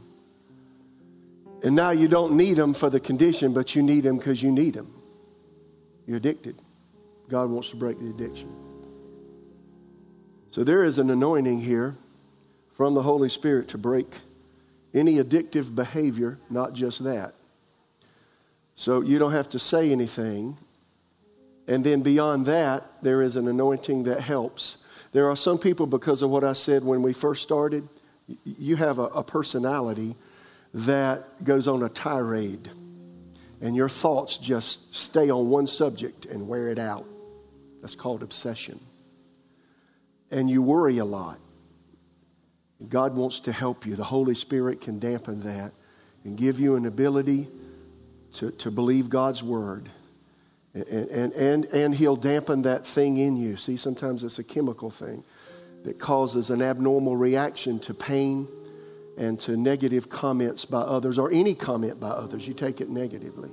And 1.63 1.75
now 1.75 1.91
you 1.91 2.09
don't 2.09 2.35
need 2.35 2.57
them 2.57 2.73
for 2.73 2.89
the 2.89 2.99
condition, 2.99 3.53
but 3.53 3.73
you 3.73 3.81
need 3.81 4.01
them 4.01 4.17
because 4.17 4.43
you 4.43 4.51
need 4.51 4.73
them. 4.73 4.93
You're 6.05 6.17
addicted. 6.17 6.55
God 7.29 7.49
wants 7.49 7.69
to 7.69 7.77
break 7.77 7.97
the 7.99 8.09
addiction. 8.09 8.53
So 10.51 10.63
there 10.63 10.83
is 10.83 10.99
an 10.99 11.09
anointing 11.09 11.61
here 11.61 11.95
from 12.73 12.93
the 12.93 13.01
Holy 13.01 13.29
Spirit 13.29 13.69
to 13.69 13.77
break 13.77 14.07
any 14.93 15.15
addictive 15.15 15.73
behavior, 15.73 16.37
not 16.49 16.73
just 16.73 17.03
that. 17.05 17.33
So 18.75 19.01
you 19.01 19.17
don't 19.17 19.31
have 19.31 19.49
to 19.49 19.59
say 19.59 19.91
anything. 19.91 20.57
And 21.67 21.83
then 21.83 22.01
beyond 22.01 22.45
that, 22.47 22.83
there 23.01 23.21
is 23.21 23.37
an 23.37 23.47
anointing 23.47 24.03
that 24.03 24.19
helps. 24.19 24.77
There 25.13 25.29
are 25.29 25.35
some 25.35 25.57
people, 25.57 25.85
because 25.85 26.21
of 26.21 26.29
what 26.29 26.43
I 26.43 26.53
said 26.53 26.83
when 26.83 27.01
we 27.01 27.13
first 27.13 27.41
started, 27.41 27.87
you 28.45 28.75
have 28.75 28.99
a, 28.99 29.03
a 29.03 29.23
personality 29.23 30.15
that 30.73 31.43
goes 31.43 31.67
on 31.67 31.83
a 31.83 31.89
tirade, 31.89 32.69
and 33.61 33.75
your 33.75 33.89
thoughts 33.89 34.37
just 34.37 34.95
stay 34.95 35.29
on 35.29 35.49
one 35.49 35.67
subject 35.67 36.25
and 36.25 36.47
wear 36.47 36.69
it 36.69 36.79
out. 36.79 37.05
That's 37.81 37.95
called 37.95 38.23
obsession. 38.23 38.79
And 40.31 40.49
you 40.49 40.61
worry 40.61 40.97
a 40.97 41.05
lot. 41.05 41.37
God 42.89 43.15
wants 43.15 43.41
to 43.41 43.51
help 43.51 43.85
you. 43.85 43.95
The 43.95 44.03
Holy 44.03 44.35
Spirit 44.35 44.81
can 44.81 44.99
dampen 44.99 45.41
that 45.41 45.71
and 46.23 46.37
give 46.37 46.59
you 46.59 46.75
an 46.75 46.85
ability 46.85 47.47
to, 48.33 48.51
to 48.51 48.71
believe 48.71 49.09
God's 49.09 49.43
word. 49.43 49.89
And, 50.73 50.87
and, 50.87 51.33
and, 51.33 51.65
and 51.65 51.95
He'll 51.95 52.15
dampen 52.15 52.63
that 52.63 52.85
thing 52.85 53.17
in 53.17 53.37
you. 53.37 53.57
See, 53.57 53.77
sometimes 53.77 54.23
it's 54.23 54.39
a 54.39 54.43
chemical 54.43 54.89
thing 54.89 55.23
that 55.83 55.99
causes 55.99 56.49
an 56.49 56.61
abnormal 56.61 57.15
reaction 57.15 57.79
to 57.79 57.93
pain 57.93 58.47
and 59.17 59.39
to 59.41 59.55
negative 59.55 60.09
comments 60.09 60.65
by 60.65 60.79
others 60.79 61.19
or 61.19 61.31
any 61.31 61.53
comment 61.55 61.99
by 61.99 62.09
others. 62.09 62.47
You 62.47 62.53
take 62.53 62.81
it 62.81 62.89
negatively. 62.89 63.51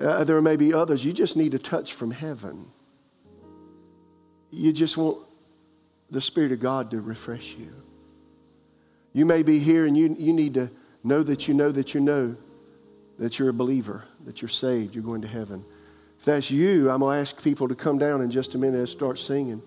Uh, 0.00 0.24
there 0.24 0.40
may 0.40 0.56
be 0.56 0.72
others, 0.72 1.04
you 1.04 1.12
just 1.12 1.36
need 1.36 1.54
a 1.54 1.58
touch 1.58 1.92
from 1.92 2.10
heaven. 2.10 2.66
You 4.50 4.72
just 4.72 4.96
want 4.96 5.18
the 6.10 6.20
Spirit 6.20 6.52
of 6.52 6.60
God 6.60 6.92
to 6.92 7.00
refresh 7.00 7.54
you. 7.56 7.72
You 9.12 9.26
may 9.26 9.42
be 9.42 9.58
here 9.58 9.86
and 9.86 9.96
you, 9.96 10.14
you 10.18 10.32
need 10.32 10.54
to 10.54 10.70
know 11.02 11.22
that 11.22 11.48
you 11.48 11.54
know 11.54 11.72
that 11.72 11.94
you 11.94 12.00
know 12.00 12.36
that 13.18 13.38
you're 13.38 13.48
a 13.48 13.54
believer, 13.54 14.04
that 14.24 14.40
you're 14.40 14.48
saved, 14.48 14.94
you're 14.94 15.04
going 15.04 15.22
to 15.22 15.28
heaven. 15.28 15.64
If 16.18 16.24
that's 16.24 16.50
you, 16.50 16.90
I'm 16.90 17.00
going 17.00 17.16
to 17.16 17.20
ask 17.20 17.42
people 17.42 17.68
to 17.68 17.74
come 17.74 17.98
down 17.98 18.22
in 18.22 18.30
just 18.30 18.54
a 18.54 18.58
minute 18.58 18.78
and 18.78 18.88
start 18.88 19.18
singing. 19.18 19.62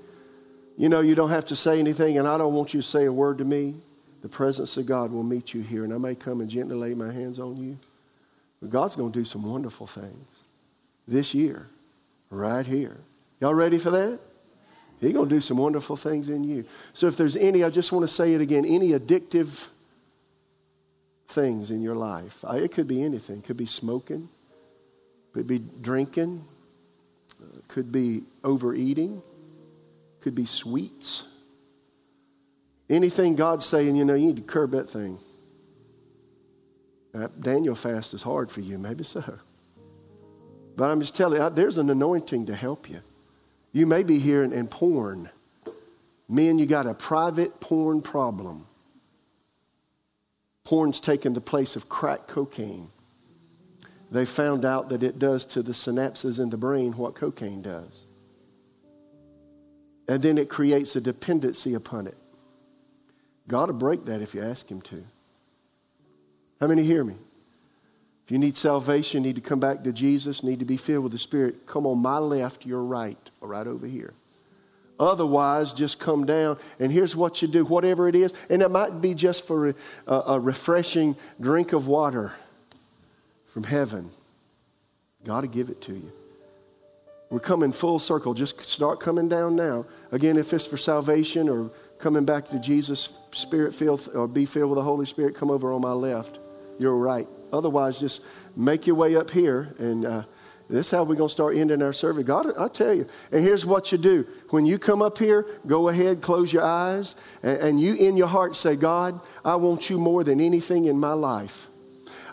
You 0.77 0.89
know, 0.89 1.01
you 1.01 1.15
don't 1.15 1.29
have 1.29 1.45
to 1.45 1.55
say 1.55 1.79
anything, 1.79 2.17
and 2.17 2.27
I 2.27 2.37
don't 2.37 2.53
want 2.53 2.73
you 2.73 2.81
to 2.81 2.87
say 2.87 3.05
a 3.05 3.11
word 3.11 3.39
to 3.39 3.45
me. 3.45 3.75
The 4.21 4.29
presence 4.29 4.77
of 4.77 4.85
God 4.85 5.11
will 5.11 5.23
meet 5.23 5.53
you 5.53 5.61
here, 5.61 5.83
and 5.83 5.93
I 5.93 5.97
may 5.97 6.15
come 6.15 6.41
and 6.41 6.49
gently 6.49 6.75
lay 6.75 6.93
my 6.93 7.11
hands 7.11 7.39
on 7.39 7.57
you. 7.57 7.77
But 8.61 8.69
God's 8.69 8.95
going 8.95 9.11
to 9.11 9.19
do 9.19 9.25
some 9.25 9.43
wonderful 9.43 9.87
things 9.87 10.43
this 11.07 11.33
year, 11.33 11.67
right 12.29 12.65
here. 12.65 12.97
Y'all 13.39 13.53
ready 13.53 13.79
for 13.79 13.89
that? 13.89 14.19
He's 14.99 15.13
going 15.13 15.27
to 15.27 15.35
do 15.35 15.41
some 15.41 15.57
wonderful 15.57 15.95
things 15.95 16.29
in 16.29 16.43
you. 16.43 16.63
So 16.93 17.07
if 17.07 17.17
there's 17.17 17.35
any, 17.35 17.63
I 17.63 17.71
just 17.71 17.91
want 17.91 18.03
to 18.03 18.07
say 18.07 18.35
it 18.35 18.41
again, 18.41 18.65
any 18.65 18.89
addictive 18.89 19.67
things 21.27 21.71
in 21.71 21.81
your 21.81 21.95
life. 21.95 22.45
Uh, 22.45 22.53
it 22.53 22.71
could 22.71 22.87
be 22.87 23.03
anything. 23.03 23.39
It 23.39 23.45
could 23.45 23.57
be 23.57 23.65
smoking, 23.65 24.29
could 25.33 25.47
be 25.47 25.57
drinking, 25.57 26.43
uh, 27.41 27.57
could 27.67 27.91
be 27.91 28.21
overeating, 28.43 29.23
could 30.19 30.35
be 30.35 30.45
sweets. 30.45 31.25
Anything 32.91 33.35
God's 33.37 33.65
saying, 33.65 33.95
you 33.95 34.03
know, 34.03 34.15
you 34.15 34.27
need 34.27 34.35
to 34.35 34.41
curb 34.41 34.71
that 34.71 34.89
thing. 34.89 35.17
That 37.13 37.39
Daniel 37.41 37.73
fast 37.73 38.13
is 38.13 38.21
hard 38.21 38.51
for 38.51 38.59
you, 38.59 38.77
maybe 38.77 39.05
so. 39.05 39.23
But 40.75 40.91
I'm 40.91 40.99
just 40.99 41.15
telling 41.15 41.41
you, 41.41 41.49
there's 41.49 41.77
an 41.77 41.89
anointing 41.89 42.47
to 42.47 42.55
help 42.55 42.89
you. 42.89 42.99
You 43.71 43.85
may 43.85 44.03
be 44.03 44.19
here 44.19 44.43
in, 44.43 44.67
porn. 44.67 45.29
Men, 46.27 46.59
you 46.59 46.65
got 46.65 46.85
a 46.85 46.93
private 46.93 47.61
porn 47.61 48.01
problem. 48.01 48.65
Porn's 50.65 50.99
taken 50.99 51.31
the 51.31 51.41
place 51.41 51.77
of 51.77 51.87
crack 51.87 52.27
cocaine. 52.27 52.89
They 54.11 54.25
found 54.25 54.65
out 54.65 54.89
that 54.89 55.01
it 55.01 55.17
does 55.17 55.45
to 55.45 55.63
the 55.63 55.71
synapses 55.71 56.41
in 56.41 56.49
the 56.49 56.57
brain 56.57 56.91
what 56.97 57.15
cocaine 57.15 57.61
does. 57.61 58.05
And 60.09 60.21
then 60.21 60.37
it 60.37 60.49
creates 60.49 60.97
a 60.97 61.01
dependency 61.01 61.73
upon 61.73 62.07
it. 62.07 62.17
God 63.51 63.67
will 63.67 63.75
break 63.75 64.05
that 64.05 64.21
if 64.21 64.33
you 64.33 64.41
ask 64.41 64.71
Him 64.71 64.79
to. 64.83 65.03
How 66.61 66.67
many 66.67 66.83
hear 66.83 67.03
me? 67.03 67.15
If 68.23 68.31
you 68.31 68.37
need 68.37 68.55
salvation, 68.55 69.23
need 69.23 69.35
to 69.35 69.41
come 69.41 69.59
back 69.59 69.83
to 69.83 69.91
Jesus, 69.91 70.41
need 70.41 70.59
to 70.59 70.65
be 70.65 70.77
filled 70.77 71.03
with 71.03 71.11
the 71.11 71.19
Spirit, 71.19 71.67
come 71.67 71.85
on 71.85 71.97
my 71.97 72.17
left, 72.17 72.65
your 72.65 72.81
right, 72.81 73.17
or 73.41 73.49
right 73.49 73.67
over 73.67 73.85
here. 73.85 74.13
Otherwise, 74.97 75.73
just 75.73 75.99
come 75.99 76.25
down 76.25 76.57
and 76.79 76.93
here's 76.93 77.13
what 77.13 77.41
you 77.41 77.47
do, 77.49 77.65
whatever 77.65 78.07
it 78.07 78.15
is. 78.15 78.33
And 78.49 78.61
it 78.61 78.71
might 78.71 79.01
be 79.01 79.15
just 79.15 79.45
for 79.45 79.69
a, 79.69 79.75
a 80.07 80.39
refreshing 80.39 81.17
drink 81.41 81.73
of 81.73 81.87
water 81.87 82.31
from 83.47 83.63
heaven. 83.63 84.11
God 85.25 85.43
will 85.43 85.51
give 85.51 85.69
it 85.69 85.81
to 85.81 85.93
you. 85.93 86.11
We're 87.31 87.39
coming 87.39 87.71
full 87.71 87.97
circle. 87.97 88.33
Just 88.33 88.63
start 88.63 88.99
coming 88.99 89.27
down 89.27 89.55
now. 89.55 89.85
Again, 90.11 90.37
if 90.37 90.53
it's 90.53 90.67
for 90.67 90.77
salvation 90.77 91.49
or 91.49 91.71
coming 92.01 92.25
back 92.25 92.47
to 92.47 92.59
Jesus, 92.59 93.17
spirit 93.31 93.73
filled 93.73 94.09
or 94.13 94.27
be 94.27 94.45
filled 94.45 94.71
with 94.71 94.77
the 94.77 94.83
Holy 94.83 95.05
Spirit, 95.05 95.35
come 95.35 95.49
over 95.49 95.71
on 95.71 95.81
my 95.81 95.93
left. 95.93 96.39
You're 96.79 96.97
right. 96.97 97.27
Otherwise, 97.53 97.99
just 97.99 98.23
make 98.55 98.87
your 98.87 98.95
way 98.95 99.15
up 99.15 99.29
here 99.29 99.73
and. 99.79 100.05
Uh, 100.05 100.23
this 100.71 100.87
is 100.87 100.91
how 100.91 101.03
we're 101.03 101.15
going 101.15 101.27
to 101.27 101.33
start 101.33 101.57
ending 101.57 101.81
our 101.81 101.91
service. 101.91 102.23
God, 102.23 102.57
I 102.57 102.69
tell 102.69 102.93
you. 102.93 103.05
And 103.33 103.43
here's 103.43 103.65
what 103.65 103.91
you 103.91 103.97
do. 103.97 104.25
When 104.51 104.65
you 104.65 104.79
come 104.79 105.01
up 105.01 105.17
here, 105.17 105.45
go 105.67 105.89
ahead, 105.89 106.21
close 106.21 106.53
your 106.53 106.63
eyes, 106.63 107.15
and, 107.43 107.59
and 107.59 107.81
you 107.81 107.93
in 107.95 108.15
your 108.15 108.29
heart 108.29 108.55
say, 108.55 108.77
God, 108.77 109.19
I 109.43 109.55
want 109.55 109.89
you 109.89 109.97
more 109.97 110.23
than 110.23 110.39
anything 110.39 110.85
in 110.85 110.97
my 110.97 111.11
life. 111.11 111.67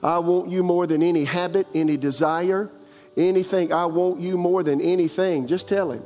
I 0.05 0.21
want 0.21 0.51
you 0.51 0.63
more 0.63 0.87
than 0.87 1.03
any 1.03 1.25
habit, 1.25 1.67
any 1.75 1.97
desire, 1.97 2.71
anything. 3.17 3.73
I 3.73 3.87
want 3.87 4.21
you 4.21 4.39
more 4.39 4.63
than 4.63 4.81
anything. 4.81 5.49
Just 5.49 5.69
tell 5.69 5.91
him. 5.91 6.05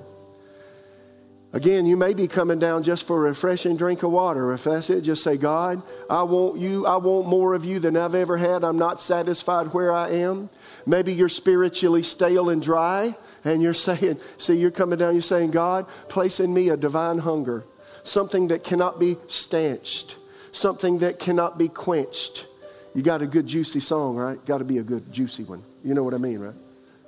Again, 1.55 1.85
you 1.85 1.99
may 1.99 2.15
be 2.15 2.29
coming 2.29 2.59
down 2.59 2.83
just 2.83 3.07
for 3.07 3.27
a 3.27 3.29
refreshing 3.29 3.77
drink 3.77 4.03
of 4.03 4.11
water. 4.11 4.53
If 4.55 4.65
that's 4.65 4.89
it, 4.89 5.03
just 5.03 5.23
say, 5.23 5.37
God, 5.37 5.83
I 6.09 6.23
want 6.23 6.59
you. 6.59 6.87
I 6.87 6.97
want 6.97 7.29
more 7.29 7.53
of 7.53 7.65
you 7.65 7.79
than 7.79 7.95
I've 7.97 8.15
ever 8.15 8.39
had. 8.39 8.65
I'm 8.65 8.79
not 8.79 9.01
satisfied 9.01 9.67
where 9.75 9.93
I 9.93 10.11
am. 10.11 10.49
Maybe 10.87 11.13
you're 11.13 11.29
spiritually 11.29 12.03
stale 12.03 12.49
and 12.49 12.63
dry, 12.63 13.15
and 13.45 13.61
you're 13.61 13.75
saying, 13.75 14.17
see, 14.39 14.57
you're 14.59 14.71
coming 14.71 14.99
down, 14.99 15.13
you're 15.13 15.21
saying, 15.21 15.51
God, 15.51 15.87
place 16.09 16.41
in 16.41 16.53
me 16.55 16.71
a 16.71 16.77
divine 16.77 17.19
hunger, 17.19 17.65
something 18.03 18.49
that 18.49 18.65
cannot 18.65 18.99
be 18.99 19.17
stanched. 19.27 20.17
something 20.53 20.99
that 20.99 21.19
cannot 21.19 21.59
be 21.59 21.69
quenched. 21.69 22.47
You 22.95 23.03
got 23.03 23.23
a 23.23 23.27
good 23.27 23.47
juicy 23.47 23.81
song, 23.81 24.17
right? 24.17 24.43
Got 24.45 24.59
to 24.59 24.65
be 24.65 24.79
a 24.79 24.83
good 24.83 25.13
juicy 25.13 25.45
one. 25.45 25.63
You 25.83 25.95
know 25.95 26.03
what 26.03 26.15
I 26.15 26.19
mean, 26.19 26.39
right? 26.39 26.55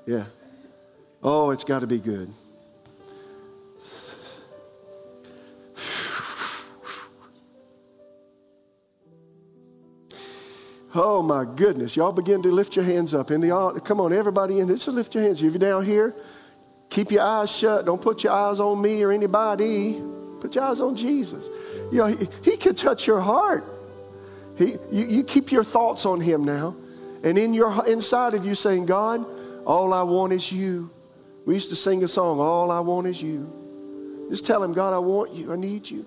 Yeah. 0.07 0.25
Oh, 1.23 1.51
it's 1.51 1.65
got 1.65 1.81
to 1.81 1.87
be 1.87 2.01
good. 2.01 2.31
Oh 10.95 11.23
my 11.23 11.45
goodness. 11.45 11.97
Y'all 11.97 12.13
begin 12.13 12.43
to 12.43 12.53
lift 12.53 12.77
your 12.77 12.85
hands 12.85 13.15
up 13.15 13.31
in 13.31 13.41
the. 13.41 13.81
Come 13.85 14.01
on, 14.01 14.13
everybody 14.13 14.61
in. 14.61 14.69
Just 14.69 14.87
lift 14.89 15.15
your 15.15 15.25
hands. 15.25 15.43
If 15.43 15.53
you're 15.53 15.59
down 15.59 15.85
here, 15.85 16.15
keep 16.89 17.11
your 17.11 17.23
eyes 17.23 17.55
shut. 17.55 17.85
Don't 17.85 18.01
put 18.01 18.23
your 18.23 18.33
eyes 18.33 18.61
on 18.61 18.81
me 18.81 19.03
or 19.03 19.11
anybody. 19.11 20.01
Put 20.41 20.55
your 20.55 20.65
eyes 20.65 20.81
on 20.81 20.95
Jesus. 20.95 21.49
You 21.91 21.99
know, 21.99 22.07
he, 22.07 22.29
he 22.45 22.57
could 22.57 22.77
touch 22.77 23.07
your 23.07 23.21
heart. 23.21 23.65
He, 24.57 24.77
you, 24.93 25.05
you 25.07 25.25
keep 25.25 25.51
your 25.51 25.65
thoughts 25.65 26.07
on 26.07 26.21
him 26.21 26.45
now. 26.45 26.77
And 27.25 27.39
in 27.39 27.55
your 27.55 27.87
inside 27.89 28.35
of 28.35 28.45
you 28.45 28.55
saying, 28.55 28.87
God, 28.87 29.25
all 29.65 29.93
I 29.93 30.03
want 30.03 30.33
is 30.33 30.53
you. 30.53 30.91
We 31.47 31.55
used 31.55 31.71
to 31.71 31.77
sing 31.77 32.03
a 32.05 32.09
song, 32.09 32.41
All 32.41 32.71
I 32.71 32.81
Want 32.81 33.07
Is 33.07 33.21
You. 33.21 34.27
Just 34.31 34.47
tell 34.47 34.63
him, 34.63 34.73
God, 34.73 34.95
I 34.95 34.99
want 34.99 35.35
you. 35.35 35.53
I 35.53 35.57
need 35.57 35.91
you. 35.91 36.05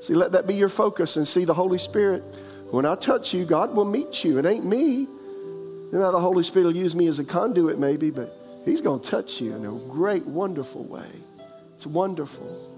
See, 0.00 0.14
let 0.14 0.32
that 0.32 0.46
be 0.46 0.54
your 0.54 0.68
focus 0.68 1.16
and 1.16 1.26
see 1.26 1.44
the 1.44 1.54
Holy 1.54 1.78
Spirit 1.78 2.22
when 2.70 2.84
I 2.84 2.94
touch 2.94 3.32
you, 3.32 3.44
God 3.44 3.74
will 3.74 3.84
meet 3.84 4.24
you. 4.24 4.38
It 4.38 4.46
ain't 4.46 4.64
me. 4.64 5.00
You 5.00 5.88
know, 5.92 6.10
the 6.10 6.20
Holy 6.20 6.42
Spirit 6.42 6.66
will 6.66 6.76
use 6.76 6.96
me 6.96 7.06
as 7.06 7.18
a 7.18 7.24
conduit, 7.24 7.78
maybe, 7.78 8.10
but 8.10 8.36
He's 8.64 8.80
going 8.80 9.00
to 9.00 9.08
touch 9.08 9.40
you 9.40 9.54
in 9.54 9.64
a 9.64 9.72
great, 9.92 10.26
wonderful 10.26 10.84
way. 10.84 11.08
It's 11.74 11.86
wonderful. 11.86 12.72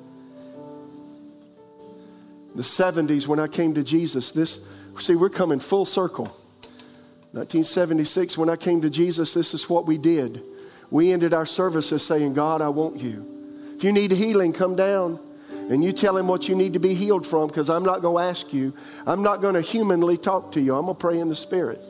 The 2.54 2.62
70s, 2.62 3.26
when 3.26 3.38
I 3.38 3.48
came 3.48 3.74
to 3.74 3.84
Jesus, 3.84 4.32
this, 4.32 4.68
see, 4.98 5.14
we're 5.14 5.30
coming 5.30 5.60
full 5.60 5.84
circle. 5.84 6.26
1976, 7.32 8.36
when 8.36 8.48
I 8.48 8.56
came 8.56 8.80
to 8.82 8.90
Jesus, 8.90 9.34
this 9.34 9.54
is 9.54 9.68
what 9.68 9.86
we 9.86 9.96
did. 9.96 10.42
We 10.90 11.12
ended 11.12 11.32
our 11.32 11.46
services 11.46 12.04
saying, 12.04 12.34
God, 12.34 12.60
I 12.60 12.68
want 12.68 12.98
you. 12.98 13.24
If 13.76 13.84
you 13.84 13.92
need 13.92 14.10
healing, 14.10 14.52
come 14.52 14.76
down 14.76 15.20
and 15.68 15.84
you 15.84 15.92
tell 15.92 16.16
him 16.16 16.28
what 16.28 16.48
you 16.48 16.54
need 16.54 16.72
to 16.72 16.80
be 16.80 16.94
healed 16.94 17.26
from 17.26 17.48
because 17.48 17.68
I'm 17.68 17.84
not 17.84 18.00
going 18.00 18.24
to 18.24 18.30
ask 18.30 18.52
you. 18.52 18.72
I'm 19.06 19.22
not 19.22 19.40
going 19.40 19.54
to 19.54 19.60
humanly 19.60 20.16
talk 20.16 20.52
to 20.52 20.60
you. 20.60 20.74
I'm 20.74 20.86
going 20.86 20.96
to 20.96 21.00
pray 21.00 21.18
in 21.18 21.28
the 21.28 21.36
Spirit. 21.36 21.80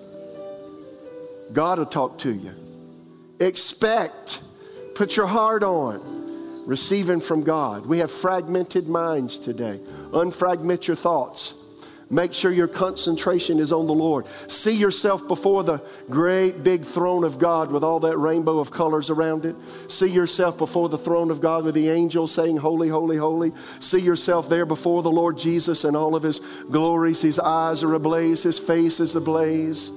God 1.52 1.78
will 1.78 1.86
talk 1.86 2.18
to 2.18 2.32
you. 2.32 2.52
Expect. 3.40 4.40
Put 4.94 5.16
your 5.16 5.26
heart 5.26 5.62
on 5.62 6.66
receiving 6.66 7.20
from 7.20 7.44
God. 7.44 7.86
We 7.86 7.98
have 7.98 8.10
fragmented 8.10 8.88
minds 8.88 9.38
today. 9.38 9.80
Unfragment 10.12 10.86
your 10.86 10.96
thoughts. 10.96 11.54
Make 12.10 12.32
sure 12.32 12.50
your 12.50 12.68
concentration 12.68 13.58
is 13.58 13.70
on 13.70 13.86
the 13.86 13.92
Lord. 13.92 14.26
See 14.50 14.74
yourself 14.74 15.28
before 15.28 15.62
the 15.62 15.82
great 16.08 16.64
big 16.64 16.82
throne 16.82 17.22
of 17.22 17.38
God 17.38 17.70
with 17.70 17.84
all 17.84 18.00
that 18.00 18.16
rainbow 18.16 18.60
of 18.60 18.70
colors 18.70 19.10
around 19.10 19.44
it. 19.44 19.54
See 19.88 20.08
yourself 20.08 20.56
before 20.56 20.88
the 20.88 20.96
throne 20.96 21.30
of 21.30 21.42
God 21.42 21.64
with 21.64 21.74
the 21.74 21.90
angels 21.90 22.32
saying, 22.32 22.56
Holy, 22.56 22.88
holy, 22.88 23.18
holy. 23.18 23.52
See 23.80 24.00
yourself 24.00 24.48
there 24.48 24.64
before 24.64 25.02
the 25.02 25.10
Lord 25.10 25.36
Jesus 25.36 25.84
and 25.84 25.94
all 25.94 26.16
of 26.16 26.22
his 26.22 26.40
glories. 26.70 27.20
His 27.20 27.38
eyes 27.38 27.84
are 27.84 27.92
ablaze, 27.92 28.42
his 28.42 28.58
face 28.58 29.00
is 29.00 29.14
ablaze. 29.14 29.92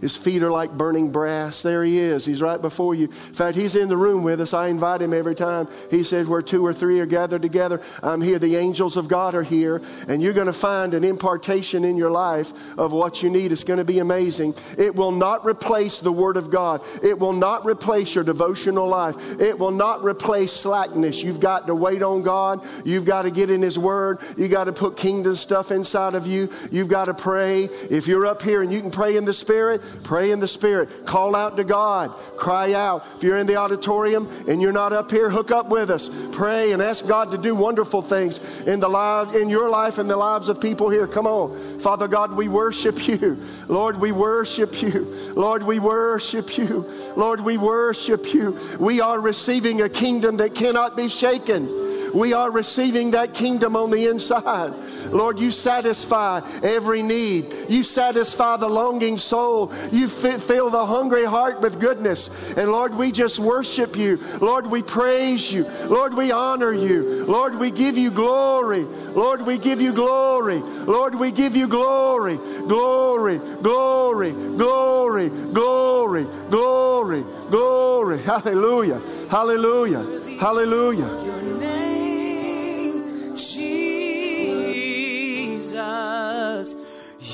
His 0.00 0.16
feet 0.16 0.42
are 0.42 0.50
like 0.50 0.70
burning 0.70 1.10
brass. 1.10 1.62
There 1.62 1.82
he 1.82 1.98
is. 1.98 2.24
He's 2.24 2.40
right 2.40 2.60
before 2.60 2.94
you. 2.94 3.04
In 3.06 3.12
fact, 3.12 3.56
he's 3.56 3.76
in 3.76 3.88
the 3.88 3.96
room 3.96 4.22
with 4.22 4.40
us. 4.40 4.54
I 4.54 4.68
invite 4.68 5.02
him 5.02 5.12
every 5.12 5.34
time. 5.34 5.68
He 5.90 6.02
said, 6.02 6.28
Where 6.28 6.42
two 6.42 6.64
or 6.64 6.72
three 6.72 7.00
are 7.00 7.06
gathered 7.06 7.42
together, 7.42 7.80
I'm 8.02 8.20
here. 8.20 8.38
The 8.38 8.56
angels 8.56 8.96
of 8.96 9.08
God 9.08 9.34
are 9.34 9.42
here. 9.42 9.82
And 10.06 10.22
you're 10.22 10.32
going 10.32 10.46
to 10.46 10.52
find 10.52 10.94
an 10.94 11.04
impartation 11.04 11.84
in 11.84 11.96
your 11.96 12.10
life 12.10 12.78
of 12.78 12.92
what 12.92 13.22
you 13.22 13.30
need. 13.30 13.52
It's 13.52 13.64
going 13.64 13.78
to 13.78 13.84
be 13.84 13.98
amazing. 13.98 14.54
It 14.78 14.94
will 14.94 15.12
not 15.12 15.44
replace 15.44 15.98
the 15.98 16.12
Word 16.12 16.36
of 16.36 16.50
God, 16.50 16.80
it 17.02 17.18
will 17.18 17.32
not 17.32 17.64
replace 17.64 18.14
your 18.14 18.24
devotional 18.24 18.86
life, 18.86 19.16
it 19.40 19.58
will 19.58 19.70
not 19.70 20.04
replace 20.04 20.52
slackness. 20.52 21.22
You've 21.22 21.40
got 21.40 21.66
to 21.66 21.74
wait 21.74 22.02
on 22.02 22.22
God. 22.22 22.64
You've 22.84 23.04
got 23.04 23.22
to 23.22 23.30
get 23.30 23.50
in 23.50 23.62
His 23.62 23.78
Word. 23.78 24.20
You've 24.36 24.50
got 24.50 24.64
to 24.64 24.72
put 24.72 24.96
kingdom 24.96 25.34
stuff 25.34 25.70
inside 25.70 26.14
of 26.14 26.26
you. 26.26 26.50
You've 26.70 26.88
got 26.88 27.06
to 27.06 27.14
pray. 27.14 27.64
If 27.64 28.06
you're 28.06 28.26
up 28.26 28.42
here 28.42 28.62
and 28.62 28.72
you 28.72 28.80
can 28.80 28.90
pray 28.90 29.16
in 29.16 29.24
the 29.24 29.32
Spirit, 29.32 29.82
Pray 30.04 30.30
in 30.30 30.40
the 30.40 30.48
Spirit. 30.48 31.06
Call 31.06 31.36
out 31.36 31.56
to 31.56 31.64
God. 31.64 32.10
Cry 32.36 32.72
out. 32.72 33.04
If 33.16 33.22
you're 33.22 33.38
in 33.38 33.46
the 33.46 33.56
auditorium 33.56 34.28
and 34.48 34.60
you're 34.62 34.72
not 34.72 34.92
up 34.92 35.10
here, 35.10 35.30
hook 35.30 35.50
up 35.50 35.68
with 35.68 35.90
us. 35.90 36.08
Pray 36.32 36.72
and 36.72 36.80
ask 36.80 37.06
God 37.06 37.30
to 37.32 37.38
do 37.38 37.54
wonderful 37.54 38.02
things 38.02 38.62
in 38.62 38.80
the 38.80 38.88
life, 38.88 39.34
in 39.34 39.48
your 39.48 39.68
life 39.68 39.98
and 39.98 40.08
the 40.08 40.16
lives 40.16 40.48
of 40.48 40.60
people 40.60 40.88
here. 40.88 41.06
Come 41.06 41.26
on. 41.26 41.80
Father 41.80 42.08
God, 42.08 42.32
we 42.32 42.48
worship 42.48 43.06
you. 43.08 43.38
Lord, 43.68 44.00
we 44.00 44.12
worship 44.12 44.80
you. 44.82 45.32
Lord, 45.34 45.62
we 45.62 45.78
worship 45.78 46.56
you. 46.56 46.86
Lord, 47.16 47.40
we 47.40 47.58
worship 47.58 48.32
you. 48.32 48.58
We 48.80 49.00
are 49.00 49.20
receiving 49.20 49.82
a 49.82 49.88
kingdom 49.88 50.38
that 50.38 50.54
cannot 50.54 50.96
be 50.96 51.08
shaken. 51.08 51.66
We 52.14 52.32
are 52.32 52.50
receiving 52.50 53.12
that 53.12 53.34
kingdom 53.34 53.76
on 53.76 53.90
the 53.90 54.06
inside. 54.06 54.72
Lord, 55.10 55.38
you 55.38 55.50
satisfy 55.50 56.40
every 56.62 57.02
need. 57.02 57.46
You 57.68 57.82
satisfy 57.82 58.56
the 58.56 58.68
longing 58.68 59.18
soul. 59.18 59.72
You 59.92 60.08
fill 60.08 60.70
the 60.70 60.84
hungry 60.84 61.24
heart 61.24 61.60
with 61.60 61.80
goodness. 61.80 62.54
And 62.54 62.70
Lord, 62.70 62.94
we 62.94 63.12
just 63.12 63.38
worship 63.38 63.96
you. 63.96 64.18
Lord, 64.40 64.66
we 64.66 64.82
praise 64.82 65.52
you. 65.52 65.66
Lord, 65.86 66.14
we 66.14 66.32
honor 66.32 66.72
you. 66.72 67.24
Lord, 67.26 67.54
we 67.58 67.70
give 67.70 67.96
you 67.96 68.10
glory. 68.10 68.84
Lord, 69.14 69.42
we 69.42 69.58
give 69.58 69.80
you 69.80 69.92
glory. 69.92 70.58
Lord, 70.58 71.14
we 71.14 71.30
give 71.30 71.56
you 71.56 71.68
glory. 71.68 72.36
Glory, 72.66 73.38
glory, 73.62 74.32
glory, 74.32 75.28
glory, 75.28 76.24
glory, 76.50 77.24
glory. 77.50 78.18
Hallelujah. 78.22 79.00
Hallelujah. 79.28 80.04
Hallelujah. 80.40 81.97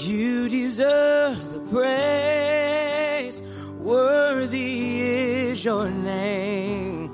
You 0.06 0.50
deserve 0.50 1.38
the 1.54 1.60
praise. 1.72 3.42
Worthy 3.78 5.00
is 5.00 5.64
your 5.64 5.90
name. 5.90 7.10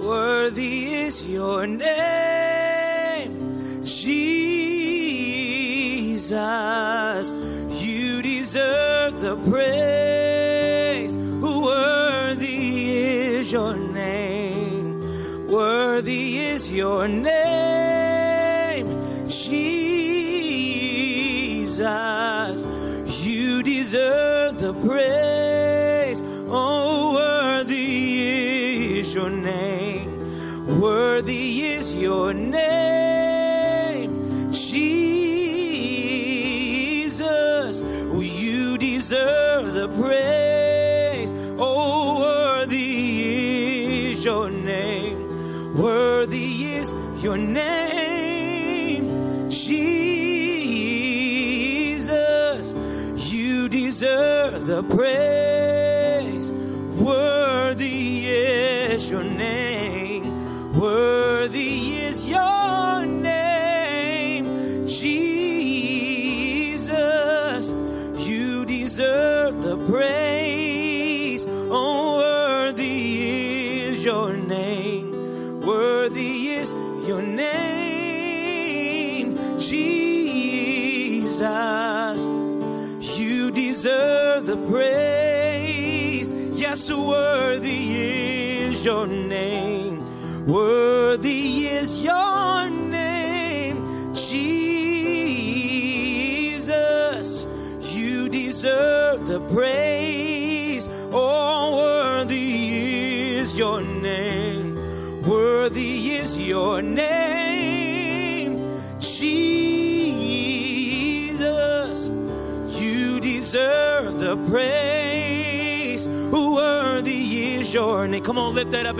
Worthy 0.00 0.84
is 1.02 1.34
your 1.34 1.66
name. 1.66 3.50
Jesus, 3.82 4.22
you 7.84 8.22
deserve 8.22 9.20
the 9.20 9.36
praise. 9.50 11.16
Worthy 11.42 12.92
is 12.92 13.50
your 13.50 13.76
name. 13.76 15.00
Worthy 15.48 16.36
is 16.36 16.72
your 16.72 17.08
name. 17.08 18.86
Jesus 19.26 19.87
deserve 23.88 24.58
the 24.58 24.74
praise. 24.86 26.22
Oh, 26.50 27.14
worthy 27.14 28.98
is 28.98 29.14
your 29.14 29.30
name. 29.30 30.10
Worthy 30.80 31.60
is 31.74 32.02
your 32.02 32.34
name, 32.34 34.10
Jesus. 34.50 35.32
You 38.42 38.76
deserve 38.78 39.72
the 39.74 39.88
praise. 40.00 41.32
Oh, 41.58 42.20
worthy 42.20 42.76
is 44.12 44.24
your 44.24 44.50
name. 44.50 45.18
Worthy 45.76 46.48
is 46.78 46.92
your 47.22 47.38
name, 47.38 47.87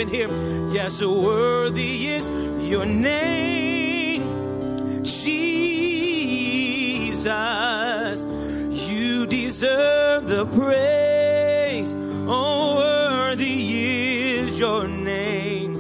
here. 0.07 0.29
Yes, 0.71 1.03
worthy 1.03 2.07
is 2.07 2.31
your 2.71 2.87
name, 2.87 4.23
Jesus. 5.03 5.43
You 8.91 9.27
deserve 9.27 10.29
the 10.29 10.47
praise. 10.47 11.97
Oh, 12.29 12.77
worthy 12.77 13.45
is 13.45 14.61
your 14.61 14.87
name. 14.87 15.75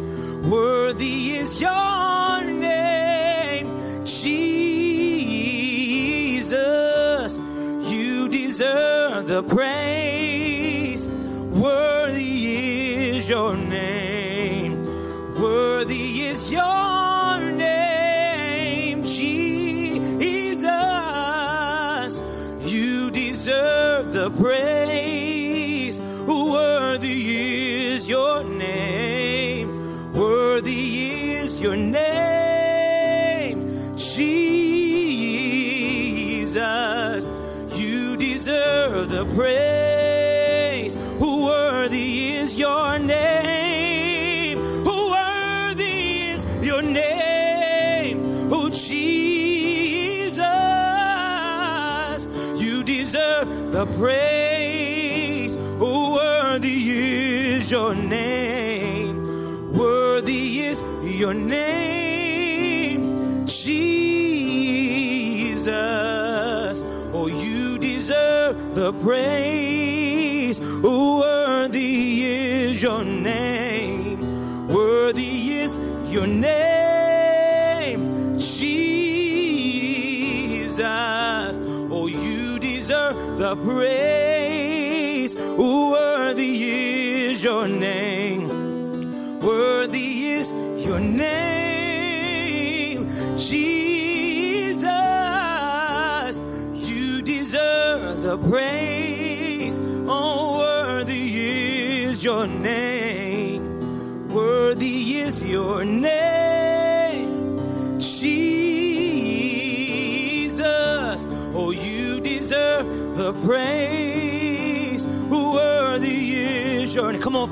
Worthy 0.51 1.37
is 1.39 1.61
your 1.61 2.45
name, 2.45 3.69
Jesus. 4.05 4.49
You 7.39 8.29
deserve 8.29 9.27
the 9.29 9.43
praise. 9.45 10.18
your 13.29 13.55
name. 13.57 14.18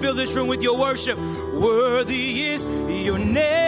fill 0.00 0.14
this 0.14 0.36
room 0.36 0.48
with 0.48 0.62
your 0.62 0.78
worship. 0.78 1.18
Worthy 1.18 2.42
is 2.52 3.06
your 3.06 3.18
name. 3.18 3.65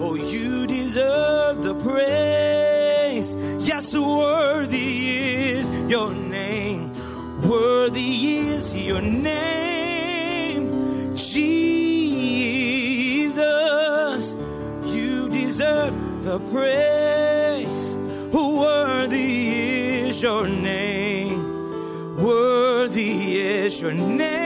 Oh, 0.00 0.14
you 0.14 0.66
deserve 0.66 1.62
the 1.62 1.74
praise. 1.74 3.34
Yes, 3.66 3.94
worthy 3.96 4.76
is 4.76 5.68
your 5.90 6.14
name. 6.14 6.92
Worthy 7.42 8.00
is 8.00 8.86
your 8.86 9.00
name, 9.02 10.70
Jesus. 11.16 11.56
You 14.84 15.28
deserve 15.30 15.94
the 16.24 16.38
praise. 16.52 17.96
Worthy 18.32 20.08
is 20.08 20.22
your 20.22 20.46
name. 20.46 21.42
Worthy 22.22 23.38
is 23.38 23.80
your 23.82 23.92
name, 23.92 24.37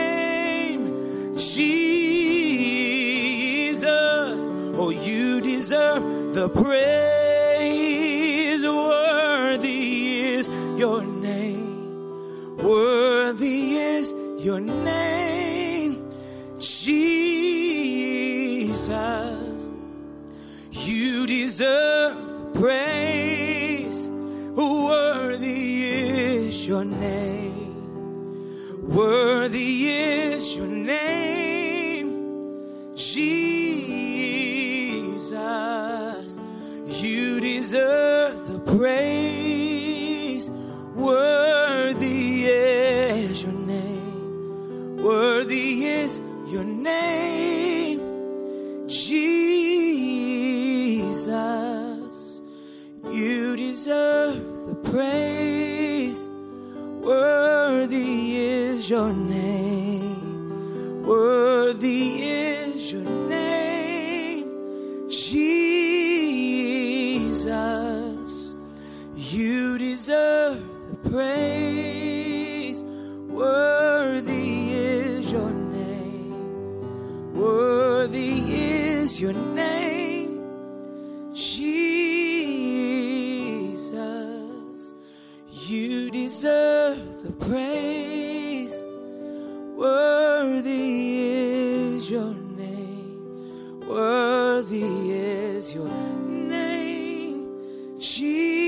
Worthy 93.87 95.11
is 95.11 95.75
your 95.75 95.89
name, 96.25 97.51
Jesus. 97.99 98.59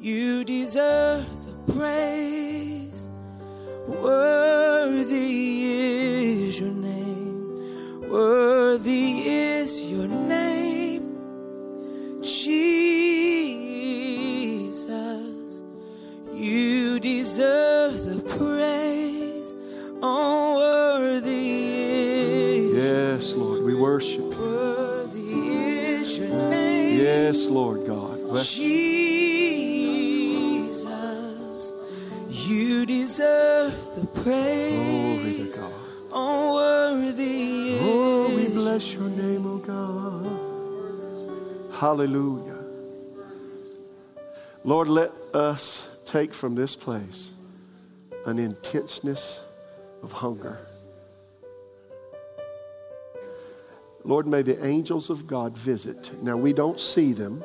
You 0.00 0.44
deserve 0.44 1.26
the 1.46 1.54
praise. 1.72 3.10
Worthy 3.86 5.62
is 5.62 6.60
your 6.60 6.72
name. 6.72 7.56
Worthy 8.10 8.43
Jesus, 28.44 29.72
you 32.50 32.86
deserve 32.86 33.72
the 33.94 34.06
Glory 34.06 34.14
to 34.14 34.22
praise. 34.22 35.58
God. 35.58 35.72
Oh, 36.12 36.54
worthy 36.54 37.78
Oh, 37.80 38.32
we 38.36 38.48
bless 38.54 38.94
your 38.94 39.08
name, 39.08 39.46
oh 39.46 39.58
God. 39.58 40.26
Hallelujah. 41.74 42.58
Lord, 44.62 44.88
let 44.88 45.10
us 45.34 45.98
take 46.04 46.32
from 46.32 46.54
this 46.54 46.76
place 46.76 47.32
an 48.26 48.38
intenseness 48.38 49.42
of 50.02 50.12
hunger. 50.12 50.58
Lord, 54.04 54.26
may 54.26 54.42
the 54.42 54.64
angels 54.64 55.08
of 55.10 55.26
God 55.26 55.56
visit. 55.56 56.12
Now, 56.22 56.36
we 56.36 56.52
don't 56.52 56.78
see 56.78 57.12
them, 57.12 57.42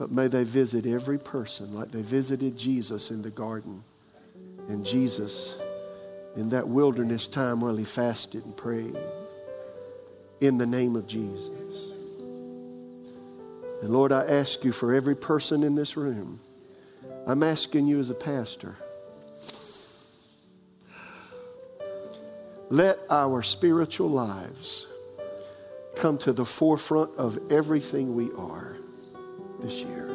but 0.00 0.10
may 0.10 0.28
they 0.28 0.44
visit 0.44 0.86
every 0.86 1.18
person 1.18 1.74
like 1.74 1.90
they 1.90 2.00
visited 2.00 2.56
Jesus 2.56 3.10
in 3.10 3.20
the 3.20 3.28
garden 3.28 3.84
and 4.70 4.82
Jesus 4.82 5.54
in 6.34 6.48
that 6.48 6.66
wilderness 6.66 7.28
time 7.28 7.60
while 7.60 7.76
he 7.76 7.84
fasted 7.84 8.42
and 8.46 8.56
prayed 8.56 8.96
in 10.40 10.56
the 10.56 10.64
name 10.66 10.96
of 10.96 11.06
Jesus. 11.06 11.90
And 13.82 13.90
Lord, 13.90 14.10
I 14.10 14.24
ask 14.24 14.64
you 14.64 14.72
for 14.72 14.94
every 14.94 15.14
person 15.14 15.62
in 15.62 15.74
this 15.74 15.98
room. 15.98 16.40
I'm 17.26 17.42
asking 17.42 17.86
you 17.86 18.00
as 18.00 18.08
a 18.08 18.14
pastor. 18.14 18.76
Let 22.70 22.96
our 23.10 23.42
spiritual 23.42 24.08
lives 24.08 24.86
come 25.96 26.16
to 26.16 26.32
the 26.32 26.46
forefront 26.46 27.18
of 27.18 27.38
everything 27.52 28.14
we 28.14 28.30
are 28.32 28.79
this 29.60 29.82
year. 29.82 30.08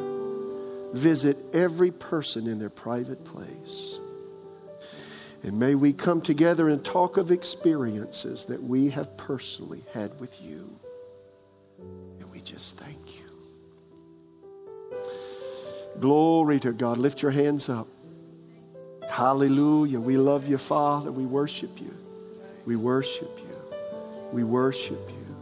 Visit 0.92 1.36
every 1.52 1.90
person 1.90 2.46
in 2.46 2.58
their 2.58 2.70
private 2.70 3.24
place. 3.24 3.98
And 5.42 5.58
may 5.58 5.74
we 5.74 5.92
come 5.92 6.20
together 6.20 6.68
and 6.68 6.84
talk 6.84 7.16
of 7.18 7.30
experiences 7.30 8.46
that 8.46 8.62
we 8.62 8.90
have 8.90 9.16
personally 9.16 9.82
had 9.94 10.18
with 10.18 10.42
you. 10.42 10.68
And 11.78 12.30
we 12.32 12.40
just 12.40 12.78
thank 12.78 12.96
you. 13.18 13.26
Glory 16.00 16.58
to 16.60 16.72
God. 16.72 16.98
Lift 16.98 17.22
your 17.22 17.30
hands 17.30 17.68
up. 17.68 17.86
Hallelujah. 19.08 20.00
We 20.00 20.16
love 20.16 20.48
you, 20.48 20.58
Father. 20.58 21.12
We 21.12 21.26
worship 21.26 21.80
you. 21.80 21.94
We 22.66 22.76
worship 22.76 23.38
you. 23.38 23.56
We 24.32 24.44
worship 24.44 24.98
you. 25.08 25.36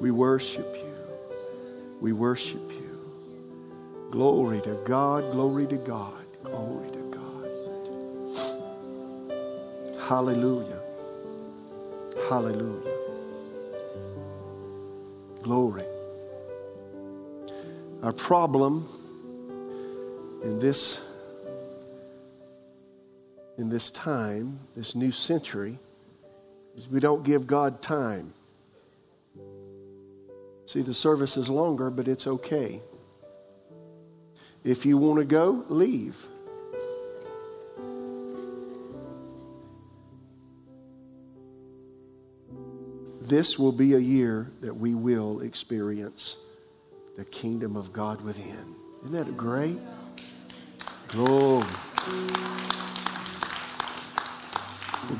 We 0.00 0.10
worship 0.10 0.74
you. 0.74 0.94
We 2.00 2.12
worship 2.12 2.70
you. 2.72 2.81
Glory 4.12 4.60
to 4.60 4.78
God. 4.84 5.32
Glory 5.32 5.66
to 5.68 5.78
God. 5.78 6.12
Glory 6.42 6.90
to 6.90 7.10
God. 7.10 7.48
Hallelujah. 10.06 10.78
Hallelujah. 12.28 12.92
Glory. 15.40 15.84
Our 18.02 18.12
problem 18.12 18.86
in 20.44 20.58
this 20.58 21.08
in 23.56 23.70
this 23.70 23.90
time, 23.90 24.58
this 24.76 24.94
new 24.94 25.10
century, 25.10 25.78
is 26.76 26.86
we 26.86 27.00
don't 27.00 27.24
give 27.24 27.46
God 27.46 27.80
time. 27.80 28.34
See, 30.66 30.82
the 30.82 30.92
service 30.92 31.38
is 31.38 31.48
longer, 31.48 31.88
but 31.88 32.08
it's 32.08 32.26
okay. 32.26 32.82
If 34.64 34.86
you 34.86 34.96
want 34.96 35.18
to 35.18 35.24
go, 35.24 35.64
leave. 35.68 36.26
This 43.20 43.58
will 43.58 43.72
be 43.72 43.94
a 43.94 43.98
year 43.98 44.50
that 44.60 44.76
we 44.76 44.94
will 44.94 45.40
experience 45.40 46.36
the 47.16 47.24
kingdom 47.24 47.76
of 47.76 47.92
God 47.92 48.20
within. 48.20 48.74
Isn't 49.04 49.12
that 49.12 49.36
great? 49.36 49.78
Glory. 51.08 51.66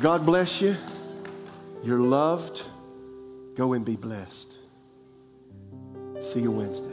God 0.00 0.24
bless 0.24 0.60
you. 0.60 0.76
You're 1.82 2.00
loved. 2.00 2.62
Go 3.56 3.72
and 3.72 3.84
be 3.84 3.96
blessed. 3.96 4.56
See 6.20 6.40
you 6.42 6.50
Wednesday. 6.50 6.91